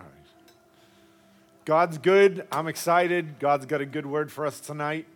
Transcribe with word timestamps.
right. 0.00 0.18
God's 1.64 1.98
good. 1.98 2.46
I'm 2.50 2.66
excited. 2.66 3.38
God's 3.38 3.66
got 3.66 3.80
a 3.80 3.86
good 3.86 4.06
word 4.06 4.32
for 4.32 4.46
us 4.46 4.58
tonight. 4.58 5.06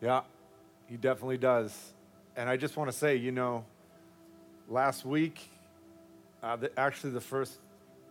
Yeah, 0.00 0.20
He 0.88 0.96
definitely 0.96 1.38
does. 1.38 1.92
And 2.36 2.48
I 2.48 2.56
just 2.56 2.76
want 2.76 2.90
to 2.90 2.96
say, 2.96 3.16
you 3.16 3.32
know, 3.32 3.64
last 4.68 5.04
week, 5.04 5.50
uh, 6.42 6.56
the, 6.56 6.78
actually, 6.78 7.10
the 7.10 7.20
first 7.20 7.58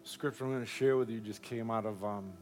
scripture 0.04 0.44
I'm 0.44 0.52
going 0.52 0.64
to 0.64 0.70
share 0.70 0.98
with 0.98 1.10
you 1.10 1.20
just 1.20 1.42
came 1.42 1.72
out 1.72 1.86
of 1.86 2.04
um, 2.04 2.34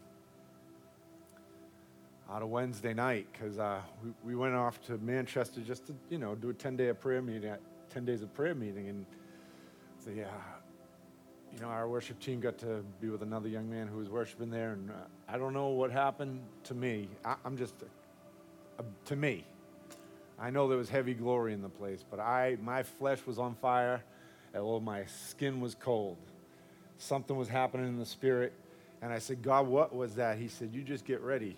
out 2.31 2.41
of 2.41 2.49
Wednesday 2.49 2.93
night 2.93 3.27
because 3.31 3.59
uh, 3.59 3.81
we, 4.03 4.31
we 4.31 4.35
went 4.35 4.55
off 4.55 4.81
to 4.87 4.97
Manchester 4.97 5.61
just 5.61 5.85
to 5.87 5.93
you 6.09 6.17
know 6.17 6.35
do 6.35 6.49
a 6.49 6.53
10 6.53 6.75
day 6.75 6.87
of 6.87 6.99
prayer 6.99 7.21
meeting, 7.21 7.53
10 7.91 8.05
days 8.05 8.21
of 8.21 8.33
prayer 8.33 8.55
meeting, 8.55 8.89
and 8.89 9.05
the 10.05 10.23
uh, 10.23 10.27
you 11.53 11.61
know, 11.61 11.67
our 11.67 11.87
worship 11.87 12.19
team 12.19 12.39
got 12.39 12.57
to 12.59 12.83
be 12.99 13.09
with 13.09 13.21
another 13.21 13.47
young 13.47 13.69
man 13.69 13.87
who 13.87 13.97
was 13.97 14.09
worshiping 14.09 14.49
there, 14.49 14.71
and 14.71 14.89
uh, 14.89 14.93
I 15.27 15.37
don't 15.37 15.53
know 15.53 15.69
what 15.69 15.91
happened 15.91 16.41
to 16.65 16.73
me. 16.73 17.09
I, 17.23 17.35
am 17.45 17.57
just, 17.57 17.75
uh, 18.79 18.83
to 19.05 19.15
me, 19.15 19.45
I 20.39 20.49
know 20.49 20.67
there 20.67 20.77
was 20.77 20.89
heavy 20.89 21.13
glory 21.13 21.53
in 21.53 21.61
the 21.61 21.69
place, 21.69 22.03
but 22.09 22.19
I, 22.19 22.57
my 22.61 22.81
flesh 22.83 23.19
was 23.27 23.37
on 23.37 23.55
fire, 23.55 24.03
and 24.53 24.63
oh, 24.63 24.79
my 24.79 25.05
skin 25.05 25.61
was 25.61 25.75
cold. 25.75 26.17
Something 26.97 27.37
was 27.37 27.47
happening 27.47 27.87
in 27.87 27.99
the 27.99 28.05
spirit, 28.05 28.53
and 29.01 29.13
I 29.13 29.19
said, 29.19 29.43
God, 29.43 29.67
what 29.67 29.95
was 29.95 30.15
that? 30.15 30.39
He 30.39 30.47
said, 30.47 30.73
You 30.73 30.81
just 30.81 31.05
get 31.05 31.21
ready, 31.21 31.55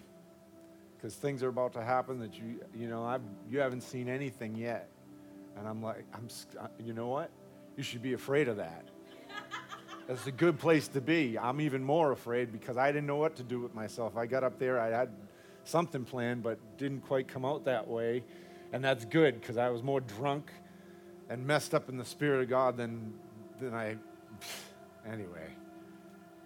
because 0.98 1.16
things 1.16 1.42
are 1.42 1.50
about 1.50 1.72
to 1.74 1.84
happen 1.84 2.20
that 2.20 2.38
you, 2.38 2.60
you 2.76 2.90
know, 2.90 3.06
I've, 3.06 3.22
you 3.50 3.60
haven't 3.60 3.82
seen 3.82 4.10
anything 4.10 4.56
yet. 4.56 4.90
And 5.58 5.66
I'm 5.66 5.82
like, 5.82 6.04
I'm, 6.14 6.28
uh, 6.60 6.68
you 6.84 6.92
know 6.92 7.08
what? 7.08 7.30
You 7.78 7.84
should 7.84 8.02
be 8.02 8.12
afraid 8.12 8.50
of 8.50 8.58
that. 8.58 8.90
That's 10.08 10.28
a 10.28 10.32
good 10.32 10.60
place 10.60 10.88
to 10.90 11.02
be. 11.02 11.38
I'm 11.38 11.60
even 11.60 11.84
more 11.84 12.12
afraid 12.12 12.52
because 12.52 12.78
I 12.78 12.92
didn't 12.92 13.08
know 13.08 13.16
what 13.16 13.36
to 13.38 13.44
do 13.44 13.60
with 13.60 13.74
myself. 13.74 14.16
I 14.16 14.28
got 14.28 14.44
up 14.44 14.60
there, 14.60 14.80
I 14.80 14.90
had 14.90 15.10
something 15.64 16.06
planned, 16.06 16.44
but 16.44 16.60
didn't 16.78 17.02
quite 17.02 17.28
come 17.28 17.44
out 17.44 17.66
that 17.66 17.88
way. 17.88 18.24
And 18.72 18.84
that's 18.84 19.04
good 19.06 19.42
because 19.42 19.58
I 19.58 19.70
was 19.70 19.82
more 19.82 20.02
drunk 20.02 20.52
and 21.28 21.48
messed 21.48 21.74
up 21.74 21.90
in 21.90 21.98
the 21.98 22.06
Spirit 22.06 22.44
of 22.44 22.50
God 22.50 22.78
than, 22.78 23.16
than 23.60 23.74
I. 23.74 23.98
Anyway. 25.12 25.50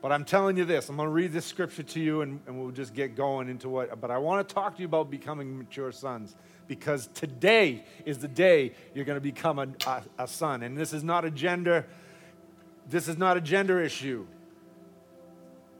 But 0.01 0.13
I'm 0.13 0.23
telling 0.23 0.55
you 0.55 0.63
this 0.63 0.87
I'm 0.87 0.95
going 0.95 1.07
to 1.07 1.13
read 1.13 1.33
this 1.33 1.45
scripture 1.45 1.83
to 1.83 1.99
you 1.99 2.21
and, 2.21 2.39
and 2.47 2.57
we'll 2.57 2.71
just 2.71 2.93
get 2.93 3.15
going 3.17 3.49
into 3.49 3.67
what. 3.67 3.99
But 3.99 4.09
I 4.09 4.19
want 4.19 4.47
to 4.47 4.55
talk 4.55 4.75
to 4.75 4.81
you 4.81 4.85
about 4.85 5.11
becoming 5.11 5.57
mature 5.57 5.91
sons 5.91 6.37
because 6.67 7.07
today 7.07 7.83
is 8.05 8.19
the 8.19 8.29
day 8.29 8.73
you're 8.93 9.03
going 9.03 9.17
to 9.17 9.21
become 9.21 9.59
a, 9.59 9.67
a, 9.85 10.03
a 10.19 10.27
son. 10.27 10.63
And 10.63 10.77
this 10.77 10.93
is 10.93 11.03
not 11.03 11.25
a 11.25 11.31
gender 11.31 11.85
this 12.89 13.07
is 13.07 13.17
not 13.17 13.37
a 13.37 13.41
gender 13.41 13.81
issue. 13.81 14.25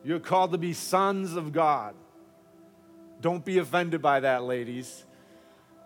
You're 0.04 0.20
called 0.20 0.52
to 0.52 0.58
be 0.58 0.74
sons 0.74 1.36
of 1.36 1.52
God. 1.52 1.96
Don't 3.20 3.44
be 3.44 3.58
offended 3.58 4.02
by 4.02 4.22
that, 4.22 4.44
ladies. 4.44 5.04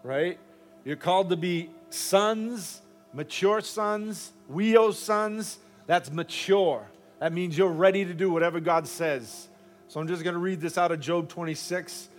Right? 0.03 0.37
You're 0.83 0.97
called 0.97 1.29
to 1.29 1.37
be 1.37 1.69
sons, 1.89 2.81
mature 3.13 3.61
sons, 3.61 4.31
huios 4.51 4.95
sons. 4.95 5.57
That's 5.87 6.11
mature. 6.11 6.87
That 7.19 7.33
means 7.33 7.57
you're 7.57 7.69
ready 7.69 8.05
to 8.05 8.13
do 8.13 8.29
whatever 8.29 8.59
God 8.59 8.87
says. 8.87 9.47
So 9.87 9.99
I'm 9.99 10.07
just 10.07 10.23
going 10.23 10.33
to 10.33 10.39
read 10.39 10.59
this 10.59 10.77
out 10.77 10.91
of 10.91 10.99
Job 10.99 11.29
26. 11.29 12.09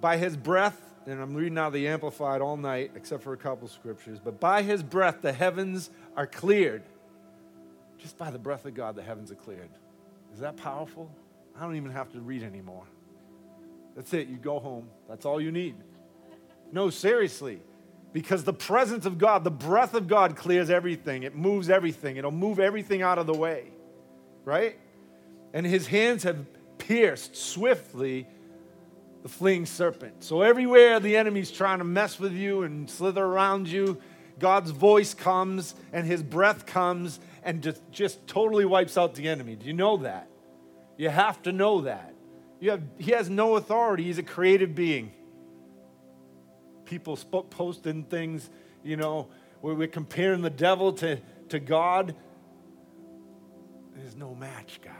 By 0.00 0.16
his 0.16 0.36
breath, 0.36 0.80
and 1.06 1.20
I'm 1.20 1.34
reading 1.34 1.58
out 1.58 1.72
the 1.72 1.88
Amplified 1.88 2.40
all 2.40 2.56
night, 2.56 2.92
except 2.94 3.22
for 3.22 3.32
a 3.32 3.36
couple 3.36 3.68
scriptures, 3.68 4.18
but 4.22 4.40
by 4.40 4.62
his 4.62 4.82
breath 4.82 5.22
the 5.22 5.32
heavens 5.32 5.90
are 6.16 6.26
cleared 6.26 6.82
just 8.04 8.18
by 8.18 8.30
the 8.30 8.38
breath 8.38 8.66
of 8.66 8.74
God, 8.74 8.96
the 8.96 9.02
heavens 9.02 9.32
are 9.32 9.34
cleared. 9.34 9.70
Is 10.34 10.40
that 10.40 10.58
powerful? 10.58 11.10
I 11.58 11.62
don't 11.62 11.74
even 11.76 11.90
have 11.90 12.12
to 12.12 12.20
read 12.20 12.42
anymore. 12.42 12.84
That's 13.96 14.12
it. 14.12 14.28
You 14.28 14.36
go 14.36 14.58
home. 14.58 14.90
That's 15.08 15.24
all 15.24 15.40
you 15.40 15.50
need. 15.50 15.74
No, 16.70 16.90
seriously. 16.90 17.62
Because 18.12 18.44
the 18.44 18.52
presence 18.52 19.06
of 19.06 19.16
God, 19.16 19.42
the 19.42 19.50
breath 19.50 19.94
of 19.94 20.06
God 20.06 20.36
clears 20.36 20.68
everything. 20.68 21.22
It 21.22 21.34
moves 21.34 21.70
everything. 21.70 22.18
It'll 22.18 22.30
move 22.30 22.60
everything 22.60 23.00
out 23.00 23.16
of 23.16 23.26
the 23.26 23.32
way. 23.32 23.68
Right? 24.44 24.76
And 25.54 25.64
his 25.64 25.86
hands 25.86 26.24
have 26.24 26.44
pierced 26.76 27.34
swiftly 27.34 28.26
the 29.22 29.30
fleeing 29.30 29.64
serpent. 29.64 30.22
So 30.24 30.42
everywhere 30.42 31.00
the 31.00 31.16
enemy's 31.16 31.50
trying 31.50 31.78
to 31.78 31.84
mess 31.84 32.20
with 32.20 32.34
you 32.34 32.64
and 32.64 32.90
slither 32.90 33.24
around 33.24 33.66
you, 33.66 33.98
God's 34.38 34.70
voice 34.70 35.14
comes 35.14 35.74
and 35.92 36.06
his 36.06 36.22
breath 36.22 36.66
comes 36.66 37.20
and 37.42 37.62
just, 37.62 37.80
just 37.92 38.26
totally 38.26 38.64
wipes 38.64 38.98
out 38.98 39.14
the 39.14 39.28
enemy. 39.28 39.56
Do 39.56 39.66
you 39.66 39.72
know 39.72 39.98
that? 39.98 40.28
You 40.96 41.08
have 41.08 41.42
to 41.42 41.52
know 41.52 41.82
that. 41.82 42.14
You 42.60 42.70
have, 42.70 42.82
he 42.98 43.12
has 43.12 43.28
no 43.28 43.56
authority. 43.56 44.04
He's 44.04 44.18
a 44.18 44.22
creative 44.22 44.74
being. 44.74 45.12
People 46.84 47.16
spoke, 47.16 47.50
posting 47.50 48.04
things, 48.04 48.48
you 48.82 48.96
know, 48.96 49.28
where 49.60 49.74
we're 49.74 49.88
comparing 49.88 50.42
the 50.42 50.50
devil 50.50 50.92
to, 50.94 51.18
to 51.48 51.58
God. 51.58 52.14
There's 53.94 54.16
no 54.16 54.34
match, 54.34 54.80
guys. 54.82 54.94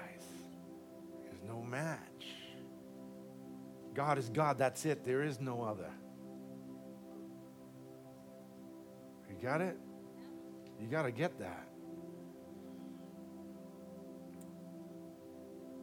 There's 1.25 1.43
no 1.47 1.63
match. 1.63 1.99
God 3.95 4.19
is 4.19 4.29
God. 4.29 4.59
That's 4.59 4.85
it. 4.85 5.05
There 5.05 5.23
is 5.23 5.41
no 5.41 5.63
other. 5.63 5.91
You 9.35 9.49
got 9.49 9.61
it? 9.61 9.77
You 10.81 10.87
got 10.87 11.03
to 11.03 11.11
get 11.11 11.39
that. 11.39 11.67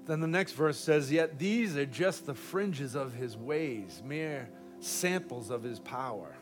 Then 0.05 0.19
the 0.19 0.27
next 0.27 0.53
verse 0.53 0.77
says, 0.77 1.11
Yet 1.11 1.37
these 1.37 1.77
are 1.77 1.85
just 1.85 2.25
the 2.25 2.33
fringes 2.33 2.95
of 2.95 3.13
his 3.13 3.37
ways, 3.37 4.01
mere 4.05 4.49
samples 4.79 5.49
of 5.49 5.63
his 5.63 5.79
power. 5.79 6.35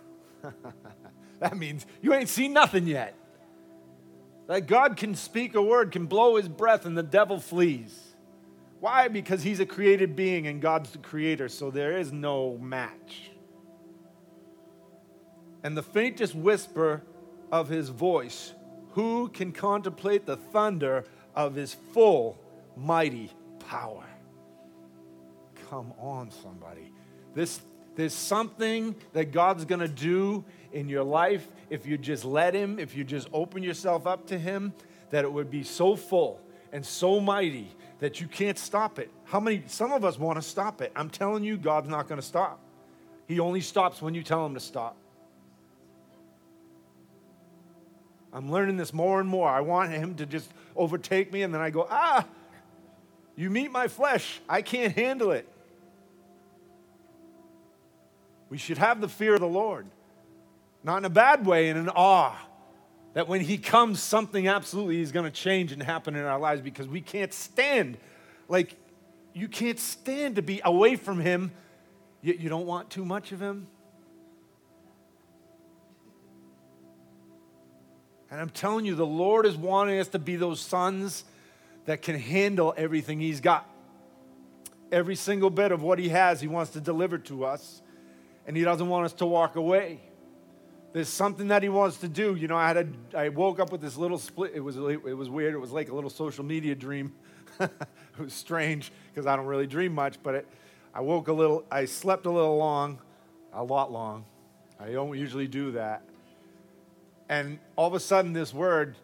that 1.40 1.58
means 1.58 1.86
you 2.02 2.14
ain't 2.14 2.30
seen 2.30 2.53
nothing 2.53 2.88
yet. 2.88 3.16
That 4.47 4.66
God 4.66 4.97
can 4.97 5.14
speak 5.14 5.56
a 5.56 5.62
word, 5.62 5.91
can 5.91 6.08
blow 6.08 6.38
his 6.38 6.47
breath, 6.47 6.86
and 6.86 6.97
the 6.97 7.03
devil 7.03 7.40
flees. 7.40 8.16
Why? 8.80 9.09
Because 9.09 9.44
he's 9.44 9.59
a 9.59 9.66
created 9.66 10.16
being 10.16 10.47
and 10.47 10.62
God's 10.62 10.91
the 10.91 10.97
creator, 10.97 11.50
so 11.50 11.70
there 11.70 11.97
is 11.97 12.12
no 12.12 12.58
match. 12.58 13.30
And 15.64 15.75
the 15.75 15.84
faintest 15.84 16.36
whisper 16.36 17.02
of 17.52 17.68
his 17.68 17.90
voice, 17.90 18.53
who 18.92 19.30
can 19.30 19.52
contemplate 19.52 20.25
the 20.25 20.38
thunder 20.38 21.06
of 21.36 21.56
his 21.56 21.74
full, 21.74 22.38
mighty 22.75 23.31
power. 23.68 24.06
Come 25.70 25.94
on, 26.00 26.31
somebody. 26.31 26.92
This, 27.36 27.62
there's 27.96 28.14
something 28.14 28.96
that 29.14 29.31
God's 29.31 29.66
going 29.66 29.81
to 29.81 29.88
do 29.88 30.44
in 30.72 30.90
your 30.90 31.03
life 31.03 31.47
if 31.70 31.86
you 31.86 31.97
just 31.97 32.26
let 32.26 32.53
Him, 32.53 32.80
if 32.80 32.96
you 32.96 33.03
just 33.03 33.28
open 33.34 33.64
yourself 33.64 34.08
up 34.08 34.28
to 34.28 34.38
Him, 34.38 34.74
that 35.12 35.24
it 35.24 35.31
would 35.31 35.52
be 35.52 35.64
so 35.64 35.96
full 35.96 36.41
and 36.72 36.86
so 36.86 37.20
mighty 37.20 37.70
that 38.00 38.22
you 38.22 38.28
can't 38.28 38.58
stop 38.58 39.00
it. 39.00 39.12
How 39.26 39.40
many, 39.40 39.64
some 39.68 39.91
of 39.91 40.06
us 40.06 40.18
want 40.18 40.38
to 40.38 40.41
stop 40.41 40.81
it. 40.81 40.91
I'm 40.96 41.09
telling 41.09 41.44
you, 41.44 41.58
God's 41.58 41.90
not 41.90 42.08
going 42.08 42.20
to 42.20 42.26
stop. 42.26 42.59
He 43.28 43.40
only 43.40 43.62
stops 43.62 44.02
when 44.02 44.16
you 44.16 44.24
tell 44.24 44.46
Him 44.46 44.53
to 44.53 44.59
stop. 44.59 44.96
I'm 48.31 48.51
learning 48.51 48.78
this 48.78 48.94
more 48.94 49.19
and 49.19 49.28
more. 49.28 49.50
I 49.50 49.62
want 49.62 49.91
Him 49.91 50.16
to 50.16 50.25
just 50.25 50.51
overtake 50.75 51.34
me, 51.34 51.41
and 51.41 51.53
then 51.53 51.62
I 51.62 51.69
go, 51.69 51.88
ah, 51.90 52.25
you 53.35 53.50
meet 53.50 53.72
my 53.72 53.88
flesh. 53.88 54.40
I 54.47 54.62
can't 54.62 54.94
handle 54.94 55.31
it. 55.31 55.47
We 58.50 58.57
should 58.57 58.78
have 58.78 59.01
the 59.01 59.07
fear 59.07 59.35
of 59.35 59.40
the 59.40 59.47
Lord, 59.47 59.88
not 60.84 60.97
in 60.97 61.06
a 61.06 61.09
bad 61.09 61.45
way, 61.45 61.69
in 61.69 61.78
an 61.78 61.90
awe. 61.90 62.35
That 63.13 63.28
when 63.28 63.41
He 63.41 63.57
comes, 63.57 64.00
something 64.01 64.47
absolutely 64.47 65.01
is 65.01 65.11
going 65.11 65.25
to 65.25 65.31
change 65.31 65.72
and 65.72 65.81
happen 65.81 66.16
in 66.16 66.23
our 66.23 66.40
lives 66.40 66.61
because 66.61 66.88
we 66.88 67.01
can't 67.01 67.34
stand, 67.34 67.97
like, 68.47 68.76
you 69.34 69.47
can't 69.47 69.79
stand 69.79 70.35
to 70.35 70.41
be 70.41 70.61
away 70.64 70.96
from 70.96 71.20
Him, 71.20 71.52
yet 72.22 72.40
you 72.40 72.49
don't 72.49 72.67
want 72.67 72.90
too 72.90 73.05
much 73.05 73.31
of 73.31 73.40
Him. 73.40 73.67
And 78.31 78.40
I'm 78.40 78.49
telling 78.49 78.85
you, 78.85 78.96
the 78.96 79.05
Lord 79.05 79.46
is 79.46 79.58
wanting 79.58 79.99
us 79.99 80.09
to 80.09 80.20
be 80.20 80.35
those 80.35 80.59
sons 80.59 81.23
that 81.85 82.02
can 82.02 82.17
handle 82.17 82.73
everything 82.78 83.20
He's 83.20 83.41
got. 83.41 83.67
Every 84.91 85.16
single 85.16 85.49
bit 85.49 85.72
of 85.72 85.81
what 85.81 85.99
He 85.99 86.09
has, 86.09 86.40
He 86.41 86.47
wants 86.47 86.72
to 86.73 86.81
deliver 86.81 87.17
to 87.20 87.46
us, 87.46 87.81
and 88.46 88.55
He 88.55 88.64
doesn't 88.64 88.87
want 88.87 89.05
us 89.05 89.14
to 89.14 89.26
walk 89.26 89.55
away. 89.55 89.99
There's 90.93 91.09
something 91.09 91.47
that 91.47 91.64
He 91.64 91.70
wants 91.70 91.97
to 91.97 92.08
do. 92.08 92.35
You 92.35 92.47
know, 92.47 92.58
I 92.58 92.67
had 92.67 92.78
a, 93.14 93.17
I 93.17 93.29
woke 93.29 93.59
up 93.59 93.72
with 93.72 93.81
this 93.81 93.97
little 93.97 94.20
split. 94.20 94.52
It 94.53 94.59
was, 94.59 94.78
it 94.78 95.17
was 95.17 95.29
weird. 95.29 95.53
It 95.53 95.59
was 95.59 95.72
like 95.72 95.90
a 95.90 95.96
little 95.96 96.09
social 96.09 96.43
media 96.43 96.76
dream. 96.76 97.14
it 97.59 97.72
was 98.20 98.34
strange 98.34 98.91
because 99.11 99.26
I 99.26 99.35
don't 99.35 99.47
really 99.47 99.67
dream 99.67 99.93
much, 99.93 100.22
but 100.22 100.35
it, 100.35 100.47
I 100.93 101.02
woke 101.02 101.28
a 101.28 101.34
little, 101.34 101.66
I 101.72 101.85
slept 101.85 102.26
a 102.26 102.31
little 102.31 102.58
long, 102.58 102.99
a 103.53 103.64
lot 103.64 103.91
long. 103.91 104.26
I 104.79 104.91
don't 104.91 105.17
usually 105.17 105.47
do 105.47 105.72
that. 105.72 106.03
And 107.29 107.59
all 107.76 107.87
of 107.87 107.93
a 107.93 107.99
sudden, 107.99 108.34
this 108.34 108.53
word 108.53 108.96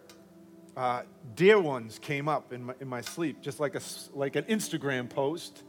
uh, 0.75 1.03
dear 1.35 1.59
ones 1.59 1.99
came 1.99 2.27
up 2.27 2.51
in 2.51 2.65
my, 2.65 2.73
in 2.81 2.87
my 2.87 3.01
sleep, 3.01 3.41
just 3.41 3.59
like, 3.59 3.75
a, 3.75 3.81
like 4.13 4.35
an 4.35 4.45
Instagram 4.45 5.07
post. 5.07 5.63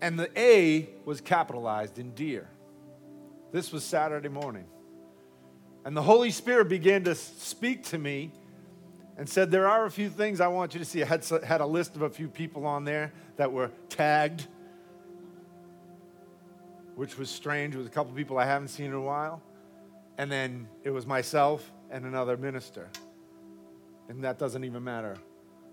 And 0.00 0.18
the 0.18 0.30
A 0.40 0.88
was 1.04 1.20
capitalized 1.20 1.98
in 1.98 2.12
dear. 2.12 2.48
This 3.52 3.72
was 3.72 3.84
Saturday 3.84 4.28
morning. 4.28 4.64
And 5.84 5.96
the 5.96 6.02
Holy 6.02 6.30
Spirit 6.30 6.68
began 6.68 7.04
to 7.04 7.14
speak 7.14 7.84
to 7.86 7.98
me 7.98 8.32
and 9.18 9.28
said, 9.28 9.50
There 9.50 9.68
are 9.68 9.84
a 9.84 9.90
few 9.90 10.08
things 10.08 10.40
I 10.40 10.46
want 10.46 10.74
you 10.74 10.78
to 10.78 10.86
see. 10.86 11.02
I 11.02 11.06
had, 11.06 11.24
had 11.44 11.60
a 11.60 11.66
list 11.66 11.96
of 11.96 12.02
a 12.02 12.10
few 12.10 12.28
people 12.28 12.66
on 12.66 12.84
there 12.84 13.12
that 13.36 13.50
were 13.50 13.70
tagged, 13.88 14.46
which 16.94 17.18
was 17.18 17.28
strange. 17.28 17.74
It 17.74 17.78
was 17.78 17.88
a 17.88 17.90
couple 17.90 18.12
people 18.12 18.38
I 18.38 18.44
haven't 18.46 18.68
seen 18.68 18.86
in 18.86 18.92
a 18.92 19.00
while. 19.00 19.42
And 20.18 20.30
then 20.30 20.68
it 20.84 20.90
was 20.90 21.06
myself 21.06 21.70
and 21.90 22.04
another 22.04 22.36
minister. 22.36 22.88
And 24.08 24.24
that 24.24 24.38
doesn't 24.38 24.64
even 24.64 24.82
matter. 24.82 25.16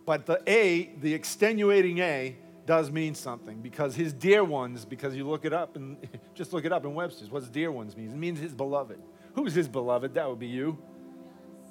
But 0.06 0.26
the 0.26 0.42
A, 0.48 0.92
the 1.02 1.14
extenuating 1.14 2.00
A, 2.00 2.36
does 2.66 2.92
mean 2.92 3.16
something 3.16 3.62
because 3.62 3.96
his 3.96 4.14
dear 4.14 4.44
ones, 4.44 4.86
because 4.86 5.16
you 5.16 5.28
look 5.28 5.46
it 5.46 5.54
up 5.54 5.76
and 5.76 5.98
just 6.36 6.54
look 6.54 6.66
it 6.66 6.74
up 6.74 6.86
in 6.86 6.94
Webster's, 6.94 7.32
what's 7.32 7.48
dear 7.48 7.72
ones 7.72 7.96
means? 7.96 8.14
It 8.14 8.18
means 8.18 8.40
his 8.40 8.54
beloved. 8.54 9.00
Who's 9.34 9.54
his 9.54 9.68
beloved? 9.68 10.14
That 10.16 10.30
would 10.30 10.40
be 10.40 10.48
you. 10.48 10.78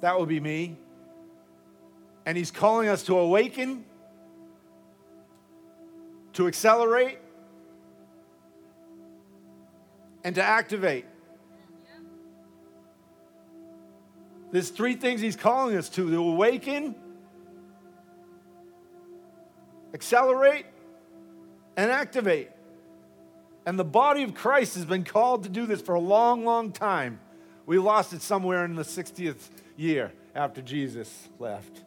That 0.01 0.19
would 0.19 0.27
be 0.27 0.39
me. 0.39 0.77
And 2.25 2.37
he's 2.37 2.51
calling 2.51 2.89
us 2.89 3.03
to 3.03 3.17
awaken, 3.17 3.85
to 6.33 6.47
accelerate, 6.47 7.19
and 10.23 10.35
to 10.35 10.43
activate. 10.43 11.05
There's 14.51 14.69
three 14.69 14.95
things 14.95 15.21
he's 15.21 15.35
calling 15.35 15.75
us 15.75 15.89
to 15.89 16.09
to 16.09 16.23
awaken, 16.23 16.95
accelerate, 19.93 20.65
and 21.75 21.91
activate. 21.91 22.49
And 23.65 23.77
the 23.77 23.85
body 23.85 24.23
of 24.23 24.33
Christ 24.33 24.75
has 24.75 24.85
been 24.85 25.03
called 25.03 25.43
to 25.43 25.49
do 25.49 25.65
this 25.65 25.81
for 25.81 25.95
a 25.95 25.99
long, 25.99 26.45
long 26.45 26.71
time. 26.71 27.19
We 27.65 27.77
lost 27.77 28.13
it 28.13 28.21
somewhere 28.21 28.63
in 28.63 28.75
the 28.75 28.83
60th 28.83 29.49
year 29.75 30.13
after 30.33 30.61
Jesus 30.61 31.27
left. 31.37 31.83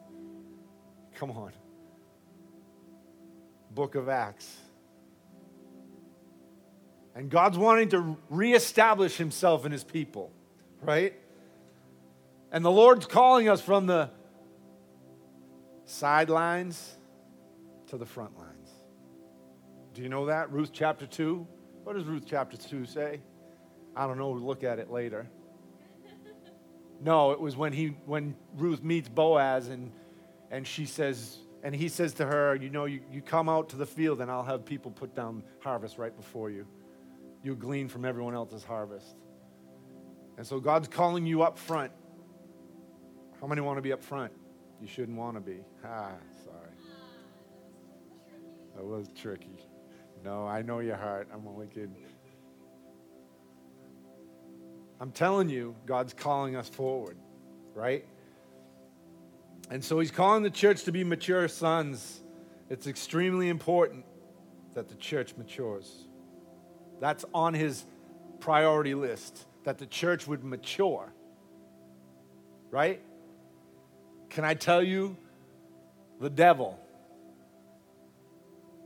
Come 1.15 1.31
on. 1.31 1.51
Book 3.71 3.95
of 3.95 4.09
Acts. 4.09 4.57
And 7.15 7.29
God's 7.29 7.57
wanting 7.57 7.89
to 7.89 8.17
reestablish 8.29 9.17
himself 9.17 9.65
in 9.65 9.71
his 9.71 9.83
people, 9.83 10.31
right? 10.81 11.13
And 12.51 12.65
the 12.65 12.71
Lord's 12.71 13.05
calling 13.05 13.47
us 13.47 13.61
from 13.61 13.85
the 13.85 14.09
sidelines 15.85 16.97
to 17.87 17.97
the 17.97 18.05
front 18.05 18.37
lines. 18.37 18.69
Do 19.93 20.01
you 20.01 20.09
know 20.09 20.25
that? 20.25 20.51
Ruth 20.51 20.71
chapter 20.73 21.05
2. 21.05 21.47
What 21.83 21.95
does 21.95 22.05
Ruth 22.05 22.23
chapter 22.25 22.57
2 22.57 22.85
say? 22.85 23.21
I 23.95 24.07
don't 24.07 24.17
know. 24.17 24.29
We'll 24.29 24.41
look 24.41 24.63
at 24.63 24.79
it 24.79 24.89
later. 24.89 25.27
No, 27.03 27.31
it 27.31 27.39
was 27.41 27.57
when 27.57 27.73
he 27.73 27.95
when 28.05 28.35
Ruth 28.55 28.83
meets 28.83 29.09
Boaz 29.09 29.69
and 29.69 29.91
and 30.51 30.67
she 30.67 30.85
says 30.85 31.39
and 31.63 31.73
he 31.73 31.87
says 31.87 32.13
to 32.15 32.27
her, 32.27 32.55
you 32.55 32.69
know, 32.69 32.85
you, 32.85 33.01
you 33.11 33.23
come 33.23 33.49
out 33.49 33.69
to 33.69 33.75
the 33.75 33.87
field 33.87 34.21
and 34.21 34.29
I'll 34.29 34.43
have 34.43 34.65
people 34.65 34.91
put 34.91 35.15
down 35.15 35.41
harvest 35.61 35.97
right 35.97 36.15
before 36.15 36.51
you. 36.51 36.67
You 37.41 37.55
glean 37.55 37.87
from 37.87 38.05
everyone 38.05 38.35
else's 38.35 38.63
harvest. 38.63 39.15
And 40.37 40.45
so 40.45 40.59
God's 40.59 40.87
calling 40.87 41.25
you 41.25 41.41
up 41.41 41.57
front 41.57 41.91
how 43.41 43.47
many 43.47 43.61
want 43.61 43.77
to 43.77 43.81
be 43.81 43.91
up 43.91 44.03
front? 44.03 44.31
You 44.79 44.87
shouldn't 44.87 45.17
want 45.17 45.35
to 45.35 45.41
be. 45.41 45.57
Ah, 45.83 46.11
sorry. 46.45 46.71
That 48.75 48.85
was 48.85 49.09
tricky. 49.15 49.57
No, 50.23 50.45
I 50.47 50.61
know 50.61 50.79
your 50.79 50.95
heart. 50.95 51.27
I'm 51.33 51.47
only 51.47 51.65
kidding. 51.67 51.95
I'm 54.99 55.11
telling 55.11 55.49
you, 55.49 55.75
God's 55.87 56.13
calling 56.13 56.55
us 56.55 56.69
forward, 56.69 57.17
right? 57.73 58.05
And 59.71 59.83
so 59.83 59.99
He's 59.99 60.11
calling 60.11 60.43
the 60.43 60.51
church 60.51 60.83
to 60.83 60.91
be 60.91 61.03
mature 61.03 61.47
sons. 61.47 62.21
It's 62.69 62.85
extremely 62.85 63.49
important 63.49 64.05
that 64.75 64.87
the 64.87 64.95
church 64.95 65.35
matures. 65.35 66.05
That's 66.99 67.25
on 67.33 67.55
His 67.55 67.83
priority 68.39 68.93
list, 68.93 69.47
that 69.63 69.79
the 69.79 69.87
church 69.87 70.27
would 70.27 70.43
mature, 70.43 71.11
right? 72.69 73.01
Can 74.31 74.45
I 74.45 74.53
tell 74.53 74.81
you? 74.81 75.17
The 76.19 76.29
devil. 76.29 76.79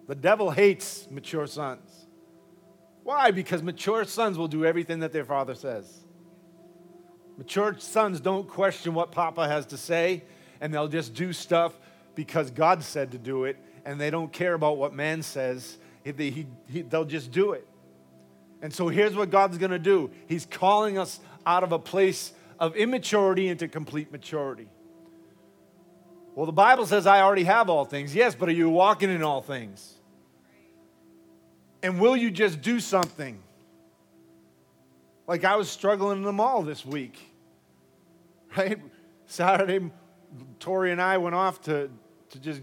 The 0.07 0.15
devil 0.15 0.51
hates 0.51 1.07
mature 1.09 1.47
sons. 1.47 2.07
Why? 3.03 3.31
Because 3.31 3.62
mature 3.62 4.03
sons 4.06 4.38
will 4.38 4.47
do 4.47 4.65
everything 4.65 5.00
that 5.00 5.13
their 5.13 5.25
father 5.25 5.56
says. 5.56 6.03
Mature 7.38 7.75
sons 7.77 8.19
don't 8.19 8.47
question 8.47 8.94
what 8.94 9.12
Papa 9.12 9.47
has 9.47 9.68
to 9.68 9.77
say, 9.77 10.24
and 10.62 10.74
they'll 10.74 10.88
just 10.88 11.13
do 11.13 11.31
stuff 11.31 11.74
because 12.15 12.50
God 12.50 12.83
said 12.83 13.12
to 13.12 13.18
do 13.18 13.44
it, 13.44 13.57
and 13.86 14.00
they 14.01 14.09
don't 14.09 14.31
care 14.31 14.53
about 14.53 14.77
what 14.77 14.94
man 14.94 15.21
says. 15.21 15.77
He, 16.03 16.12
he, 16.12 16.48
he, 16.68 16.81
they'll 16.81 17.06
just 17.06 17.31
do 17.31 17.51
it. 17.51 17.68
And 18.62 18.74
so 18.74 18.88
here's 18.88 19.15
what 19.15 19.30
God's 19.30 19.57
to 19.59 19.77
do 19.77 20.09
He's 20.27 20.45
calling 20.45 20.98
us 20.98 21.19
out 21.45 21.63
of 21.63 21.71
a 21.71 21.80
place 21.80 22.33
of 22.59 22.75
immaturity 22.75 23.50
into 23.50 23.68
complete 23.68 24.12
maturity. 24.12 24.69
Well, 26.36 26.46
the 26.46 26.52
Bible 26.52 26.86
says 26.86 27.08
I 27.08 27.22
already 27.22 27.46
have 27.46 27.70
all 27.70 27.86
things. 27.86 28.14
Yes, 28.14 28.36
but 28.36 28.50
are 28.50 28.54
you 28.54 28.70
walking 28.70 29.10
in 29.10 29.24
all 29.24 29.42
things? 29.42 29.94
And 31.82 31.98
will 32.00 32.18
you 32.18 32.30
just 32.30 32.62
do 32.62 32.82
something? 32.82 33.42
Like 35.28 35.46
I 35.46 35.56
was 35.56 35.70
struggling 35.70 36.18
in 36.18 36.24
the 36.24 36.34
mall 36.34 36.62
this 36.62 36.86
week, 36.86 37.18
right? 38.58 38.80
Saturday, 39.28 39.90
Tori 40.60 40.92
and 40.92 41.02
I 41.02 41.18
went 41.18 41.36
off 41.36 41.62
to, 41.64 41.90
to 42.32 42.40
just, 42.40 42.62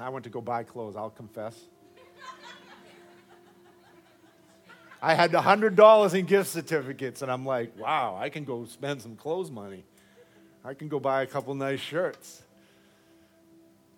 I 0.00 0.08
went 0.08 0.24
to 0.24 0.30
go 0.30 0.40
buy 0.40 0.64
clothes, 0.64 0.96
I'll 0.96 1.10
confess. 1.10 1.60
I 5.02 5.12
had 5.12 5.32
$100 5.32 6.14
in 6.14 6.24
gift 6.24 6.48
certificates, 6.48 7.20
and 7.20 7.30
I'm 7.30 7.44
like, 7.44 7.78
wow, 7.78 8.16
I 8.18 8.30
can 8.30 8.44
go 8.44 8.64
spend 8.64 9.02
some 9.02 9.16
clothes 9.16 9.50
money. 9.50 9.84
I 10.64 10.72
can 10.72 10.88
go 10.88 10.98
buy 10.98 11.22
a 11.22 11.26
couple 11.26 11.54
nice 11.54 11.80
shirts 11.80 12.44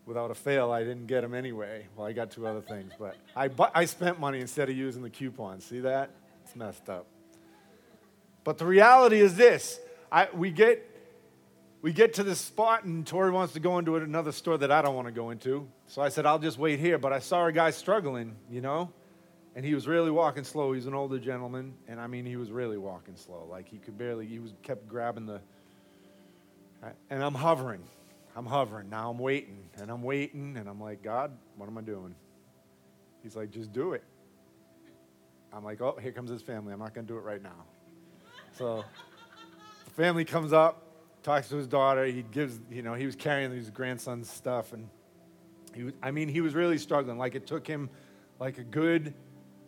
without 0.06 0.30
a 0.30 0.34
fail, 0.34 0.70
I 0.70 0.84
didn't 0.84 1.06
get 1.06 1.20
them 1.20 1.34
anyway. 1.34 1.86
Well, 1.96 2.06
I 2.06 2.12
got 2.12 2.30
two 2.30 2.46
other 2.46 2.62
things, 2.62 2.92
but 2.98 3.16
I, 3.34 3.48
bu- 3.48 3.64
I 3.74 3.84
spent 3.84 4.18
money 4.18 4.40
instead 4.40 4.70
of 4.70 4.76
using 4.76 5.02
the 5.02 5.10
coupon. 5.10 5.60
See 5.60 5.80
that? 5.80 6.10
It's 6.44 6.54
messed 6.54 6.88
up. 6.88 7.06
But 8.44 8.58
the 8.58 8.66
reality 8.66 9.20
is 9.20 9.34
this 9.34 9.80
I, 10.10 10.28
we, 10.32 10.52
get, 10.52 10.88
we 11.82 11.92
get 11.92 12.14
to 12.14 12.22
this 12.22 12.40
spot, 12.40 12.84
and 12.84 13.04
Tori 13.04 13.32
wants 13.32 13.54
to 13.54 13.60
go 13.60 13.78
into 13.78 13.96
another 13.96 14.32
store 14.32 14.56
that 14.58 14.70
I 14.70 14.80
don't 14.80 14.94
want 14.94 15.08
to 15.08 15.12
go 15.12 15.30
into. 15.30 15.68
So 15.88 16.00
I 16.00 16.08
said, 16.08 16.24
I'll 16.24 16.38
just 16.38 16.56
wait 16.56 16.78
here. 16.78 16.96
But 16.98 17.12
I 17.12 17.18
saw 17.18 17.46
a 17.46 17.52
guy 17.52 17.70
struggling, 17.70 18.36
you 18.48 18.60
know? 18.60 18.92
And 19.56 19.64
he 19.64 19.74
was 19.74 19.88
really 19.88 20.10
walking 20.10 20.44
slow. 20.44 20.72
He's 20.72 20.86
an 20.86 20.94
older 20.94 21.18
gentleman, 21.18 21.74
and 21.88 21.98
I 21.98 22.06
mean, 22.06 22.26
he 22.26 22.36
was 22.36 22.50
really 22.52 22.76
walking 22.76 23.16
slow. 23.16 23.48
Like 23.50 23.68
he 23.68 23.78
could 23.78 23.96
barely, 23.96 24.26
he 24.26 24.38
was 24.38 24.52
kept 24.62 24.86
grabbing 24.86 25.26
the, 25.26 25.40
and 27.08 27.22
I'm 27.22 27.34
hovering. 27.34 27.82
I'm 28.36 28.44
hovering. 28.44 28.90
Now 28.90 29.10
I'm 29.10 29.18
waiting 29.18 29.70
and 29.80 29.90
I'm 29.90 30.02
waiting 30.02 30.58
and 30.58 30.68
I'm 30.68 30.78
like, 30.78 31.02
God, 31.02 31.32
what 31.56 31.68
am 31.68 31.78
I 31.78 31.80
doing? 31.80 32.14
He's 33.22 33.34
like, 33.34 33.50
just 33.50 33.72
do 33.72 33.94
it. 33.94 34.04
I'm 35.52 35.64
like, 35.64 35.80
oh, 35.80 35.96
here 36.00 36.12
comes 36.12 36.30
his 36.30 36.42
family. 36.42 36.74
I'm 36.74 36.78
not 36.78 36.94
going 36.94 37.06
to 37.06 37.12
do 37.12 37.18
it 37.18 37.22
right 37.22 37.42
now. 37.42 37.64
So 38.58 38.84
the 39.86 39.90
family 39.92 40.26
comes 40.26 40.52
up, 40.52 40.82
talks 41.22 41.48
to 41.48 41.56
his 41.56 41.66
daughter. 41.66 42.04
He 42.04 42.22
gives, 42.22 42.60
you 42.70 42.82
know, 42.82 42.92
he 42.92 43.06
was 43.06 43.16
carrying 43.16 43.50
his 43.52 43.70
grandson's 43.70 44.30
stuff. 44.30 44.74
And 44.74 44.90
he 45.74 45.84
was, 45.84 45.94
I 46.02 46.10
mean, 46.10 46.28
he 46.28 46.42
was 46.42 46.54
really 46.54 46.76
struggling. 46.76 47.16
Like 47.16 47.34
it 47.34 47.46
took 47.46 47.66
him 47.66 47.88
like 48.38 48.58
a 48.58 48.64
good 48.64 49.14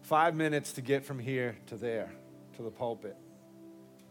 five 0.03 0.35
minutes 0.35 0.75
to 0.75 0.83
get 0.83 1.07
from 1.07 1.19
here 1.19 1.57
to 1.69 1.77
there, 1.77 2.13
to 2.57 2.63
the 2.63 2.71
pulpit. 2.71 3.17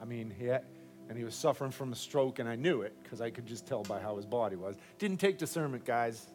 I 0.02 0.06
mean, 0.06 0.34
he 0.36 0.46
had, 0.46 0.64
and 1.10 1.18
he 1.18 1.24
was 1.24 1.36
suffering 1.36 1.72
from 1.72 1.92
a 1.94 1.96
stroke, 1.96 2.40
and 2.40 2.50
I 2.50 2.56
knew 2.56 2.82
it 2.82 2.94
because 3.02 3.22
I 3.22 3.30
could 3.30 3.46
just 3.46 3.66
tell 3.66 3.84
by 3.84 4.00
how 4.00 4.18
his 4.18 4.26
body 4.26 4.56
was. 4.56 4.76
Didn't 5.00 5.18
take 5.18 5.38
discernment, 5.38 5.86
guys. 5.86 6.28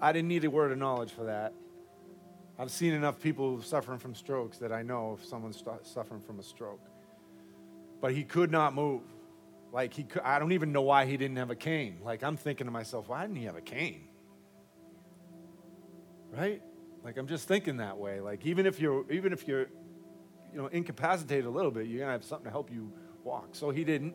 I 0.00 0.12
didn't 0.12 0.28
need 0.28 0.44
a 0.44 0.50
word 0.50 0.72
of 0.72 0.78
knowledge 0.78 1.12
for 1.12 1.24
that. 1.24 1.54
I've 2.58 2.70
seen 2.70 2.92
enough 2.92 3.20
people 3.20 3.62
suffering 3.62 3.98
from 3.98 4.14
strokes 4.14 4.58
that 4.58 4.72
I 4.72 4.82
know 4.82 5.18
if 5.18 5.26
someone's 5.26 5.62
suffering 5.82 6.20
from 6.20 6.38
a 6.38 6.42
stroke. 6.42 6.86
But 8.00 8.12
he 8.12 8.22
could 8.22 8.50
not 8.50 8.74
move. 8.74 9.02
Like 9.72 9.92
he 9.92 10.04
could, 10.04 10.22
I 10.22 10.38
don't 10.38 10.52
even 10.52 10.70
know 10.70 10.82
why 10.82 11.04
he 11.06 11.16
didn't 11.16 11.36
have 11.36 11.50
a 11.50 11.56
cane. 11.56 11.98
Like 12.04 12.22
I'm 12.22 12.36
thinking 12.36 12.66
to 12.66 12.70
myself, 12.70 13.08
why 13.08 13.22
didn't 13.22 13.36
he 13.36 13.44
have 13.46 13.56
a 13.56 13.60
cane? 13.60 14.06
Right? 16.30 16.62
Like 17.02 17.16
I'm 17.16 17.26
just 17.26 17.48
thinking 17.48 17.78
that 17.78 17.98
way. 17.98 18.20
Like 18.20 18.46
even 18.46 18.66
if 18.66 18.78
you're 18.78 19.10
even 19.10 19.32
if 19.32 19.48
you're 19.48 19.66
you 20.52 20.62
know 20.62 20.66
incapacitated 20.68 21.46
a 21.46 21.50
little 21.50 21.72
bit, 21.72 21.86
you're 21.86 22.00
gonna 22.00 22.12
have 22.12 22.24
something 22.24 22.44
to 22.44 22.50
help 22.50 22.70
you 22.70 22.92
walk. 23.24 23.48
So 23.52 23.70
he 23.70 23.84
didn't. 23.84 24.14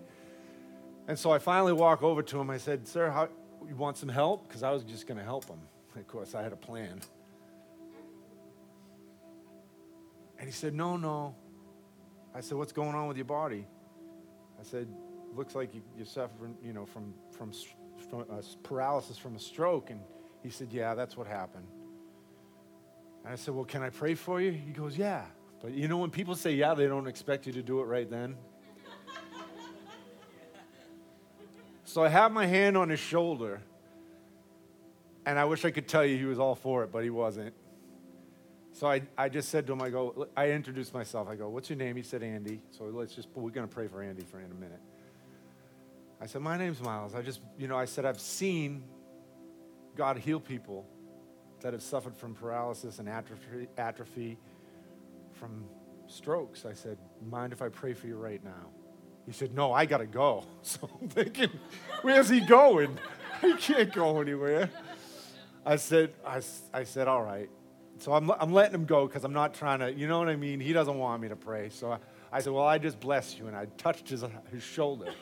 And 1.08 1.18
so 1.18 1.32
I 1.32 1.40
finally 1.40 1.74
walk 1.74 2.04
over 2.04 2.22
to 2.22 2.40
him. 2.40 2.50
I 2.50 2.58
said, 2.58 2.88
Sir, 2.88 3.10
how, 3.10 3.30
you 3.68 3.76
want 3.76 3.98
some 3.98 4.10
help? 4.10 4.48
Because 4.48 4.64
I 4.64 4.72
was 4.72 4.84
just 4.84 5.08
going 5.08 5.18
to 5.18 5.24
help 5.24 5.46
him. 5.46 5.60
Of 5.96 6.08
course, 6.08 6.36
I 6.36 6.44
had 6.44 6.54
a 6.54 6.58
plan. 6.58 7.02
And 10.38 10.48
he 10.48 10.54
said, 10.54 10.74
No, 10.74 10.98
no. 10.98 11.36
I 12.34 12.42
said, 12.42 12.58
What's 12.58 12.72
going 12.72 12.96
on 12.96 13.08
with 13.08 13.18
your 13.18 13.26
body? 13.26 13.66
I 14.60 14.64
said, 14.64 14.88
Looks 15.36 15.56
like 15.56 15.74
you, 15.74 15.82
you're 15.98 16.06
suffering, 16.06 16.56
you 16.64 16.74
know, 16.74 16.86
from, 16.86 17.14
from, 17.32 17.52
from 18.10 18.26
uh, 18.32 18.42
paralysis 18.64 19.18
from 19.18 19.36
a 19.36 19.40
stroke. 19.40 19.90
And 19.90 20.02
he 20.44 20.50
said, 20.50 20.72
Yeah, 20.72 20.94
that's 20.96 21.18
what 21.18 21.28
happened. 21.28 21.68
And 23.24 23.34
I 23.34 23.36
said, 23.36 23.54
Well, 23.54 23.66
can 23.66 23.82
I 23.82 23.90
pray 23.90 24.16
for 24.16 24.40
you? 24.40 24.52
He 24.52 24.72
goes, 24.72 24.98
Yeah. 24.98 25.26
But 25.62 25.74
you 25.74 25.88
know, 25.88 25.98
when 25.98 26.10
people 26.10 26.36
say 26.36 26.54
yeah, 26.54 26.74
they 26.74 26.88
don't 26.88 27.08
expect 27.08 27.46
you 27.46 27.54
to 27.54 27.62
do 27.62 27.82
it 27.82 27.84
right 27.84 28.10
then. 28.10 28.36
So 31.90 32.04
I 32.04 32.10
have 32.10 32.32
my 32.32 32.46
hand 32.46 32.78
on 32.78 32.90
his 32.90 33.00
shoulder, 33.00 33.62
and 35.26 35.40
I 35.40 35.46
wish 35.46 35.66
I 35.66 35.72
could 35.72 35.88
tell 35.88 36.06
you 36.06 36.20
he 36.20 36.26
was 36.26 36.38
all 36.38 36.54
for 36.54 36.84
it, 36.84 36.92
but 36.92 37.04
he 37.04 37.10
wasn't. 37.10 37.56
So 38.74 38.86
I, 38.86 39.02
I 39.18 39.28
just 39.28 39.50
said 39.50 39.66
to 39.66 39.74
him, 39.74 39.82
I 39.82 39.90
go, 39.90 40.28
I 40.38 40.52
introduced 40.52 40.94
myself. 40.94 41.28
I 41.28 41.36
go, 41.36 41.50
What's 41.50 41.68
your 41.68 41.80
name? 41.80 41.96
He 41.96 42.04
said, 42.04 42.22
Andy. 42.22 42.62
So 42.70 42.84
let's 42.84 43.16
just, 43.16 43.28
we're 43.34 43.50
going 43.50 43.68
to 43.68 43.74
pray 43.74 43.88
for 43.88 44.04
Andy 44.04 44.22
for 44.22 44.40
in 44.40 44.52
a 44.52 44.54
minute. 44.54 44.80
I 46.22 46.28
said, 46.28 46.44
My 46.44 46.60
name's 46.60 46.80
Miles. 46.80 47.16
I 47.16 47.24
just, 47.24 47.42
you 47.58 47.68
know, 47.68 47.76
I 47.76 47.86
said, 47.86 48.06
I've 48.06 48.20
seen 48.20 48.84
God 49.96 50.20
heal 50.20 50.40
people 50.40 50.86
that 51.62 51.74
have 51.74 51.82
suffered 51.82 52.16
from 52.16 52.36
paralysis 52.36 53.00
and 53.00 53.10
atrophy, 53.10 53.68
atrophy 53.80 54.38
from 55.32 55.66
strokes. 56.06 56.68
I 56.68 56.74
said, 56.74 57.00
Mind 57.28 57.52
if 57.52 57.64
I 57.64 57.70
pray 57.70 57.94
for 57.94 58.06
you 58.06 58.16
right 58.16 58.44
now? 58.44 58.79
He 59.30 59.34
said, 59.34 59.54
No, 59.54 59.72
I 59.72 59.86
got 59.86 60.00
to 60.00 60.08
go. 60.08 60.44
So 60.64 60.90
I'm 61.00 61.08
thinking, 61.08 61.52
Where's 62.02 62.30
he 62.30 62.40
going? 62.40 62.98
He 63.42 63.54
can't 63.54 63.94
go 63.94 64.20
anywhere. 64.20 64.70
I 65.66 65.78
said, 65.78 66.14
I, 66.26 66.42
I 66.74 66.84
said, 66.84 67.08
All 67.08 67.24
right. 67.24 67.50
So 68.00 68.12
I'm, 68.12 68.32
I'm 68.32 68.52
letting 68.52 68.74
him 68.74 68.86
go 68.86 69.06
because 69.08 69.24
I'm 69.24 69.34
not 69.34 69.54
trying 69.54 69.80
to, 69.80 69.94
you 69.94 70.08
know 70.08 70.18
what 70.18 70.28
I 70.28 70.36
mean? 70.36 70.60
He 70.60 70.74
doesn't 70.74 70.98
want 70.98 71.22
me 71.22 71.30
to 71.30 71.36
pray. 71.36 71.70
So 71.70 71.92
I, 71.92 72.00
I 72.32 72.42
said, 72.42 72.54
Well, 72.54 72.66
I 72.66 72.80
just 72.80 73.00
bless 73.00 73.38
you. 73.38 73.46
And 73.48 73.56
I 73.56 73.68
touched 73.78 74.10
his, 74.10 74.26
his 74.52 74.64
shoulder. 74.64 75.14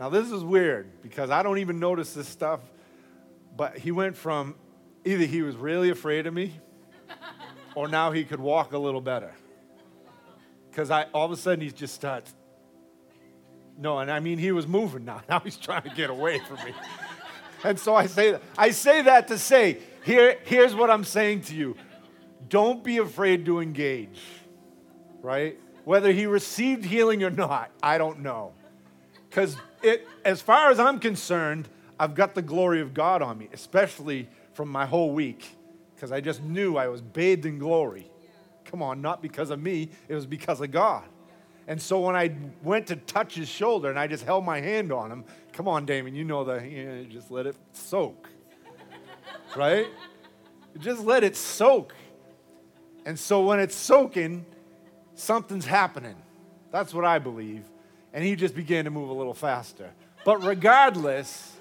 Now, 0.00 0.08
this 0.08 0.32
is 0.32 0.42
weird 0.42 1.02
because 1.02 1.28
I 1.28 1.42
don't 1.42 1.58
even 1.58 1.78
notice 1.78 2.14
this 2.14 2.26
stuff, 2.26 2.60
but 3.54 3.76
he 3.76 3.92
went 3.92 4.16
from 4.16 4.54
either 5.04 5.26
he 5.26 5.42
was 5.42 5.54
really 5.56 5.90
afraid 5.90 6.26
of 6.26 6.32
me 6.32 6.58
or 7.74 7.86
now 7.86 8.10
he 8.10 8.24
could 8.24 8.40
walk 8.40 8.72
a 8.72 8.78
little 8.78 9.02
better. 9.02 9.32
Because 10.70 10.90
I 10.90 11.04
all 11.12 11.26
of 11.26 11.32
a 11.32 11.36
sudden 11.36 11.60
he 11.60 11.70
just 11.70 11.94
starts. 11.94 12.34
No, 13.78 13.98
and 13.98 14.10
I 14.10 14.20
mean 14.20 14.38
he 14.38 14.52
was 14.52 14.66
moving 14.66 15.04
now. 15.04 15.22
Now 15.28 15.40
he's 15.40 15.56
trying 15.56 15.82
to 15.82 15.90
get 15.90 16.10
away 16.10 16.38
from 16.40 16.56
me. 16.64 16.74
and 17.64 17.78
so 17.78 17.94
I 17.94 18.06
say 18.06 18.38
I 18.56 18.70
say 18.70 19.02
that 19.02 19.28
to 19.28 19.38
say, 19.38 19.78
here, 20.04 20.38
here's 20.44 20.74
what 20.74 20.90
I'm 20.90 21.04
saying 21.04 21.42
to 21.42 21.54
you. 21.54 21.76
Don't 22.48 22.82
be 22.82 22.98
afraid 22.98 23.46
to 23.46 23.60
engage. 23.60 24.20
Right? 25.22 25.58
Whether 25.84 26.12
he 26.12 26.26
received 26.26 26.84
healing 26.84 27.22
or 27.22 27.30
not, 27.30 27.70
I 27.82 27.98
don't 27.98 28.20
know. 28.20 28.52
Because 29.28 29.56
it 29.82 30.06
as 30.24 30.40
far 30.40 30.70
as 30.70 30.78
I'm 30.78 30.98
concerned, 30.98 31.68
I've 31.98 32.14
got 32.14 32.34
the 32.34 32.42
glory 32.42 32.80
of 32.80 32.94
God 32.94 33.22
on 33.22 33.38
me, 33.38 33.48
especially 33.52 34.28
from 34.54 34.68
my 34.68 34.86
whole 34.86 35.12
week 35.12 35.56
because 36.00 36.12
I 36.12 36.22
just 36.22 36.42
knew 36.42 36.78
I 36.78 36.88
was 36.88 37.02
bathed 37.02 37.44
in 37.44 37.58
glory. 37.58 38.10
Come 38.64 38.80
on, 38.80 39.02
not 39.02 39.20
because 39.20 39.50
of 39.50 39.60
me, 39.60 39.90
it 40.08 40.14
was 40.14 40.24
because 40.24 40.62
of 40.62 40.70
God. 40.70 41.04
And 41.70 41.80
so 41.80 42.00
when 42.00 42.16
I 42.16 42.34
went 42.64 42.88
to 42.88 42.96
touch 42.96 43.36
his 43.36 43.48
shoulder 43.48 43.90
and 43.90 43.98
I 43.98 44.08
just 44.08 44.24
held 44.24 44.44
my 44.44 44.60
hand 44.60 44.90
on 44.90 45.12
him, 45.12 45.24
come 45.52 45.68
on, 45.68 45.86
Damon, 45.86 46.16
you 46.16 46.24
know 46.24 46.42
the, 46.42 46.56
you 46.68 46.84
know, 46.84 47.04
just 47.04 47.30
let 47.30 47.46
it 47.46 47.54
soak, 47.72 48.28
right? 49.54 49.86
Just 50.80 51.04
let 51.04 51.22
it 51.22 51.36
soak. 51.36 51.94
And 53.06 53.16
so 53.16 53.44
when 53.44 53.60
it's 53.60 53.76
soaking, 53.76 54.44
something's 55.14 55.64
happening. 55.64 56.16
That's 56.72 56.92
what 56.92 57.04
I 57.04 57.20
believe. 57.20 57.62
And 58.12 58.24
he 58.24 58.34
just 58.34 58.56
began 58.56 58.84
to 58.86 58.90
move 58.90 59.08
a 59.08 59.14
little 59.14 59.32
faster. 59.32 59.92
But 60.24 60.42
regardless, 60.42 61.52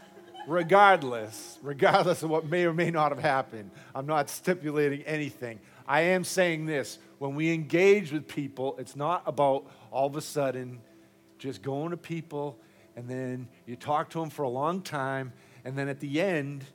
regardless, 0.47 1.59
regardless 1.61 2.23
of 2.23 2.31
what 2.31 2.45
may 2.47 2.65
or 2.65 2.73
may 2.73 2.89
not 2.89 3.11
have 3.11 3.21
happened. 3.21 3.69
I'm 3.93 4.07
not 4.07 4.27
stipulating 4.29 5.03
anything. 5.03 5.59
I 5.89 6.01
am 6.01 6.23
saying 6.23 6.67
this 6.67 6.99
when 7.17 7.35
we 7.35 7.53
engage 7.53 8.13
with 8.13 8.29
people, 8.29 8.77
it's 8.79 8.95
not 8.95 9.23
about 9.25 9.65
all 9.91 10.07
of 10.07 10.15
a 10.15 10.21
sudden 10.21 10.79
just 11.37 11.61
going 11.61 11.91
to 11.91 11.97
people 11.97 12.57
and 12.99 13.07
then 13.07 13.47
you 13.65 13.77
talk 13.77 14.09
to 14.09 14.19
them 14.19 14.29
for 14.29 14.43
a 14.43 14.49
long 14.49 14.81
time, 14.81 15.31
and 15.63 15.77
then 15.77 15.87
at 15.87 16.01
the 16.01 16.19
end, 16.19 16.65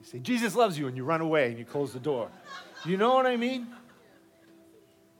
you 0.00 0.06
say, 0.06 0.18
Jesus 0.18 0.56
loves 0.56 0.76
you, 0.76 0.88
and 0.88 0.96
you 0.96 1.04
run 1.04 1.20
away 1.20 1.48
and 1.50 1.58
you 1.60 1.64
close 1.64 1.92
the 1.92 2.00
door. 2.00 2.28
You 2.84 2.96
know 2.96 3.14
what 3.14 3.24
I 3.24 3.36
mean? 3.36 3.68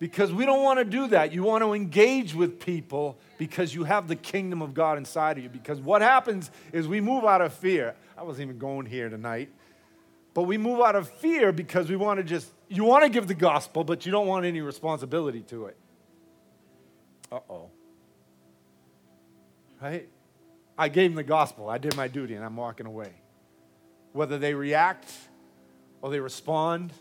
Because 0.00 0.33
we 0.33 0.44
don't 0.44 0.64
want 0.64 0.80
to 0.80 0.85
do 0.85 1.06
that. 1.06 1.33
You 1.33 1.44
want 1.44 1.62
to 1.62 1.73
engage 1.73 2.35
with 2.35 2.59
people 2.59 3.16
because 3.38 3.73
you 3.73 3.85
have 3.85 4.09
the 4.09 4.16
kingdom 4.16 4.61
of 4.61 4.75
God 4.75 4.99
inside 4.99 5.38
of 5.38 5.44
you. 5.44 5.50
Because 5.50 5.80
what 5.80 6.02
happens 6.02 6.50
is 6.73 6.88
we 6.88 7.00
move 7.00 7.25
out 7.25 7.42
of 7.42 7.54
fear. 7.54 7.94
I 8.18 8.25
wasn't 8.25 8.49
even 8.49 8.59
going 8.59 8.87
here 8.87 9.09
tonight. 9.09 9.50
But 10.35 10.43
we 10.43 10.59
move 10.59 10.81
out 10.81 10.97
of 10.97 11.09
fear 11.09 11.53
because 11.53 11.88
we 11.88 11.97
want 11.97 12.19
to 12.19 12.25
just, 12.25 12.50
you 12.69 12.85
want 12.85 13.05
to 13.05 13.09
give 13.09 13.29
the 13.29 13.35
gospel, 13.35 13.85
but 13.85 14.05
you 14.05 14.12
don't 14.12 14.26
want 14.26 14.45
any 14.45 14.61
responsibility 14.61 15.43
to 15.43 15.67
it. 15.67 15.76
Uh 17.31 17.38
oh. 17.49 17.71
Right? 19.81 20.09
I 20.76 20.88
gave 20.88 21.11
them 21.11 21.17
the 21.17 21.23
gospel. 21.23 21.69
I 21.69 21.79
did 21.79 21.97
my 21.97 22.09
duty, 22.09 22.35
and 22.35 22.45
I'm 22.45 22.57
walking 22.57 22.87
away. 22.87 23.12
Whether 24.12 24.38
they 24.38 24.55
react 24.55 25.12
or 26.03 26.11
they 26.11 26.21
respond. 26.21 26.93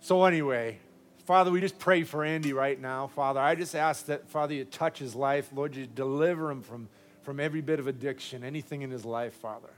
So, 0.00 0.24
anyway, 0.24 0.78
Father, 1.26 1.50
we 1.50 1.60
just 1.60 1.78
pray 1.78 2.02
for 2.02 2.24
Andy 2.24 2.52
right 2.52 2.80
now. 2.80 3.06
Father, 3.06 3.40
I 3.40 3.54
just 3.54 3.74
ask 3.74 4.06
that, 4.06 4.28
Father, 4.28 4.54
you 4.54 4.64
touch 4.64 4.98
his 4.98 5.14
life. 5.14 5.48
Lord, 5.54 5.76
you 5.76 5.86
deliver 5.86 6.50
him 6.50 6.62
from, 6.62 6.88
from 7.22 7.38
every 7.38 7.60
bit 7.60 7.78
of 7.78 7.86
addiction, 7.86 8.42
anything 8.42 8.82
in 8.82 8.90
his 8.90 9.04
life, 9.04 9.34
Father. 9.34 9.70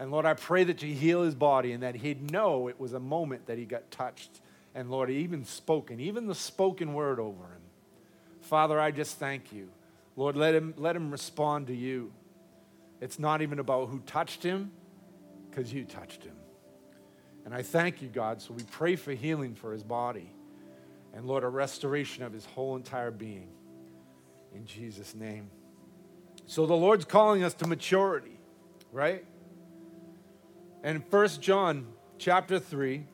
And 0.00 0.10
Lord, 0.10 0.26
I 0.26 0.34
pray 0.34 0.64
that 0.64 0.82
you 0.82 0.92
heal 0.92 1.22
his 1.22 1.36
body 1.36 1.70
and 1.70 1.84
that 1.84 1.94
he'd 1.94 2.32
know 2.32 2.66
it 2.66 2.80
was 2.80 2.92
a 2.92 2.98
moment 2.98 3.46
that 3.46 3.56
he 3.58 3.64
got 3.64 3.88
touched. 3.92 4.40
And 4.74 4.90
Lord, 4.90 5.10
even 5.10 5.44
spoken, 5.44 6.00
even 6.00 6.26
the 6.26 6.34
spoken 6.34 6.92
word 6.94 7.20
over 7.20 7.44
him. 7.44 7.62
Father, 8.40 8.80
I 8.80 8.90
just 8.90 9.18
thank 9.18 9.52
you. 9.52 9.68
Lord, 10.16 10.34
let 10.34 10.54
him, 10.54 10.74
let 10.76 10.96
him 10.96 11.12
respond 11.12 11.68
to 11.68 11.74
you. 11.74 12.12
It's 13.00 13.20
not 13.20 13.42
even 13.42 13.60
about 13.60 13.90
who 13.90 14.00
touched 14.00 14.42
him, 14.42 14.72
because 15.48 15.72
you 15.72 15.84
touched 15.84 16.24
him. 16.24 16.36
And 17.44 17.54
I 17.54 17.62
thank 17.62 18.02
you, 18.02 18.08
God. 18.08 18.42
So 18.42 18.54
we 18.54 18.64
pray 18.64 18.96
for 18.96 19.12
healing 19.12 19.54
for 19.54 19.72
his 19.72 19.84
body 19.84 20.32
and 21.14 21.26
Lord, 21.26 21.44
a 21.44 21.48
restoration 21.48 22.22
of 22.22 22.32
his 22.32 22.44
whole 22.44 22.76
entire 22.76 23.10
being. 23.10 23.48
In 24.54 24.64
Jesus' 24.64 25.14
name. 25.14 25.50
So 26.46 26.66
the 26.66 26.74
Lord's 26.74 27.04
calling 27.04 27.44
us 27.44 27.54
to 27.54 27.66
maturity, 27.66 28.38
right? 28.92 29.24
And 30.82 31.04
First 31.10 31.42
John 31.42 31.86
chapter 32.18 32.58
3, 32.58 33.06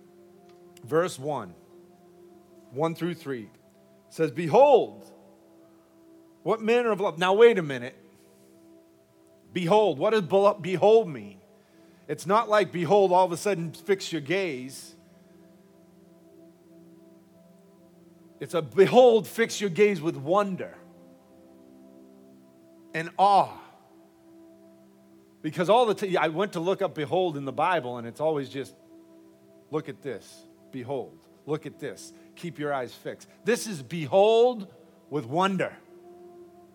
verse 0.85 1.19
1, 1.19 1.55
1 2.71 2.95
through 2.95 3.15
3 3.15 3.49
says, 4.09 4.31
Behold, 4.31 5.11
what 6.43 6.63
manner 6.63 6.93
of 6.93 7.01
love. 7.01 7.19
Now, 7.19 7.35
wait 7.35 7.59
a 7.59 7.63
minute. 7.63 7.97
Behold, 9.53 9.99
what 9.99 10.11
does 10.11 10.55
behold 10.61 11.09
mean? 11.09 11.39
It's 12.09 12.27
not 12.27 12.49
like 12.49 12.71
behold, 12.71 13.11
all 13.11 13.25
of 13.25 13.33
a 13.33 13.37
sudden 13.37 13.73
fix 13.73 14.13
your 14.13 14.21
gaze. 14.21 14.95
It's 18.39 18.55
a 18.55 18.63
behold, 18.63 19.27
fix 19.27 19.61
your 19.61 19.71
gaze 19.71 20.01
with 20.01 20.17
wonder 20.17 20.77
and 22.95 23.11
awe. 23.19 23.59
Because 25.47 25.71
all 25.71 25.87
the 25.87 25.95
time, 25.95 26.17
I 26.19 26.27
went 26.27 26.55
to 26.55 26.61
look 26.61 26.83
up 26.83 26.97
behold 26.97 27.37
in 27.37 27.45
the 27.45 27.53
Bible, 27.53 27.99
and 27.99 28.07
it's 28.09 28.21
always 28.21 28.49
just 28.49 28.75
look 29.71 29.89
at 29.89 30.03
this, 30.03 30.43
behold, 30.73 31.17
look 31.47 31.67
at 31.67 31.79
this, 31.79 32.13
keep 32.35 32.59
your 32.59 32.75
eyes 32.75 32.93
fixed. 32.93 33.29
This 33.45 33.69
is 33.69 33.81
behold 33.81 34.67
with 35.09 35.25
wonder. 35.25 35.73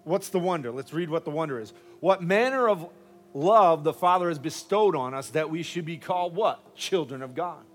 What's 0.06 0.30
the 0.30 0.40
wonder? 0.40 0.72
Let's 0.72 0.94
read 0.94 1.10
what 1.10 1.26
the 1.26 1.32
wonder 1.32 1.60
is. 1.60 1.74
What 2.00 2.24
manner 2.24 2.70
of 2.70 2.88
love 3.34 3.84
the 3.84 3.92
Father 3.92 4.30
has 4.30 4.40
bestowed 4.40 4.96
on 4.96 5.14
us 5.14 5.32
that 5.32 5.50
we 5.50 5.64
should 5.64 5.84
be 5.84 5.98
called 5.98 6.34
what? 6.34 6.74
Children 6.74 7.24
of 7.24 7.36
God. 7.36 7.66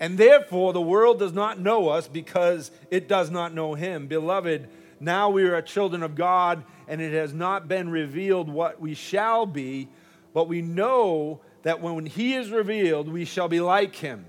And 0.00 0.16
therefore, 0.16 0.72
the 0.72 0.80
world 0.80 1.18
does 1.18 1.34
not 1.34 1.60
know 1.60 1.90
us 1.90 2.08
because 2.08 2.70
it 2.90 3.08
does 3.08 3.30
not 3.30 3.52
know 3.52 3.74
him. 3.74 4.06
Beloved, 4.06 4.70
now 5.04 5.30
we 5.30 5.44
are 5.44 5.60
children 5.62 6.02
of 6.02 6.14
God, 6.14 6.64
and 6.88 7.00
it 7.00 7.12
has 7.12 7.32
not 7.32 7.68
been 7.68 7.90
revealed 7.90 8.48
what 8.48 8.80
we 8.80 8.94
shall 8.94 9.46
be, 9.46 9.88
but 10.32 10.48
we 10.48 10.62
know 10.62 11.40
that 11.62 11.80
when 11.80 12.06
he 12.06 12.34
is 12.34 12.50
revealed, 12.50 13.08
we 13.08 13.24
shall 13.24 13.48
be 13.48 13.60
like 13.60 13.96
him, 13.96 14.26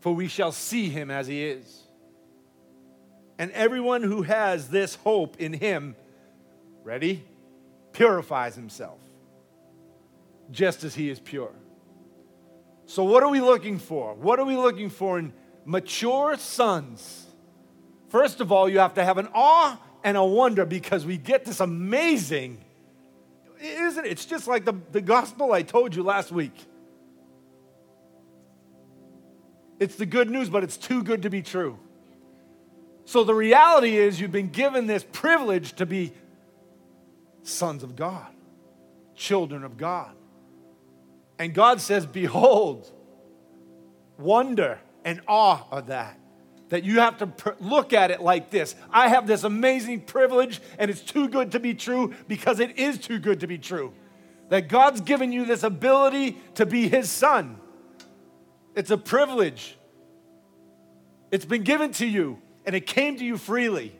for 0.00 0.14
we 0.14 0.28
shall 0.28 0.52
see 0.52 0.88
him 0.88 1.10
as 1.10 1.26
he 1.26 1.44
is. 1.44 1.82
And 3.38 3.50
everyone 3.52 4.02
who 4.02 4.22
has 4.22 4.68
this 4.68 4.94
hope 4.96 5.36
in 5.38 5.52
him, 5.52 5.94
ready, 6.84 7.24
purifies 7.92 8.54
himself, 8.54 8.98
just 10.50 10.84
as 10.84 10.94
he 10.94 11.10
is 11.10 11.20
pure. 11.20 11.52
So, 12.86 13.02
what 13.04 13.22
are 13.22 13.28
we 13.28 13.40
looking 13.40 13.78
for? 13.78 14.14
What 14.14 14.38
are 14.38 14.44
we 14.44 14.56
looking 14.56 14.90
for 14.90 15.18
in 15.18 15.32
mature 15.64 16.36
sons? 16.36 17.25
First 18.16 18.40
of 18.40 18.50
all, 18.50 18.66
you 18.66 18.78
have 18.78 18.94
to 18.94 19.04
have 19.04 19.18
an 19.18 19.28
awe 19.34 19.78
and 20.02 20.16
a 20.16 20.24
wonder 20.24 20.64
because 20.64 21.04
we 21.04 21.18
get 21.18 21.44
this 21.44 21.60
amazing, 21.60 22.56
isn't 23.60 24.06
it? 24.06 24.08
It's 24.08 24.24
just 24.24 24.48
like 24.48 24.64
the, 24.64 24.72
the 24.90 25.02
gospel 25.02 25.52
I 25.52 25.60
told 25.60 25.94
you 25.94 26.02
last 26.02 26.32
week. 26.32 26.54
It's 29.78 29.96
the 29.96 30.06
good 30.06 30.30
news, 30.30 30.48
but 30.48 30.64
it's 30.64 30.78
too 30.78 31.02
good 31.02 31.24
to 31.24 31.28
be 31.28 31.42
true. 31.42 31.78
So 33.04 33.22
the 33.22 33.34
reality 33.34 33.98
is, 33.98 34.18
you've 34.18 34.32
been 34.32 34.48
given 34.48 34.86
this 34.86 35.04
privilege 35.12 35.74
to 35.74 35.84
be 35.84 36.14
sons 37.42 37.82
of 37.82 37.96
God, 37.96 38.32
children 39.14 39.62
of 39.62 39.76
God. 39.76 40.16
And 41.38 41.52
God 41.52 41.82
says, 41.82 42.06
Behold, 42.06 42.90
wonder 44.16 44.80
and 45.04 45.20
awe 45.28 45.66
of 45.70 45.88
that. 45.88 46.18
That 46.68 46.82
you 46.82 46.98
have 47.00 47.18
to 47.18 47.28
pr- 47.28 47.50
look 47.60 47.92
at 47.92 48.10
it 48.10 48.20
like 48.20 48.50
this 48.50 48.74
I 48.90 49.08
have 49.08 49.26
this 49.26 49.44
amazing 49.44 50.02
privilege, 50.02 50.60
and 50.78 50.90
it's 50.90 51.00
too 51.00 51.28
good 51.28 51.52
to 51.52 51.60
be 51.60 51.74
true 51.74 52.14
because 52.28 52.60
it 52.60 52.78
is 52.78 52.98
too 52.98 53.18
good 53.18 53.40
to 53.40 53.46
be 53.46 53.58
true. 53.58 53.92
That 54.48 54.68
God's 54.68 55.00
given 55.00 55.32
you 55.32 55.44
this 55.44 55.62
ability 55.62 56.38
to 56.54 56.66
be 56.66 56.88
His 56.88 57.10
son. 57.10 57.58
It's 58.74 58.90
a 58.90 58.98
privilege. 58.98 59.76
It's 61.30 61.44
been 61.44 61.62
given 61.62 61.92
to 61.92 62.06
you, 62.06 62.40
and 62.64 62.76
it 62.76 62.86
came 62.86 63.16
to 63.16 63.24
you 63.24 63.36
freely. 63.36 63.96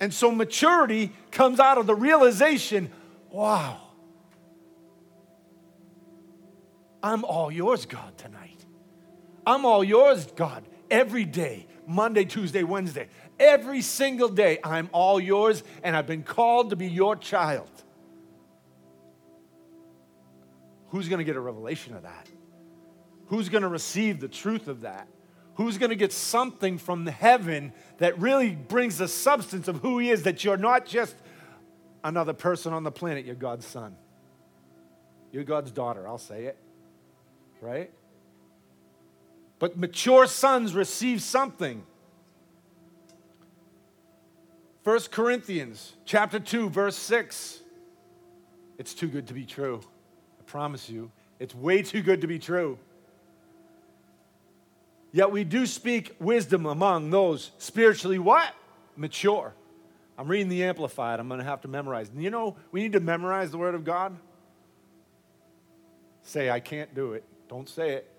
And 0.00 0.12
so 0.12 0.32
maturity 0.32 1.12
comes 1.30 1.60
out 1.60 1.78
of 1.78 1.86
the 1.86 1.94
realization 1.94 2.90
wow, 3.30 3.80
I'm 7.02 7.24
all 7.24 7.50
yours, 7.50 7.86
God, 7.86 8.16
tonight. 8.18 8.64
I'm 9.46 9.64
all 9.64 9.82
yours, 9.82 10.26
God, 10.36 10.64
every 10.92 11.24
day 11.24 11.66
Monday, 11.86 12.24
Tuesday, 12.24 12.62
Wednesday. 12.62 13.08
Every 13.40 13.80
single 13.82 14.28
day, 14.28 14.58
I'm 14.62 14.88
all 14.92 15.18
yours, 15.18 15.64
and 15.82 15.96
I've 15.96 16.06
been 16.06 16.22
called 16.22 16.70
to 16.70 16.76
be 16.76 16.86
your 16.86 17.16
child. 17.16 17.70
Who's 20.90 21.08
going 21.08 21.18
to 21.18 21.24
get 21.24 21.36
a 21.36 21.40
revelation 21.40 21.96
of 21.96 22.02
that? 22.02 22.28
Who's 23.26 23.48
going 23.48 23.62
to 23.62 23.68
receive 23.68 24.20
the 24.20 24.28
truth 24.28 24.68
of 24.68 24.82
that? 24.82 25.08
Who's 25.54 25.78
going 25.78 25.90
to 25.90 25.96
get 25.96 26.12
something 26.12 26.78
from 26.78 27.06
heaven 27.06 27.72
that 27.98 28.18
really 28.18 28.50
brings 28.50 28.98
the 28.98 29.08
substance 29.08 29.68
of 29.68 29.76
who 29.76 29.98
He 29.98 30.10
is, 30.10 30.22
that 30.22 30.44
you're 30.44 30.56
not 30.56 30.86
just 30.86 31.16
another 32.04 32.32
person 32.32 32.72
on 32.72 32.84
the 32.84 32.92
planet, 32.92 33.24
you're 33.24 33.34
God's 33.34 33.66
son. 33.66 33.96
You're 35.30 35.44
God's 35.44 35.70
daughter, 35.70 36.06
I'll 36.06 36.18
say 36.18 36.44
it. 36.44 36.58
Right? 37.60 37.90
But 39.62 39.78
mature 39.78 40.26
sons 40.26 40.74
receive 40.74 41.22
something. 41.22 41.84
1 44.82 45.00
Corinthians 45.12 45.94
chapter 46.04 46.40
2 46.40 46.68
verse 46.68 46.96
6. 46.96 47.60
It's 48.78 48.92
too 48.92 49.06
good 49.06 49.28
to 49.28 49.34
be 49.34 49.44
true. 49.44 49.80
I 50.40 50.42
promise 50.46 50.90
you. 50.90 51.12
It's 51.38 51.54
way 51.54 51.82
too 51.82 52.02
good 52.02 52.22
to 52.22 52.26
be 52.26 52.40
true. 52.40 52.76
Yet 55.12 55.30
we 55.30 55.44
do 55.44 55.64
speak 55.64 56.16
wisdom 56.18 56.66
among 56.66 57.10
those 57.10 57.52
spiritually 57.58 58.18
what? 58.18 58.52
Mature. 58.96 59.54
I'm 60.18 60.26
reading 60.26 60.48
the 60.48 60.64
Amplified. 60.64 61.20
I'm 61.20 61.28
going 61.28 61.38
to 61.38 61.46
have 61.46 61.60
to 61.60 61.68
memorize. 61.68 62.10
You 62.16 62.30
know, 62.30 62.56
we 62.72 62.82
need 62.82 62.94
to 62.94 63.00
memorize 63.00 63.52
the 63.52 63.58
Word 63.58 63.76
of 63.76 63.84
God. 63.84 64.16
Say, 66.24 66.50
I 66.50 66.58
can't 66.58 66.92
do 66.96 67.12
it. 67.12 67.22
Don't 67.48 67.68
say 67.68 67.90
it. 67.90 68.11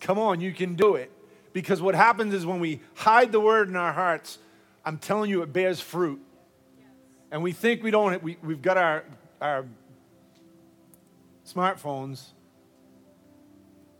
Come 0.00 0.18
on, 0.18 0.40
you 0.40 0.52
can 0.52 0.74
do 0.74 0.94
it. 0.94 1.10
Because 1.52 1.80
what 1.80 1.94
happens 1.94 2.34
is 2.34 2.44
when 2.44 2.60
we 2.60 2.80
hide 2.94 3.32
the 3.32 3.40
Word 3.40 3.68
in 3.68 3.76
our 3.76 3.92
hearts, 3.92 4.38
I'm 4.84 4.98
telling 4.98 5.30
you, 5.30 5.42
it 5.42 5.52
bears 5.52 5.80
fruit. 5.80 6.20
And 7.30 7.42
we 7.42 7.52
think 7.52 7.82
we 7.82 7.90
don't, 7.90 8.22
we, 8.22 8.36
we've 8.42 8.62
got 8.62 8.76
our, 8.76 9.04
our 9.40 9.66
smartphones 11.46 12.30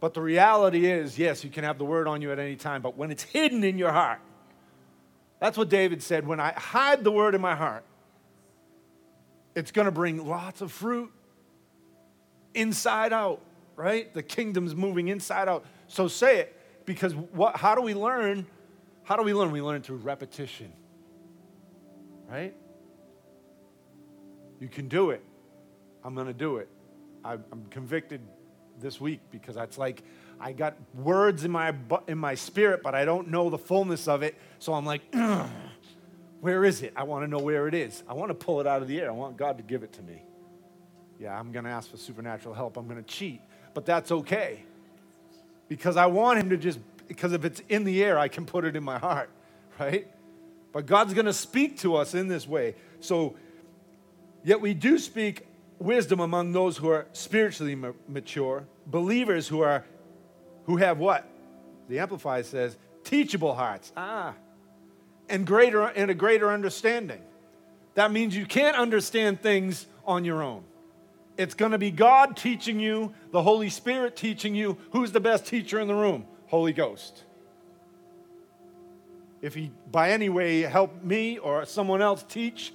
but 0.04 0.12
the 0.12 0.20
reality 0.20 0.84
is, 0.84 1.18
yes, 1.18 1.44
you 1.44 1.48
can 1.48 1.64
have 1.64 1.78
the 1.78 1.84
word 1.86 2.06
on 2.06 2.20
you 2.20 2.30
at 2.30 2.38
any 2.38 2.56
time, 2.56 2.82
but 2.82 2.94
when 2.94 3.10
it's 3.10 3.22
hidden 3.22 3.64
in 3.64 3.78
your 3.78 3.90
heart, 3.90 4.20
that's 5.40 5.56
what 5.56 5.70
David 5.70 6.02
said. 6.02 6.26
When 6.26 6.40
I 6.40 6.52
hide 6.52 7.04
the 7.04 7.10
word 7.10 7.34
in 7.34 7.40
my 7.40 7.54
heart, 7.54 7.86
it's 9.54 9.72
going 9.72 9.86
to 9.86 9.90
bring 9.90 10.26
lots 10.26 10.60
of 10.60 10.70
fruit 10.70 11.10
inside 12.52 13.14
out, 13.14 13.40
right? 13.76 14.12
The 14.12 14.22
kingdom's 14.22 14.74
moving 14.74 15.08
inside 15.08 15.48
out. 15.48 15.64
So 15.88 16.08
say 16.08 16.38
it, 16.38 16.60
because 16.84 17.14
what, 17.14 17.56
how 17.56 17.74
do 17.74 17.80
we 17.80 17.94
learn? 17.94 18.46
How 19.02 19.16
do 19.16 19.22
we 19.22 19.34
learn? 19.34 19.50
We 19.50 19.62
learn 19.62 19.82
through 19.82 19.96
repetition, 19.98 20.72
right? 22.28 22.54
You 24.60 24.68
can 24.68 24.88
do 24.88 25.10
it. 25.10 25.22
I'm 26.02 26.14
going 26.14 26.26
to 26.26 26.32
do 26.32 26.58
it. 26.58 26.68
I'm 27.24 27.42
convicted 27.70 28.20
this 28.80 29.00
week 29.00 29.20
because 29.30 29.56
it's 29.56 29.78
like 29.78 30.02
I 30.38 30.52
got 30.52 30.76
words 30.94 31.44
in 31.44 31.50
my 31.50 31.74
in 32.06 32.18
my 32.18 32.34
spirit, 32.34 32.82
but 32.82 32.94
I 32.94 33.04
don't 33.04 33.28
know 33.28 33.50
the 33.50 33.58
fullness 33.58 34.08
of 34.08 34.22
it. 34.22 34.36
So 34.58 34.74
I'm 34.74 34.84
like, 34.84 35.02
where 36.40 36.64
is 36.64 36.82
it? 36.82 36.92
I 36.96 37.04
want 37.04 37.24
to 37.24 37.28
know 37.28 37.38
where 37.38 37.66
it 37.66 37.74
is. 37.74 38.02
I 38.08 38.14
want 38.14 38.30
to 38.30 38.34
pull 38.34 38.60
it 38.60 38.66
out 38.66 38.82
of 38.82 38.88
the 38.88 39.00
air. 39.00 39.08
I 39.08 39.14
want 39.14 39.36
God 39.36 39.56
to 39.56 39.62
give 39.62 39.82
it 39.82 39.92
to 39.94 40.02
me. 40.02 40.22
Yeah, 41.18 41.38
I'm 41.38 41.52
going 41.52 41.64
to 41.64 41.70
ask 41.70 41.90
for 41.90 41.96
supernatural 41.96 42.54
help. 42.54 42.76
I'm 42.76 42.86
going 42.86 43.02
to 43.02 43.08
cheat, 43.08 43.40
but 43.74 43.84
that's 43.84 44.10
okay 44.10 44.64
because 45.68 45.96
I 45.96 46.06
want 46.06 46.38
Him 46.38 46.50
to 46.50 46.56
just 46.56 46.78
because 47.08 47.32
if 47.32 47.44
it's 47.44 47.60
in 47.68 47.84
the 47.84 48.02
air, 48.02 48.18
I 48.18 48.28
can 48.28 48.46
put 48.46 48.64
it 48.64 48.76
in 48.76 48.84
my 48.84 48.98
heart, 48.98 49.30
right? 49.78 50.08
But 50.72 50.86
God's 50.86 51.14
going 51.14 51.26
to 51.26 51.32
speak 51.32 51.78
to 51.78 51.96
us 51.96 52.14
in 52.14 52.28
this 52.28 52.48
way. 52.48 52.74
So, 53.00 53.36
yet 54.42 54.60
we 54.60 54.74
do 54.74 54.98
speak 54.98 55.46
wisdom 55.78 56.20
among 56.20 56.52
those 56.52 56.76
who 56.76 56.88
are 56.88 57.06
spiritually 57.12 57.76
mature, 58.08 58.64
believers 58.86 59.48
who 59.48 59.60
are 59.60 59.84
who 60.64 60.78
have 60.78 60.98
what? 60.98 61.28
The 61.88 61.98
Amplified 61.98 62.46
says, 62.46 62.76
teachable 63.04 63.54
hearts. 63.54 63.92
Ah. 63.96 64.34
And 65.28 65.46
greater 65.46 65.82
and 65.82 66.10
a 66.10 66.14
greater 66.14 66.50
understanding. 66.50 67.20
That 67.94 68.10
means 68.10 68.34
you 68.34 68.46
can't 68.46 68.76
understand 68.76 69.42
things 69.42 69.86
on 70.06 70.24
your 70.24 70.42
own. 70.42 70.64
It's 71.36 71.54
going 71.54 71.72
to 71.72 71.78
be 71.78 71.90
God 71.90 72.36
teaching 72.36 72.78
you, 72.78 73.12
the 73.32 73.42
Holy 73.42 73.68
Spirit 73.68 74.16
teaching 74.16 74.54
you. 74.54 74.78
Who's 74.92 75.12
the 75.12 75.20
best 75.20 75.46
teacher 75.46 75.80
in 75.80 75.88
the 75.88 75.94
room? 75.94 76.26
Holy 76.46 76.72
Ghost. 76.72 77.24
If 79.42 79.54
he 79.54 79.72
by 79.90 80.10
any 80.10 80.28
way 80.28 80.62
help 80.62 81.02
me 81.02 81.38
or 81.38 81.66
someone 81.66 82.00
else 82.00 82.22
teach, 82.22 82.72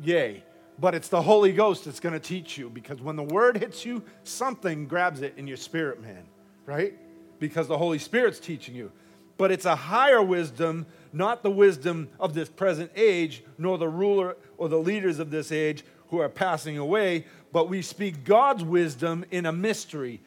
yay 0.00 0.44
but 0.78 0.94
it's 0.94 1.08
the 1.08 1.22
Holy 1.22 1.52
Ghost 1.52 1.84
that's 1.84 2.00
going 2.00 2.14
to 2.14 2.20
teach 2.20 2.58
you 2.58 2.68
because 2.68 3.00
when 3.00 3.16
the 3.16 3.22
word 3.22 3.56
hits 3.58 3.84
you, 3.84 4.02
something 4.24 4.86
grabs 4.86 5.22
it 5.22 5.34
in 5.36 5.46
your 5.46 5.56
spirit, 5.56 6.02
man, 6.02 6.24
right? 6.66 6.94
Because 7.38 7.68
the 7.68 7.78
Holy 7.78 7.98
Spirit's 7.98 8.40
teaching 8.40 8.74
you. 8.74 8.90
But 9.36 9.50
it's 9.50 9.64
a 9.64 9.76
higher 9.76 10.22
wisdom, 10.22 10.86
not 11.12 11.42
the 11.42 11.50
wisdom 11.50 12.08
of 12.18 12.34
this 12.34 12.48
present 12.48 12.90
age, 12.96 13.44
nor 13.58 13.78
the 13.78 13.88
ruler 13.88 14.36
or 14.56 14.68
the 14.68 14.78
leaders 14.78 15.18
of 15.18 15.30
this 15.30 15.52
age 15.52 15.84
who 16.08 16.18
are 16.18 16.28
passing 16.28 16.78
away, 16.78 17.26
but 17.54 17.68
we 17.68 17.82
speak 17.82 18.24
God's 18.24 18.64
wisdom 18.64 19.24
in 19.30 19.46
a 19.46 19.52
mystery. 19.52 20.20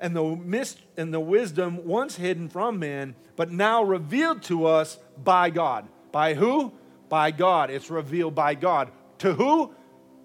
And 0.00 0.14
the, 0.14 0.22
mist, 0.22 0.82
and 0.98 1.14
the 1.14 1.18
wisdom 1.18 1.86
once 1.86 2.14
hidden 2.14 2.50
from 2.50 2.78
men, 2.78 3.14
but 3.36 3.50
now 3.50 3.82
revealed 3.82 4.42
to 4.44 4.66
us 4.66 4.98
by 5.16 5.48
God. 5.48 5.88
By 6.12 6.34
who? 6.34 6.74
By 7.08 7.30
God. 7.30 7.70
It's 7.70 7.90
revealed 7.90 8.34
by 8.34 8.54
God. 8.54 8.90
To 9.20 9.32
who? 9.32 9.74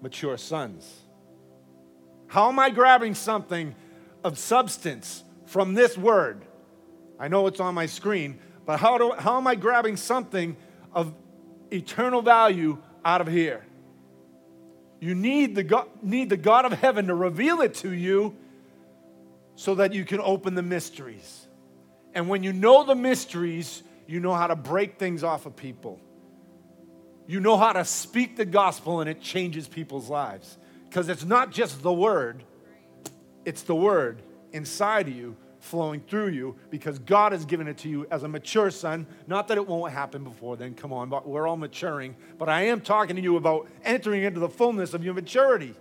mature 0.02 0.36
sons. 0.36 1.00
How 2.26 2.50
am 2.50 2.58
I 2.58 2.68
grabbing 2.68 3.14
something 3.14 3.74
of 4.22 4.38
substance 4.38 5.24
from 5.46 5.72
this 5.72 5.96
word? 5.96 6.44
I 7.18 7.28
know 7.28 7.46
it's 7.46 7.60
on 7.60 7.74
my 7.74 7.86
screen, 7.86 8.38
but 8.66 8.78
how, 8.78 8.98
do, 8.98 9.12
how 9.18 9.38
am 9.38 9.46
I 9.46 9.54
grabbing 9.54 9.96
something 9.96 10.56
of 10.92 11.14
eternal 11.70 12.20
value 12.20 12.78
out 13.02 13.22
of 13.22 13.28
here? 13.28 13.64
You 15.00 15.14
need 15.14 15.54
the, 15.54 15.62
God, 15.62 15.88
need 16.02 16.28
the 16.28 16.36
God 16.36 16.64
of 16.66 16.72
heaven 16.72 17.06
to 17.06 17.14
reveal 17.14 17.62
it 17.62 17.74
to 17.76 17.92
you 17.92 18.36
so 19.56 19.74
that 19.76 19.92
you 19.92 20.04
can 20.04 20.20
open 20.20 20.54
the 20.54 20.62
mysteries. 20.62 21.46
And 22.14 22.28
when 22.28 22.42
you 22.42 22.52
know 22.52 22.84
the 22.84 22.94
mysteries, 22.94 23.82
you 24.06 24.20
know 24.20 24.34
how 24.34 24.46
to 24.46 24.56
break 24.56 24.98
things 24.98 25.24
off 25.24 25.46
of 25.46 25.56
people 25.56 26.00
you 27.30 27.38
know 27.38 27.56
how 27.56 27.72
to 27.72 27.84
speak 27.84 28.34
the 28.34 28.44
gospel 28.44 29.00
and 29.00 29.08
it 29.08 29.20
changes 29.20 29.68
people's 29.68 30.10
lives. 30.10 30.58
Because 30.88 31.08
it's 31.08 31.24
not 31.24 31.52
just 31.52 31.80
the 31.80 31.92
word, 31.92 32.42
it's 33.44 33.62
the 33.62 33.74
word 33.76 34.20
inside 34.52 35.06
of 35.06 35.14
you 35.14 35.36
flowing 35.60 36.00
through 36.00 36.28
you 36.28 36.56
because 36.70 36.98
God 36.98 37.32
has 37.32 37.44
given 37.44 37.68
it 37.68 37.78
to 37.78 37.88
you 37.88 38.06
as 38.10 38.22
a 38.22 38.28
mature 38.28 38.70
son. 38.70 39.06
Not 39.26 39.48
that 39.48 39.58
it 39.58 39.66
won't 39.66 39.92
happen 39.92 40.24
before 40.24 40.56
then, 40.56 40.74
come 40.74 40.92
on, 40.92 41.08
but 41.08 41.28
we're 41.28 41.46
all 41.46 41.56
maturing. 41.56 42.16
But 42.38 42.48
I 42.48 42.62
am 42.62 42.80
talking 42.80 43.16
to 43.16 43.22
you 43.22 43.36
about 43.36 43.68
entering 43.84 44.22
into 44.24 44.40
the 44.40 44.48
fullness 44.48 44.94
of 44.94 45.04
your 45.04 45.14
maturity. 45.14 45.74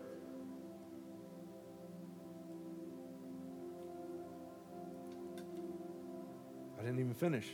I 6.77 6.83
didn't 6.83 6.99
even 6.99 7.13
finish. 7.13 7.47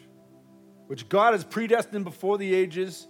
Which 0.87 1.07
God 1.09 1.33
has 1.33 1.43
predestined 1.43 2.05
before 2.05 2.37
the 2.37 2.53
ages 2.53 3.07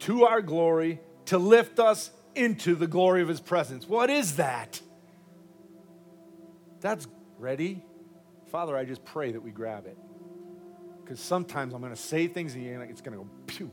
to 0.00 0.24
our 0.24 0.42
glory 0.42 1.00
to 1.26 1.38
lift 1.38 1.78
us 1.78 2.10
into 2.34 2.74
the 2.74 2.86
glory 2.86 3.22
of 3.22 3.28
his 3.28 3.40
presence. 3.40 3.88
What 3.88 4.10
is 4.10 4.36
that? 4.36 4.80
That's 6.84 7.08
ready. 7.38 7.82
Father, 8.52 8.76
I 8.76 8.84
just 8.84 9.02
pray 9.06 9.32
that 9.32 9.42
we 9.42 9.50
grab 9.50 9.86
it. 9.86 9.96
Because 11.02 11.18
sometimes 11.18 11.72
I'm 11.72 11.80
going 11.80 11.94
to 11.94 11.98
say 12.00 12.26
things 12.28 12.54
and 12.54 12.82
it's 12.82 13.00
going 13.00 13.16
to 13.16 13.24
go 13.24 13.30
pew. 13.46 13.70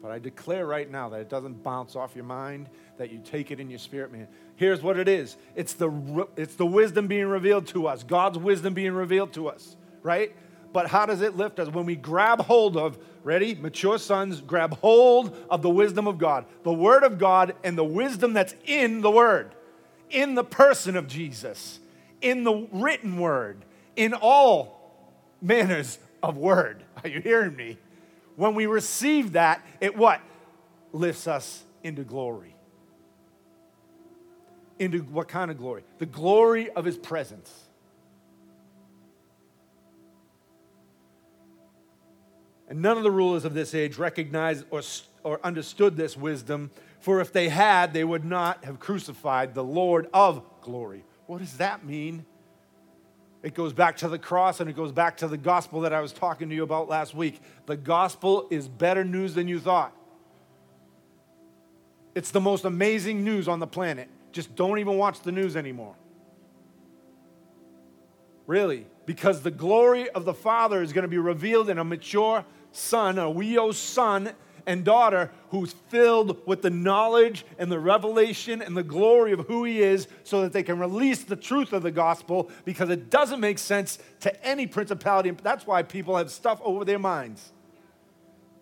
But 0.00 0.12
I 0.12 0.20
declare 0.20 0.64
right 0.64 0.88
now 0.88 1.08
that 1.08 1.20
it 1.20 1.28
doesn't 1.28 1.64
bounce 1.64 1.96
off 1.96 2.14
your 2.14 2.24
mind, 2.24 2.68
that 2.96 3.10
you 3.10 3.20
take 3.24 3.50
it 3.50 3.58
in 3.58 3.68
your 3.68 3.80
spirit, 3.80 4.12
man. 4.12 4.28
Here's 4.54 4.84
what 4.84 4.96
it 5.00 5.08
is 5.08 5.36
it's 5.56 5.72
the, 5.74 6.28
it's 6.36 6.54
the 6.54 6.64
wisdom 6.64 7.08
being 7.08 7.26
revealed 7.26 7.66
to 7.68 7.88
us, 7.88 8.04
God's 8.04 8.38
wisdom 8.38 8.72
being 8.72 8.92
revealed 8.92 9.32
to 9.32 9.48
us, 9.48 9.76
right? 10.04 10.32
But 10.72 10.86
how 10.86 11.06
does 11.06 11.22
it 11.22 11.36
lift 11.36 11.58
us? 11.58 11.68
When 11.68 11.86
we 11.86 11.96
grab 11.96 12.40
hold 12.42 12.76
of, 12.76 12.98
ready, 13.24 13.56
mature 13.56 13.98
sons, 13.98 14.40
grab 14.40 14.74
hold 14.74 15.36
of 15.50 15.62
the 15.62 15.70
wisdom 15.70 16.06
of 16.06 16.18
God, 16.18 16.44
the 16.62 16.72
Word 16.72 17.02
of 17.02 17.18
God, 17.18 17.56
and 17.64 17.76
the 17.76 17.82
wisdom 17.82 18.32
that's 18.32 18.54
in 18.64 19.00
the 19.00 19.10
Word, 19.10 19.56
in 20.08 20.36
the 20.36 20.44
person 20.44 20.96
of 20.96 21.08
Jesus, 21.08 21.80
in 22.20 22.44
the 22.44 22.68
written 22.72 23.18
Word, 23.18 23.64
in 23.96 24.14
all 24.14 25.12
manners 25.40 25.98
of 26.22 26.36
Word. 26.36 26.82
Are 27.04 27.08
you 27.08 27.20
hearing 27.20 27.56
me? 27.56 27.78
When 28.36 28.54
we 28.54 28.66
receive 28.66 29.32
that, 29.32 29.64
it 29.80 29.96
what? 29.96 30.20
Lifts 30.92 31.26
us 31.26 31.64
into 31.82 32.02
glory. 32.02 32.54
Into 34.78 35.00
what 35.00 35.28
kind 35.28 35.50
of 35.50 35.58
glory? 35.58 35.82
The 35.98 36.06
glory 36.06 36.70
of 36.70 36.84
His 36.84 36.96
presence. 36.96 37.52
And 42.68 42.82
none 42.82 42.98
of 42.98 43.02
the 43.02 43.10
rulers 43.10 43.44
of 43.44 43.54
this 43.54 43.74
age 43.74 43.96
recognized 43.96 44.66
or, 44.70 44.82
or 45.24 45.40
understood 45.42 45.96
this 45.96 46.16
wisdom, 46.16 46.70
for 47.00 47.20
if 47.20 47.32
they 47.32 47.48
had, 47.48 47.92
they 47.94 48.04
would 48.04 48.24
not 48.24 48.64
have 48.64 48.78
crucified 48.78 49.54
the 49.54 49.64
Lord 49.64 50.08
of 50.12 50.44
glory. 50.60 51.04
What 51.28 51.40
does 51.40 51.58
that 51.58 51.84
mean? 51.84 52.24
It 53.42 53.54
goes 53.54 53.74
back 53.74 53.98
to 53.98 54.08
the 54.08 54.18
cross 54.18 54.60
and 54.60 54.70
it 54.70 54.74
goes 54.74 54.92
back 54.92 55.18
to 55.18 55.28
the 55.28 55.36
gospel 55.36 55.82
that 55.82 55.92
I 55.92 56.00
was 56.00 56.10
talking 56.10 56.48
to 56.48 56.54
you 56.54 56.62
about 56.62 56.88
last 56.88 57.14
week. 57.14 57.38
The 57.66 57.76
gospel 57.76 58.48
is 58.50 58.66
better 58.66 59.04
news 59.04 59.34
than 59.34 59.46
you 59.46 59.60
thought. 59.60 59.94
It's 62.14 62.30
the 62.30 62.40
most 62.40 62.64
amazing 62.64 63.24
news 63.24 63.46
on 63.46 63.60
the 63.60 63.66
planet. 63.66 64.08
Just 64.32 64.56
don't 64.56 64.78
even 64.78 64.96
watch 64.96 65.20
the 65.20 65.30
news 65.30 65.54
anymore. 65.54 65.94
Really, 68.46 68.86
because 69.04 69.42
the 69.42 69.50
glory 69.50 70.08
of 70.08 70.24
the 70.24 70.32
Father 70.32 70.80
is 70.80 70.94
going 70.94 71.02
to 71.02 71.08
be 71.08 71.18
revealed 71.18 71.68
in 71.68 71.76
a 71.76 71.84
mature 71.84 72.42
son, 72.72 73.18
a 73.18 73.24
huios 73.24 73.74
son 73.74 74.32
and 74.66 74.84
daughter 74.84 75.30
who's 75.50 75.72
filled 75.88 76.46
with 76.46 76.62
the 76.62 76.70
knowledge 76.70 77.44
and 77.58 77.70
the 77.70 77.78
revelation 77.78 78.60
and 78.62 78.76
the 78.76 78.82
glory 78.82 79.32
of 79.32 79.40
who 79.46 79.64
he 79.64 79.82
is 79.82 80.08
so 80.24 80.42
that 80.42 80.52
they 80.52 80.62
can 80.62 80.78
release 80.78 81.24
the 81.24 81.36
truth 81.36 81.72
of 81.72 81.82
the 81.82 81.90
gospel 81.90 82.50
because 82.64 82.90
it 82.90 83.10
doesn't 83.10 83.40
make 83.40 83.58
sense 83.58 83.98
to 84.20 84.46
any 84.46 84.66
principality. 84.66 85.30
That's 85.30 85.66
why 85.66 85.82
people 85.82 86.16
have 86.16 86.30
stuff 86.30 86.60
over 86.62 86.84
their 86.84 86.98
minds. 86.98 87.52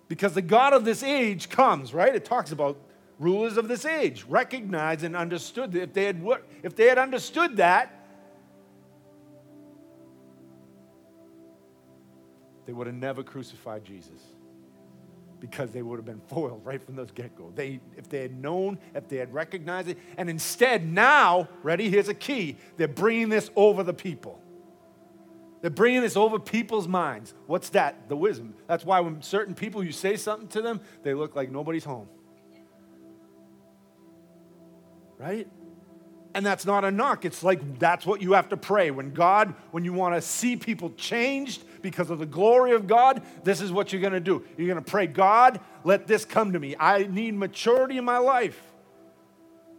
Because 0.09 0.35
the 0.35 0.43
God 0.43 0.73
of 0.73 0.85
this 0.85 1.03
age 1.03 1.49
comes, 1.49 1.93
right? 1.93 2.15
It 2.15 2.25
talks 2.25 2.53
about 2.53 2.79
rulers 3.19 3.57
of 3.57 3.67
this 3.67 3.85
age 3.85 4.25
recognized 4.29 5.03
and 5.03 5.17
understood 5.17 5.73
that 5.73 5.83
if 5.83 5.93
they 5.93 6.05
had, 6.05 6.25
if 6.63 6.77
they 6.77 6.87
had 6.87 6.99
understood 6.99 7.57
that, 7.57 7.93
they 12.67 12.73
would 12.73 12.87
have 12.87 12.97
never 12.97 13.23
crucified 13.23 13.85
Jesus 13.85 14.36
because 15.51 15.71
they 15.71 15.83
would 15.83 15.97
have 15.97 16.05
been 16.05 16.23
foiled 16.29 16.61
right 16.65 16.83
from 16.85 16.97
the 16.97 17.05
get-go. 17.05 17.53
They, 17.55 17.81
if 17.97 18.09
they 18.09 18.23
had 18.23 18.41
known, 18.41 18.79
if 18.95 19.09
they 19.09 19.17
had 19.17 19.33
recognized 19.33 19.89
it, 19.89 19.99
and 20.17 20.29
instead 20.29 20.87
now, 20.87 21.49
ready? 21.63 21.89
Here's 21.89 22.09
a 22.09 22.15
key. 22.15 22.57
They're 22.77 22.89
bringing 22.89 23.29
this 23.29 23.51
over 23.57 23.83
the 23.83 23.95
people. 23.95 24.41
They're 25.63 25.71
bringing 25.71 26.03
this 26.03 26.17
over 26.17 26.39
people's 26.39 26.87
minds. 26.87 27.35
What's 27.47 27.71
that? 27.71 28.09
The 28.09 28.17
wisdom. 28.17 28.55
That's 28.67 28.85
why 28.85 29.01
when 29.01 29.23
certain 29.23 29.55
people, 29.55 29.83
you 29.83 29.93
say 29.93 30.17
something 30.17 30.49
to 30.49 30.63
them, 30.63 30.81
they 31.03 31.15
look 31.15 31.35
like 31.35 31.51
nobody's 31.51 31.85
home. 31.85 32.09
Right? 35.19 35.49
And 36.35 36.45
that's 36.45 36.67
not 36.67 36.85
a 36.85 36.91
knock. 36.91 37.25
It's 37.25 37.43
like 37.43 37.79
that's 37.79 38.05
what 38.05 38.21
you 38.21 38.35
have 38.35 38.51
to 38.51 38.59
pray. 38.59 38.91
When 38.91 39.15
God, 39.15 39.55
when 39.71 39.85
you 39.85 39.95
want 39.95 40.15
to 40.15 40.21
see 40.21 40.57
people 40.57 40.91
changed, 40.91 41.65
because 41.87 42.11
of 42.11 42.19
the 42.19 42.27
glory 42.27 42.73
of 42.73 42.89
God, 42.89 43.23
this 43.45 43.61
is 43.61 43.71
what 43.71 43.93
you're 43.93 44.01
going 44.01 44.13
to 44.13 44.19
do. 44.19 44.45
You're 44.57 44.67
going 44.67 44.85
to 44.85 44.91
pray, 44.91 45.07
God, 45.07 45.61
let 45.85 46.09
this 46.09 46.25
come 46.25 46.53
to 46.53 46.59
me. 46.59 46.75
I 46.81 47.05
need 47.05 47.37
maturity 47.37 47.97
in 47.97 48.05
my 48.05 48.19
life. 48.19 48.61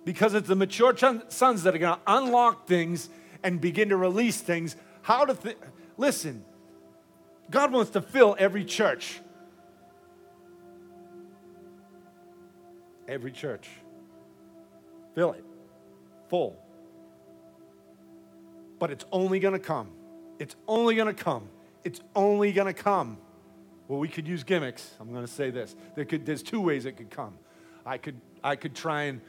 Because 0.06 0.34
it's 0.34 0.48
the 0.48 0.56
mature 0.56 0.96
sons 1.28 1.64
that 1.64 1.76
are 1.76 1.78
going 1.78 1.96
to 1.96 2.02
unlock 2.08 2.66
things 2.66 3.10
and 3.44 3.60
begin 3.60 3.90
to 3.90 3.98
release 3.98 4.40
things. 4.40 4.78
How 5.02 5.26
to 5.26 5.34
th- 5.34 5.58
listen, 5.98 6.46
God 7.52 7.74
wants 7.74 7.92
to 7.92 8.02
fill 8.02 8.38
every 8.40 8.64
church. 8.64 9.20
Every 13.06 13.34
church. 13.34 13.68
Fill 15.14 15.34
it. 15.34 15.44
Full. 16.30 16.58
But 18.80 18.92
it's 18.92 19.04
only 19.12 19.40
going 19.42 19.56
to 19.56 19.60
come. 19.60 19.90
It's 20.40 20.56
only 20.70 20.96
going 20.96 21.14
to 21.14 21.24
come 21.24 21.50
it's 21.88 22.02
only 22.18 22.52
going 22.52 22.68
to 22.68 22.74
come. 22.74 23.18
Well, 23.88 23.98
we 23.98 24.10
could 24.10 24.28
use 24.28 24.44
gimmicks. 24.44 24.92
I'm 25.00 25.14
going 25.14 25.26
to 25.26 25.32
say 25.32 25.52
this. 25.52 25.74
There 25.96 26.04
could, 26.04 26.26
there's 26.26 26.44
two 26.44 26.60
ways 26.60 26.86
it 26.86 26.98
could 26.98 27.10
come. 27.10 27.36
I 27.86 27.98
could, 27.98 28.20
I 28.44 28.58
could 28.58 28.76
try 28.76 29.04
and 29.04 29.22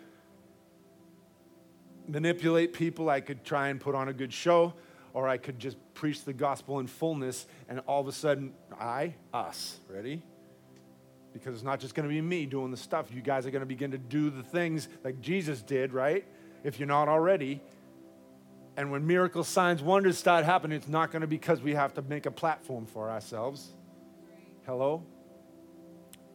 manipulate 2.08 2.72
people. 2.72 3.08
I 3.10 3.20
could 3.20 3.44
try 3.44 3.68
and 3.68 3.80
put 3.80 3.94
on 3.94 4.08
a 4.08 4.12
good 4.12 4.32
show, 4.32 4.74
or 5.14 5.28
I 5.28 5.36
could 5.36 5.60
just 5.60 5.76
preach 5.94 6.24
the 6.24 6.32
gospel 6.32 6.80
in 6.80 6.88
fullness, 6.88 7.46
and 7.68 7.78
all 7.86 8.00
of 8.00 8.08
a 8.08 8.12
sudden, 8.12 8.52
I, 8.80 9.14
us, 9.32 9.78
ready? 9.88 10.20
Because 11.32 11.54
it's 11.54 11.62
not 11.62 11.78
just 11.78 11.94
going 11.94 12.08
to 12.08 12.12
be 12.12 12.20
me 12.20 12.44
doing 12.44 12.72
the 12.72 12.76
stuff. 12.76 13.06
You 13.14 13.20
guys 13.20 13.46
are 13.46 13.52
going 13.52 13.60
to 13.60 13.66
begin 13.66 13.92
to 13.92 13.98
do 13.98 14.30
the 14.30 14.42
things 14.42 14.88
like 15.04 15.20
Jesus 15.20 15.62
did, 15.62 15.92
right? 15.92 16.24
If 16.64 16.80
you're 16.80 16.88
not 16.88 17.08
already, 17.08 17.60
and 18.78 18.92
when 18.92 19.08
miracles, 19.08 19.48
signs, 19.48 19.82
wonders 19.82 20.16
start 20.16 20.44
happening, 20.44 20.76
it's 20.76 20.86
not 20.86 21.10
going 21.10 21.22
to 21.22 21.26
be 21.26 21.34
because 21.34 21.60
we 21.60 21.74
have 21.74 21.94
to 21.94 22.02
make 22.02 22.26
a 22.26 22.30
platform 22.30 22.86
for 22.86 23.10
ourselves. 23.10 23.72
Hello? 24.66 25.02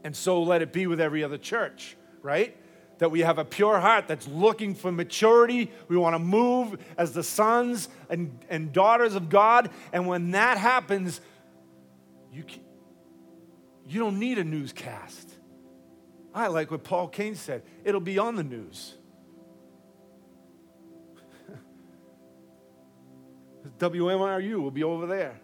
And 0.04 0.14
so 0.14 0.44
let 0.44 0.62
it 0.62 0.74
be 0.74 0.86
with 0.86 1.00
every 1.00 1.24
other 1.24 1.38
church, 1.38 1.96
right? 2.22 2.54
That 2.98 3.12
we 3.12 3.22
have 3.22 3.38
a 3.38 3.46
pure 3.46 3.80
heart 3.80 4.10
that's 4.10 4.28
looking 4.28 4.76
for 4.76 4.92
maturity. 4.92 5.72
We 5.88 5.96
want 5.96 6.16
to 6.16 6.20
move 6.20 6.80
as 6.98 7.14
the 7.14 7.24
sons 7.24 7.88
and, 8.10 8.38
and 8.50 8.74
daughters 8.74 9.16
of 9.16 9.30
God. 9.30 9.70
And 9.94 10.06
when 10.06 10.32
that 10.32 10.58
happens, 10.58 11.22
you, 12.34 12.44
you 13.88 14.02
don't 14.02 14.20
need 14.20 14.38
a 14.38 14.44
newscast. 14.44 15.34
I 16.36 16.48
like 16.48 16.72
what 16.72 16.84
Paul 16.84 17.08
Cain 17.08 17.36
said 17.36 17.64
it'll 17.86 18.02
be 18.02 18.20
on 18.20 18.36
the 18.36 18.44
news. 18.44 18.96
WMRU 23.80 24.62
will 24.62 24.72
be 24.72 24.84
over 24.84 25.06
there. 25.06 25.40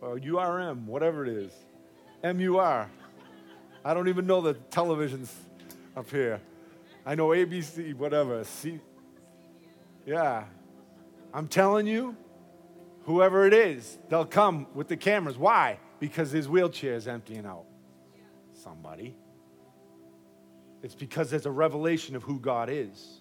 Or 0.00 0.18
URM, 0.18 0.86
whatever 0.86 1.24
it 1.24 1.32
is. 1.32 1.52
MUR. 2.22 2.90
I 3.84 3.94
don't 3.94 4.08
even 4.08 4.26
know 4.26 4.40
the 4.40 4.54
televisions 4.54 5.30
up 5.96 6.10
here. 6.10 6.40
I 7.06 7.14
know 7.14 7.28
ABC, 7.28 7.94
whatever. 7.94 8.44
C- 8.44 8.80
yeah. 10.04 10.44
I'm 11.32 11.48
telling 11.48 11.86
you, 11.86 12.16
whoever 13.04 13.46
it 13.46 13.54
is, 13.54 13.98
they'll 14.08 14.24
come 14.26 14.66
with 14.74 14.88
the 14.88 14.96
cameras. 14.96 15.38
Why? 15.38 15.78
Because 16.00 16.30
his 16.30 16.48
wheelchair 16.48 16.94
is 16.94 17.08
emptying 17.08 17.46
out. 17.46 17.64
Somebody. 18.52 19.16
It's 20.82 20.94
because 20.94 21.30
there's 21.30 21.46
a 21.46 21.50
revelation 21.50 22.16
of 22.16 22.22
who 22.22 22.38
God 22.38 22.68
is. 22.70 23.20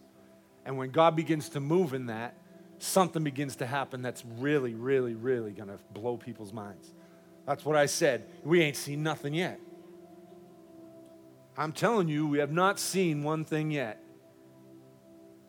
And 0.65 0.77
when 0.77 0.91
God 0.91 1.15
begins 1.15 1.49
to 1.49 1.59
move 1.59 1.93
in 1.93 2.07
that, 2.07 2.35
something 2.79 3.23
begins 3.23 3.55
to 3.57 3.65
happen 3.65 4.01
that's 4.01 4.23
really, 4.37 4.73
really, 4.73 5.15
really 5.15 5.51
going 5.51 5.69
to 5.69 5.79
blow 5.93 6.17
people's 6.17 6.53
minds. 6.53 6.91
That's 7.45 7.65
what 7.65 7.75
I 7.75 7.85
said. 7.85 8.25
We 8.43 8.61
ain't 8.61 8.75
seen 8.75 9.03
nothing 9.03 9.33
yet. 9.33 9.59
I'm 11.57 11.71
telling 11.71 12.07
you, 12.07 12.27
we 12.27 12.37
have 12.39 12.51
not 12.51 12.79
seen 12.79 13.23
one 13.23 13.45
thing 13.45 13.71
yet. 13.71 14.03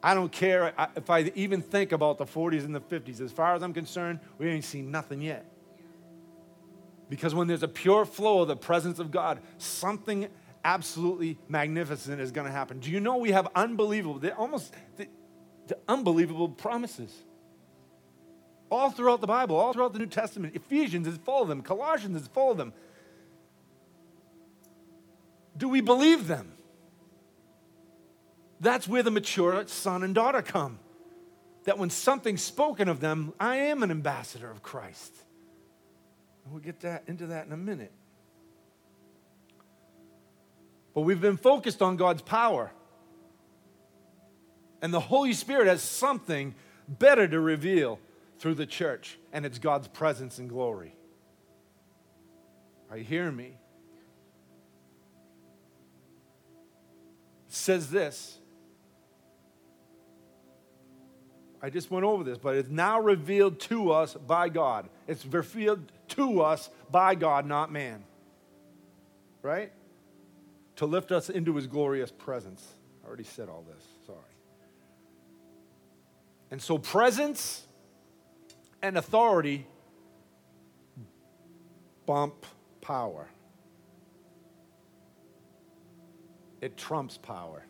I 0.02 0.14
don't 0.14 0.30
care 0.30 0.72
if 0.96 1.10
I 1.10 1.32
even 1.34 1.60
think 1.60 1.92
about 1.92 2.18
the 2.18 2.24
40s 2.24 2.64
and 2.64 2.74
the 2.74 2.80
50s. 2.80 3.20
As 3.20 3.32
far 3.32 3.54
as 3.54 3.62
I'm 3.62 3.74
concerned, 3.74 4.20
we 4.38 4.48
ain't 4.48 4.64
seen 4.64 4.90
nothing 4.90 5.20
yet. 5.20 5.44
Because 7.10 7.34
when 7.34 7.48
there's 7.48 7.62
a 7.62 7.68
pure 7.68 8.04
flow 8.04 8.42
of 8.42 8.48
the 8.48 8.56
presence 8.56 8.98
of 8.98 9.10
God, 9.10 9.40
something 9.58 10.28
absolutely 10.64 11.38
magnificent 11.48 12.20
is 12.20 12.30
going 12.30 12.46
to 12.46 12.52
happen. 12.52 12.78
Do 12.78 12.90
you 12.90 13.00
know 13.00 13.16
we 13.16 13.32
have 13.32 13.48
unbelievable, 13.54 14.20
almost 14.36 14.72
unbelievable 15.88 16.48
promises? 16.48 17.14
All 18.70 18.90
throughout 18.90 19.20
the 19.20 19.26
Bible, 19.26 19.56
all 19.56 19.72
throughout 19.72 19.92
the 19.92 19.98
New 19.98 20.06
Testament. 20.06 20.54
Ephesians 20.54 21.06
is 21.06 21.16
full 21.18 21.42
of 21.42 21.48
them, 21.48 21.62
Colossians 21.62 22.20
is 22.20 22.28
full 22.28 22.50
of 22.50 22.58
them. 22.58 22.72
Do 25.56 25.68
we 25.68 25.80
believe 25.80 26.28
them? 26.28 26.52
That's 28.60 28.86
where 28.86 29.02
the 29.02 29.10
mature 29.10 29.66
son 29.66 30.02
and 30.02 30.14
daughter 30.14 30.42
come. 30.42 30.78
That 31.64 31.78
when 31.78 31.90
something's 31.90 32.42
spoken 32.42 32.88
of 32.88 33.00
them, 33.00 33.34
I 33.38 33.56
am 33.56 33.82
an 33.82 33.90
ambassador 33.90 34.50
of 34.50 34.62
Christ. 34.62 35.14
And 36.44 36.52
we'll 36.52 36.62
get 36.62 36.80
that, 36.80 37.04
into 37.06 37.26
that 37.26 37.46
in 37.46 37.52
a 37.52 37.56
minute. 37.56 37.92
But 40.94 41.02
we've 41.02 41.20
been 41.20 41.36
focused 41.36 41.82
on 41.82 41.96
God's 41.96 42.22
power. 42.22 42.72
And 44.80 44.94
the 44.94 45.00
Holy 45.00 45.32
Spirit 45.32 45.66
has 45.66 45.82
something 45.82 46.54
better 46.88 47.26
to 47.26 47.40
reveal 47.40 47.98
through 48.38 48.54
the 48.54 48.66
church, 48.66 49.18
and 49.32 49.44
it's 49.44 49.58
God's 49.58 49.88
presence 49.88 50.38
and 50.38 50.48
glory. 50.48 50.94
Are 52.90 52.96
you 52.96 53.04
hearing 53.04 53.36
me? 53.36 53.56
It 57.48 57.54
says 57.54 57.90
this. 57.90 58.38
I 61.60 61.70
just 61.70 61.90
went 61.90 62.04
over 62.04 62.22
this, 62.22 62.38
but 62.38 62.54
it's 62.54 62.68
now 62.68 63.00
revealed 63.00 63.58
to 63.60 63.90
us 63.90 64.14
by 64.14 64.48
God. 64.48 64.88
It's 65.08 65.26
revealed 65.26 65.90
to 66.10 66.40
us 66.40 66.70
by 66.90 67.16
God, 67.16 67.46
not 67.46 67.72
man. 67.72 68.04
Right? 69.42 69.72
To 70.76 70.86
lift 70.86 71.10
us 71.10 71.28
into 71.28 71.56
his 71.56 71.66
glorious 71.66 72.12
presence. 72.12 72.64
I 73.04 73.08
already 73.08 73.24
said 73.24 73.48
all 73.48 73.64
this. 73.74 73.84
And 76.50 76.60
so, 76.62 76.78
presence 76.78 77.66
and 78.82 78.96
authority 78.96 79.66
bump 82.06 82.46
power. 82.80 83.28
It 86.60 86.76
trumps 86.76 87.18
power. 87.18 87.64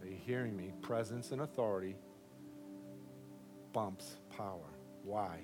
Are 0.00 0.06
you 0.06 0.16
hearing 0.26 0.56
me? 0.56 0.72
Presence 0.80 1.32
and 1.32 1.42
authority 1.42 1.96
bumps 3.72 4.16
power. 4.36 4.70
Why? 5.04 5.40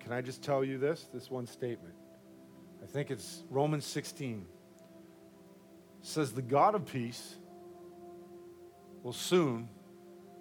Can 0.00 0.12
I 0.12 0.22
just 0.22 0.42
tell 0.42 0.64
you 0.64 0.78
this? 0.78 1.06
This 1.12 1.30
one 1.30 1.46
statement. 1.46 1.94
I 2.82 2.86
think 2.86 3.10
it's 3.10 3.42
Romans 3.50 3.84
16. 3.84 4.46
It 6.00 6.06
says, 6.06 6.32
The 6.32 6.42
God 6.42 6.74
of 6.74 6.86
peace 6.86 7.36
will 9.08 9.14
soon 9.14 9.66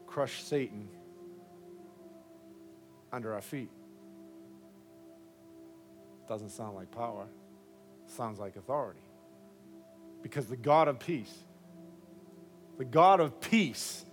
crush 0.08 0.44
Satan 0.44 0.90
under 3.14 3.34
our 3.34 3.40
feet. 3.40 3.70
Doesn't 6.28 6.50
sound 6.50 6.76
like 6.76 6.92
power, 6.92 7.28
sounds 8.08 8.40
like 8.40 8.58
authority. 8.58 9.00
Because 10.22 10.48
the 10.48 10.58
God 10.58 10.90
of 10.90 11.00
peace, 11.00 11.34
the 12.78 12.84
God 12.84 13.22
of 13.22 13.40
peace, 13.40 14.04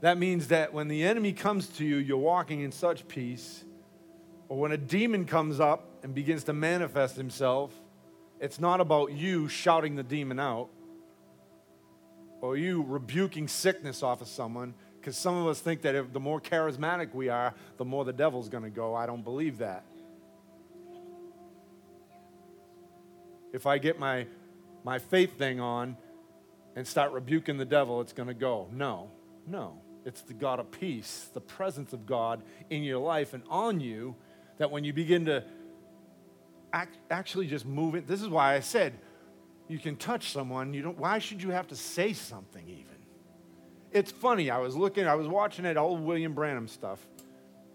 that 0.00 0.18
means 0.18 0.48
that 0.48 0.74
when 0.74 0.88
the 0.88 1.04
enemy 1.04 1.32
comes 1.32 1.68
to 1.76 1.84
you, 1.84 1.98
you're 1.98 2.16
walking 2.16 2.60
in 2.60 2.72
such 2.72 3.06
peace. 3.06 3.62
Or 4.48 4.58
when 4.58 4.72
a 4.72 4.76
demon 4.76 5.26
comes 5.26 5.60
up 5.60 5.88
and 6.02 6.12
begins 6.12 6.42
to 6.44 6.52
manifest 6.52 7.14
himself, 7.14 7.72
it's 8.40 8.58
not 8.58 8.80
about 8.80 9.12
you 9.12 9.46
shouting 9.46 9.94
the 9.94 10.02
demon 10.02 10.40
out 10.40 10.70
or 12.42 12.56
you 12.56 12.84
rebuking 12.86 13.48
sickness 13.48 14.02
off 14.02 14.20
of 14.20 14.28
someone 14.28 14.74
because 15.00 15.16
some 15.16 15.36
of 15.36 15.46
us 15.46 15.60
think 15.60 15.82
that 15.82 15.94
if 15.94 16.12
the 16.12 16.20
more 16.20 16.40
charismatic 16.40 17.14
we 17.14 17.28
are, 17.28 17.54
the 17.78 17.84
more 17.84 18.04
the 18.04 18.12
devil's 18.12 18.48
going 18.48 18.64
to 18.64 18.70
go. 18.70 18.94
I 18.94 19.06
don't 19.06 19.24
believe 19.24 19.58
that. 19.58 19.84
If 23.52 23.66
I 23.66 23.78
get 23.78 23.98
my, 23.98 24.26
my 24.84 24.98
faith 24.98 25.38
thing 25.38 25.60
on 25.60 25.96
and 26.76 26.86
start 26.86 27.12
rebuking 27.12 27.58
the 27.58 27.64
devil, 27.64 28.00
it's 28.00 28.12
going 28.12 28.28
to 28.28 28.34
go. 28.34 28.68
No, 28.72 29.10
no. 29.46 29.80
It's 30.04 30.22
the 30.22 30.34
God 30.34 30.58
of 30.58 30.70
peace, 30.70 31.28
the 31.34 31.40
presence 31.40 31.92
of 31.92 32.06
God 32.06 32.42
in 32.70 32.82
your 32.82 32.98
life 32.98 33.34
and 33.34 33.42
on 33.48 33.80
you, 33.80 34.16
that 34.58 34.70
when 34.70 34.84
you 34.84 34.92
begin 34.92 35.26
to 35.26 35.44
act, 36.72 36.96
actually 37.10 37.46
just 37.46 37.66
move 37.66 37.94
it, 37.94 38.06
this 38.06 38.22
is 38.22 38.28
why 38.28 38.54
I 38.54 38.60
said 38.60 38.94
you 39.72 39.78
can 39.78 39.96
touch 39.96 40.30
someone. 40.30 40.74
You 40.74 40.82
don't, 40.82 40.98
why 40.98 41.18
should 41.18 41.42
you 41.42 41.50
have 41.50 41.68
to 41.68 41.76
say 41.76 42.12
something 42.12 42.68
even? 42.68 42.92
it's 43.92 44.10
funny. 44.10 44.50
I 44.50 44.58
was 44.58 44.74
looking, 44.74 45.06
I 45.06 45.14
was 45.14 45.28
watching 45.28 45.64
that 45.64 45.76
old 45.76 46.00
William 46.00 46.32
Branham 46.32 46.66
stuff, 46.66 46.98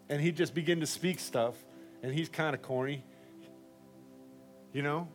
and 0.10 0.22
he 0.22 0.32
just 0.32 0.54
began 0.54 0.80
to 0.80 0.88
speak 0.88 1.20
stuff, 1.20 1.56
and 2.02 2.14
he's 2.14 2.30
kind 2.30 2.56
of 2.56 2.62
corny, 2.62 3.04
you 4.74 4.82
know? 4.82 5.08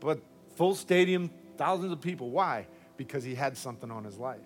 But 0.00 0.20
full 0.56 0.74
stadium, 0.74 1.30
thousands 1.56 1.92
of 1.92 2.00
people. 2.00 2.30
Why? 2.30 2.66
Because 2.96 3.24
he 3.24 3.34
had 3.34 3.56
something 3.56 3.90
on 3.90 4.04
his 4.04 4.18
life. 4.18 4.40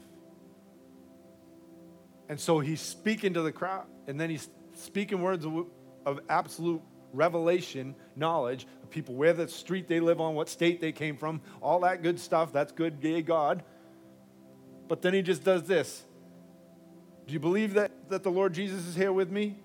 And 2.29 2.39
so 2.39 2.61
he's 2.61 2.81
speaking 2.81 3.35
to 3.35 3.43
the 3.43 3.53
crowd, 3.53 3.87
and 4.07 4.19
then 4.19 4.31
he's 4.31 4.49
speaking 4.75 5.21
words 5.21 5.45
of, 5.45 5.67
of 6.07 6.21
absolute 6.29 6.81
revelation, 7.13 7.95
knowledge 8.17 8.67
people, 8.91 9.15
where 9.15 9.33
the 9.33 9.49
street 9.49 9.89
they 9.89 10.01
live 10.01 10.21
on, 10.21 10.35
what 10.35 10.49
state 10.49 10.81
they 10.81 10.93
came 10.93 11.17
from, 11.17 11.41
all 11.61 11.81
that 11.81 12.03
good 12.03 12.19
stuff. 12.19 12.53
That's 12.53 12.73
good, 12.73 13.01
gay 13.01 13.23
God. 13.23 13.63
But 14.89 15.03
then 15.03 15.15
he 15.15 15.23
just 15.23 15.45
does 15.45 15.65
this. 15.65 16.05
Do 17.27 17.33
you 17.33 17.41
believe 17.41 17.75
that, 17.75 17.93
that 18.11 18.23
the 18.23 18.31
Lord 18.31 18.53
Jesus 18.53 18.87
is 18.87 18.97
here 18.97 19.13
with 19.13 19.31
me? 19.31 19.57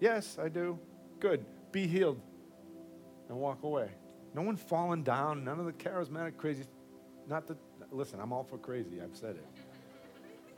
Yes, 0.00 0.38
I 0.42 0.48
do. 0.48 0.78
Good. 1.20 1.44
Be 1.70 1.86
healed 1.86 2.20
and 3.28 3.38
walk 3.38 3.62
away. 3.62 3.90
No 4.34 4.42
one 4.42 4.56
falling 4.56 5.02
down, 5.02 5.44
none 5.44 5.60
of 5.60 5.66
the 5.66 5.72
charismatic 5.72 6.36
crazy. 6.36 6.64
Not 7.28 7.46
that, 7.46 7.58
listen, 7.92 8.20
I'm 8.20 8.32
all 8.32 8.44
for 8.44 8.58
crazy. 8.58 9.00
I've 9.02 9.16
said 9.16 9.36
it. 9.36 9.46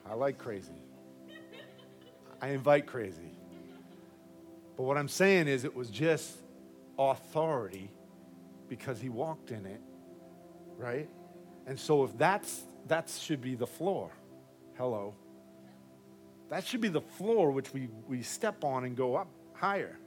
I 0.09 0.15
like 0.15 0.39
crazy. 0.39 0.73
I 2.41 2.49
invite 2.49 2.87
crazy. 2.87 3.31
But 4.77 4.85
what 4.85 4.97
I'm 4.97 5.09
saying 5.09 5.49
is 5.49 5.65
it 5.65 5.75
was 5.75 5.91
just 5.91 6.37
authority 6.99 7.91
because 8.69 9.01
he 9.01 9.09
walked 9.09 9.51
in 9.51 9.67
it, 9.67 9.81
right? 10.77 11.09
And 11.67 11.79
so 11.79 12.05
if 12.05 12.17
that's 12.17 12.63
that 12.89 13.09
should 13.09 13.41
be 13.41 13.55
the 13.55 13.67
floor. 13.67 14.11
Hello. 14.77 15.15
That 16.51 16.67
should 16.67 16.81
be 16.81 16.89
the 16.89 17.01
floor 17.01 17.51
which 17.51 17.73
we, 17.73 17.89
we 18.09 18.23
step 18.23 18.65
on 18.65 18.85
and 18.85 18.97
go 18.97 19.15
up 19.15 19.29
higher 19.55 19.99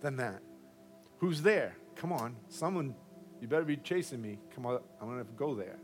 than 0.00 0.16
that. 0.16 0.40
Who's 1.18 1.42
there? 1.42 1.76
Come 1.94 2.12
on. 2.12 2.36
Someone, 2.48 2.94
you 3.40 3.46
better 3.46 3.64
be 3.64 3.76
chasing 3.76 4.20
me. 4.20 4.38
Come 4.54 4.66
on, 4.66 4.80
I'm 5.00 5.16
to 5.18 5.24
go 5.36 5.54
there. 5.54 5.78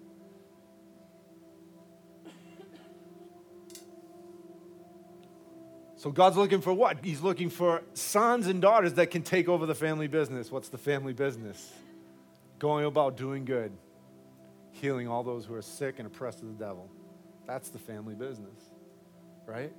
So 5.99 6.11
God's 6.11 6.37
looking 6.37 6.61
for 6.61 6.73
what? 6.73 7.05
He's 7.05 7.21
looking 7.21 7.51
for 7.51 7.83
sons 7.93 8.47
and 8.47 8.63
daughters 8.63 8.95
that 8.95 9.11
can 9.11 9.23
take 9.23 9.49
over 9.49 9.67
the 9.67 9.75
family 9.75 10.09
business. 10.09 10.51
What's 10.51 10.69
the 10.69 10.79
family 10.79 11.13
business? 11.13 11.73
Going 12.59 12.87
about 12.87 13.17
doing 13.17 13.45
good 13.45 13.73
healing 14.81 15.09
all 15.09 15.23
those 15.23 15.45
who 15.45 15.55
are 15.55 15.63
sick 15.63 15.97
and 15.99 16.07
oppressed 16.07 16.41
of 16.41 16.49
the 16.57 16.65
devil. 16.65 16.91
That's 17.47 17.71
the 17.71 17.79
family 17.79 18.15
business, 18.15 18.59
right? 19.47 19.73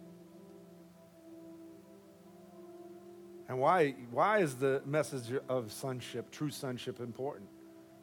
And 3.47 3.59
why, 3.59 3.95
why 4.11 4.39
is 4.39 4.55
the 4.55 4.81
message 4.85 5.33
of 5.47 5.71
sonship, 5.71 6.31
true 6.31 6.51
sonship, 6.51 6.99
important? 6.99 7.49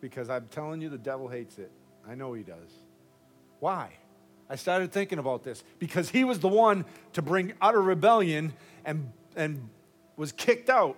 Because 0.00 0.28
I'm 0.28 0.46
telling 0.48 0.80
you, 0.80 0.88
the 0.88 0.98
devil 0.98 1.28
hates 1.28 1.58
it. 1.58 1.70
I 2.08 2.14
know 2.14 2.32
he 2.32 2.42
does. 2.42 2.70
Why? 3.60 3.92
I 4.48 4.56
started 4.56 4.92
thinking 4.92 5.18
about 5.18 5.42
this 5.42 5.64
because 5.78 6.08
he 6.08 6.24
was 6.24 6.38
the 6.38 6.48
one 6.48 6.84
to 7.14 7.22
bring 7.22 7.52
utter 7.60 7.82
rebellion 7.82 8.52
and, 8.84 9.12
and 9.34 9.68
was 10.16 10.32
kicked 10.32 10.70
out. 10.70 10.96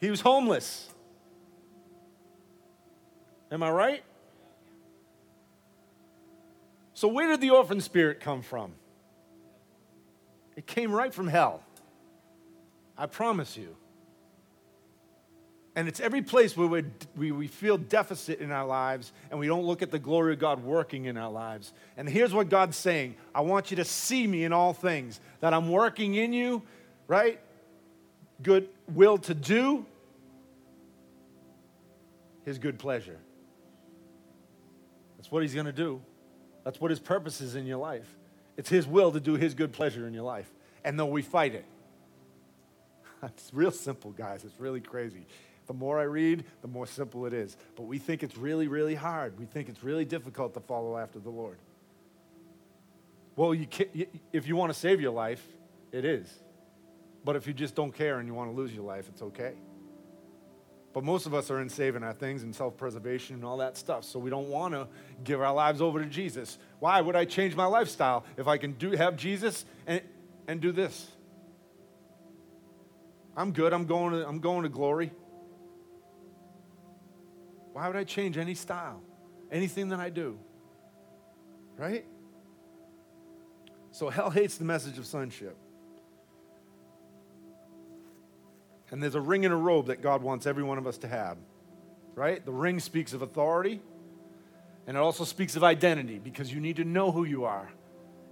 He 0.00 0.10
was 0.10 0.20
homeless. 0.20 0.90
Am 3.50 3.62
I 3.62 3.70
right? 3.70 4.04
So, 6.92 7.08
where 7.08 7.28
did 7.28 7.40
the 7.40 7.50
orphan 7.50 7.80
spirit 7.80 8.20
come 8.20 8.42
from? 8.42 8.72
It 10.56 10.66
came 10.66 10.92
right 10.92 11.12
from 11.12 11.26
hell. 11.26 11.62
I 12.96 13.06
promise 13.06 13.56
you. 13.56 13.76
And 15.76 15.88
it's 15.88 15.98
every 15.98 16.22
place 16.22 16.56
where 16.56 16.84
we, 17.16 17.32
we, 17.32 17.48
feel 17.48 17.76
deficit 17.76 18.38
in 18.38 18.52
our 18.52 18.64
lives 18.64 19.12
and 19.30 19.40
we 19.40 19.48
don't 19.48 19.64
look 19.64 19.82
at 19.82 19.90
the 19.90 19.98
glory 19.98 20.32
of 20.32 20.38
God 20.38 20.62
working 20.62 21.06
in 21.06 21.16
our 21.16 21.32
lives. 21.32 21.72
And 21.96 22.08
here's 22.08 22.32
what 22.32 22.48
God's 22.48 22.76
saying 22.76 23.16
I 23.34 23.40
want 23.40 23.70
you 23.70 23.76
to 23.78 23.84
see 23.84 24.26
me 24.26 24.44
in 24.44 24.52
all 24.52 24.72
things, 24.72 25.20
that 25.40 25.52
I'm 25.52 25.70
working 25.70 26.14
in 26.14 26.32
you, 26.32 26.62
right? 27.08 27.40
Good 28.42 28.68
will 28.92 29.18
to 29.18 29.34
do 29.34 29.84
his 32.44 32.58
good 32.58 32.78
pleasure. 32.78 33.18
That's 35.16 35.32
what 35.32 35.42
he's 35.42 35.54
going 35.54 35.66
to 35.66 35.72
do. 35.72 36.00
That's 36.62 36.80
what 36.80 36.90
his 36.90 37.00
purpose 37.00 37.40
is 37.40 37.56
in 37.56 37.66
your 37.66 37.78
life. 37.78 38.16
It's 38.56 38.68
his 38.68 38.86
will 38.86 39.10
to 39.10 39.20
do 39.20 39.34
his 39.34 39.54
good 39.54 39.72
pleasure 39.72 40.06
in 40.06 40.14
your 40.14 40.22
life. 40.22 40.50
And 40.84 40.98
though 40.98 41.06
we 41.06 41.22
fight 41.22 41.54
it, 41.54 41.64
it's 43.22 43.50
real 43.52 43.70
simple, 43.70 44.12
guys. 44.12 44.44
It's 44.44 44.60
really 44.60 44.80
crazy. 44.80 45.26
The 45.66 45.74
more 45.74 45.98
I 45.98 46.04
read, 46.04 46.44
the 46.62 46.68
more 46.68 46.86
simple 46.86 47.26
it 47.26 47.32
is. 47.32 47.56
But 47.76 47.84
we 47.84 47.98
think 47.98 48.22
it's 48.22 48.36
really, 48.36 48.68
really 48.68 48.94
hard. 48.94 49.38
We 49.38 49.46
think 49.46 49.68
it's 49.68 49.82
really 49.82 50.04
difficult 50.04 50.54
to 50.54 50.60
follow 50.60 50.98
after 50.98 51.18
the 51.18 51.30
Lord. 51.30 51.58
Well, 53.36 53.54
you 53.54 53.66
if 54.32 54.46
you 54.46 54.56
want 54.56 54.72
to 54.72 54.78
save 54.78 55.00
your 55.00 55.12
life, 55.12 55.44
it 55.90 56.04
is. 56.04 56.28
But 57.24 57.36
if 57.36 57.46
you 57.46 57.54
just 57.54 57.74
don't 57.74 57.92
care 57.92 58.18
and 58.18 58.28
you 58.28 58.34
want 58.34 58.50
to 58.50 58.56
lose 58.56 58.74
your 58.74 58.84
life, 58.84 59.08
it's 59.08 59.22
okay. 59.22 59.54
But 60.92 61.02
most 61.02 61.26
of 61.26 61.34
us 61.34 61.50
are 61.50 61.60
in 61.60 61.68
saving 61.68 62.04
our 62.04 62.12
things 62.12 62.44
and 62.44 62.54
self 62.54 62.76
preservation 62.76 63.34
and 63.34 63.44
all 63.44 63.56
that 63.56 63.76
stuff. 63.76 64.04
So 64.04 64.18
we 64.20 64.30
don't 64.30 64.48
want 64.48 64.74
to 64.74 64.86
give 65.24 65.40
our 65.40 65.52
lives 65.52 65.80
over 65.80 65.98
to 66.00 66.06
Jesus. 66.06 66.58
Why 66.78 67.00
would 67.00 67.16
I 67.16 67.24
change 67.24 67.56
my 67.56 67.64
lifestyle 67.64 68.24
if 68.36 68.46
I 68.46 68.58
can 68.58 68.72
do, 68.72 68.92
have 68.92 69.16
Jesus 69.16 69.64
and, 69.86 70.02
and 70.46 70.60
do 70.60 70.70
this? 70.70 71.10
I'm 73.36 73.50
good. 73.50 73.72
I'm 73.72 73.86
going, 73.86 74.12
to, 74.12 74.28
I'm 74.28 74.38
going 74.38 74.62
to 74.62 74.68
glory. 74.68 75.10
Why 77.74 77.88
would 77.88 77.96
I 77.96 78.04
change 78.04 78.38
any 78.38 78.54
style, 78.54 79.02
anything 79.50 79.88
that 79.88 79.98
I 79.98 80.08
do? 80.08 80.38
Right? 81.76 82.04
So 83.90 84.10
hell 84.10 84.30
hates 84.30 84.58
the 84.58 84.64
message 84.64 84.96
of 84.96 85.04
sonship. 85.06 85.56
And 88.92 89.02
there's 89.02 89.16
a 89.16 89.20
ring 89.20 89.42
in 89.42 89.50
a 89.50 89.56
robe 89.56 89.86
that 89.86 90.02
God 90.02 90.22
wants 90.22 90.46
every 90.46 90.62
one 90.62 90.78
of 90.78 90.86
us 90.86 90.98
to 90.98 91.08
have. 91.08 91.36
Right? 92.14 92.46
The 92.46 92.52
ring 92.52 92.78
speaks 92.78 93.12
of 93.12 93.22
authority, 93.22 93.80
and 94.86 94.96
it 94.96 95.00
also 95.00 95.24
speaks 95.24 95.56
of 95.56 95.64
identity 95.64 96.20
because 96.20 96.54
you 96.54 96.60
need 96.60 96.76
to 96.76 96.84
know 96.84 97.10
who 97.10 97.24
you 97.24 97.44
are. 97.44 97.68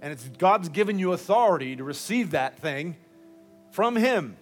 And 0.01 0.13
it's 0.13 0.23
God's 0.37 0.69
given 0.69 0.99
you 0.99 1.11
authority 1.11 1.75
to 1.75 1.83
receive 1.83 2.31
that 2.31 2.59
thing 2.59 2.95
from 3.71 3.97
Him 3.97 4.37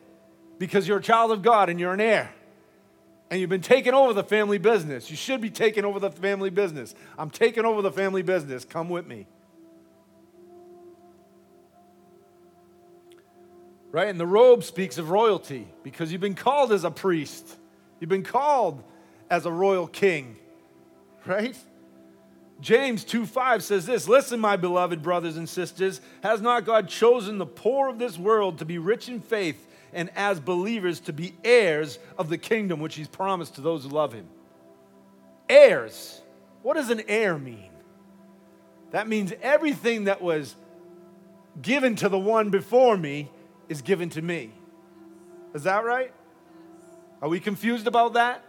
because 0.60 0.88
you're 0.88 1.00
a 1.00 1.04
child 1.04 1.32
of 1.32 1.42
God 1.42 1.70
and 1.70 1.80
you're 1.80 1.94
an 1.94 2.02
heir 2.02 2.32
and 3.32 3.40
you've 3.40 3.50
been 3.50 3.62
taking 3.62 3.94
over 3.94 4.12
the 4.12 4.26
family 4.26 4.58
business. 4.58 5.10
You 5.10 5.16
should 5.16 5.40
be 5.40 5.50
taking 5.50 5.86
over 5.86 6.02
the 6.02 6.12
family 6.12 6.50
business. 6.50 6.94
I'm 7.18 7.30
taking 7.30 7.64
over 7.64 7.82
the 7.82 7.92
family 7.92 8.24
business. 8.24 8.66
Come 8.66 8.90
with 8.90 9.08
me. 9.08 9.26
Right? 13.94 14.10
And 14.10 14.20
the 14.20 14.28
robe 14.28 14.66
speaks 14.66 14.98
of 14.98 15.10
royalty 15.10 15.66
because 15.82 16.12
you've 16.12 16.20
been 16.20 16.36
called 16.36 16.74
as 16.74 16.84
a 16.84 16.92
priest, 16.92 17.58
you've 18.02 18.10
been 18.10 18.24
called 18.24 18.84
as 19.30 19.46
a 19.46 19.52
royal 19.52 19.88
king. 19.88 20.36
Right? 21.26 21.56
James 22.60 23.06
2 23.06 23.26
5 23.26 23.64
says 23.64 23.86
this 23.86 24.10
Listen, 24.10 24.42
my 24.42 24.58
beloved 24.58 25.02
brothers 25.02 25.38
and 25.38 25.48
sisters, 25.48 26.02
has 26.22 26.42
not 26.42 26.66
God 26.66 26.90
chosen 26.90 27.38
the 27.38 27.46
poor 27.46 27.88
of 27.88 27.98
this 27.98 28.18
world 28.18 28.60
to 28.60 28.66
be 28.66 28.78
rich 28.78 29.08
in 29.08 29.22
faith? 29.22 29.68
And 29.94 30.10
as 30.16 30.40
believers 30.40 31.00
to 31.02 31.14
be 31.14 31.36
heirs 31.44 32.00
of 32.18 32.30
the 32.30 32.38
kingdom 32.38 32.80
which 32.80 32.96
he's 32.96 33.08
promised 33.08 33.56
to 33.56 33.62
those 33.62 33.84
who 33.84 33.90
love 33.90 34.14
him. 34.14 34.28
Heirs. 35.50 36.22
What 36.62 36.76
does 36.76 36.90
an 36.90 37.02
heir 37.08 37.38
mean? 37.38 37.72
That 38.92 39.08
means 39.08 39.34
everything 39.42 40.06
that 40.06 40.22
was 40.22 40.56
given 41.62 41.96
to 41.98 42.10
the 42.10 42.20
one 42.20 42.50
before 42.50 42.98
me 42.98 43.30
is 43.68 43.82
given 43.82 44.10
to 44.12 44.22
me. 44.22 44.52
Is 45.54 45.64
that 45.64 45.84
right? 45.84 46.14
Are 47.22 47.30
we 47.30 47.40
confused 47.40 47.88
about 47.88 48.14
that? 48.14 48.44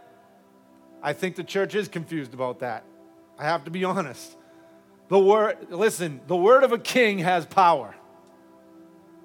I 1.01 1.13
think 1.13 1.35
the 1.35 1.43
church 1.43 1.75
is 1.75 1.87
confused 1.87 2.33
about 2.33 2.59
that. 2.59 2.85
I 3.37 3.43
have 3.43 3.65
to 3.65 3.71
be 3.71 3.83
honest. 3.83 4.37
The 5.09 5.19
word, 5.19 5.67
listen, 5.69 6.21
the 6.27 6.35
word 6.35 6.63
of 6.63 6.71
a 6.71 6.77
king 6.77 7.19
has 7.19 7.45
power. 7.45 7.95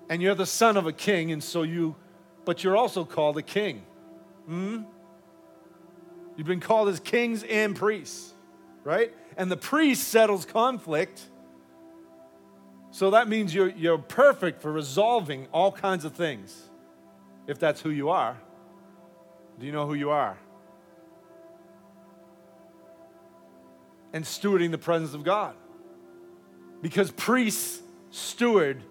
And 0.09 0.21
you're 0.21 0.35
the 0.35 0.47
son 0.47 0.77
of 0.77 0.87
a 0.87 0.93
king, 0.93 1.31
and 1.33 1.43
so 1.43 1.63
you 1.63 1.95
but 2.49 2.65
you're 2.65 2.79
also 2.79 3.05
called 3.05 3.37
a 3.37 3.43
king. 3.43 3.83
Hmm? 4.47 4.85
You've 6.35 6.47
been 6.47 6.61
called 6.61 6.89
as 6.89 6.99
kings 6.99 7.43
and 7.43 7.77
priests, 7.77 8.33
right? 8.85 9.13
And 9.37 9.51
the 9.51 9.57
priest 9.59 10.09
settles 10.09 10.47
conflict. 10.47 11.21
So 12.91 13.11
that 13.11 13.29
means 13.29 13.55
you're, 13.55 13.69
you're 13.69 13.99
perfect 13.99 14.63
for 14.63 14.73
resolving 14.73 15.47
all 15.53 15.71
kinds 15.71 16.07
of 16.07 16.15
things, 16.15 16.59
if 17.47 17.59
that's 17.59 17.83
who 17.83 17.91
you 17.91 18.09
are. 18.09 18.39
Do 19.61 19.67
you 19.67 19.73
know 19.73 19.87
who 19.87 19.93
you 19.93 20.09
are? 20.09 20.39
And 24.15 24.25
stewarding 24.25 24.71
the 24.71 24.79
presence 24.79 25.13
of 25.13 25.23
God. 25.23 25.55
Because 26.81 27.11
priests 27.11 27.83
steward 28.11 28.83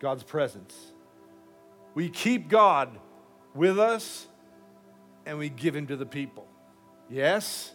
God's 0.00 0.22
presence. 0.22 0.76
We 1.94 2.10
keep 2.10 2.50
God 2.50 2.90
with 3.56 3.78
us 3.78 4.26
and 5.24 5.38
we 5.38 5.48
give 5.48 5.74
him 5.74 5.86
to 5.88 5.96
the 5.96 6.06
people. 6.06 6.46
Yes? 7.10 7.72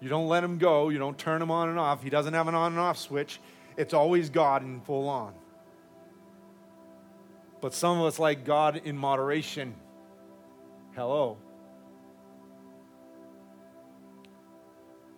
You 0.00 0.08
don't 0.08 0.28
let 0.28 0.44
him 0.44 0.58
go. 0.58 0.88
You 0.90 0.98
don't 0.98 1.16
turn 1.16 1.40
him 1.40 1.50
on 1.50 1.68
and 1.68 1.78
off. 1.78 2.02
He 2.02 2.10
doesn't 2.10 2.34
have 2.34 2.48
an 2.48 2.54
on 2.54 2.72
and 2.72 2.80
off 2.80 2.98
switch. 2.98 3.40
It's 3.76 3.94
always 3.94 4.30
God 4.30 4.62
in 4.62 4.80
full 4.80 5.08
on. 5.08 5.34
But 7.60 7.72
some 7.72 7.98
of 7.98 8.06
us 8.06 8.18
like 8.18 8.44
God 8.44 8.82
in 8.84 8.96
moderation. 8.96 9.74
Hello. 10.94 11.38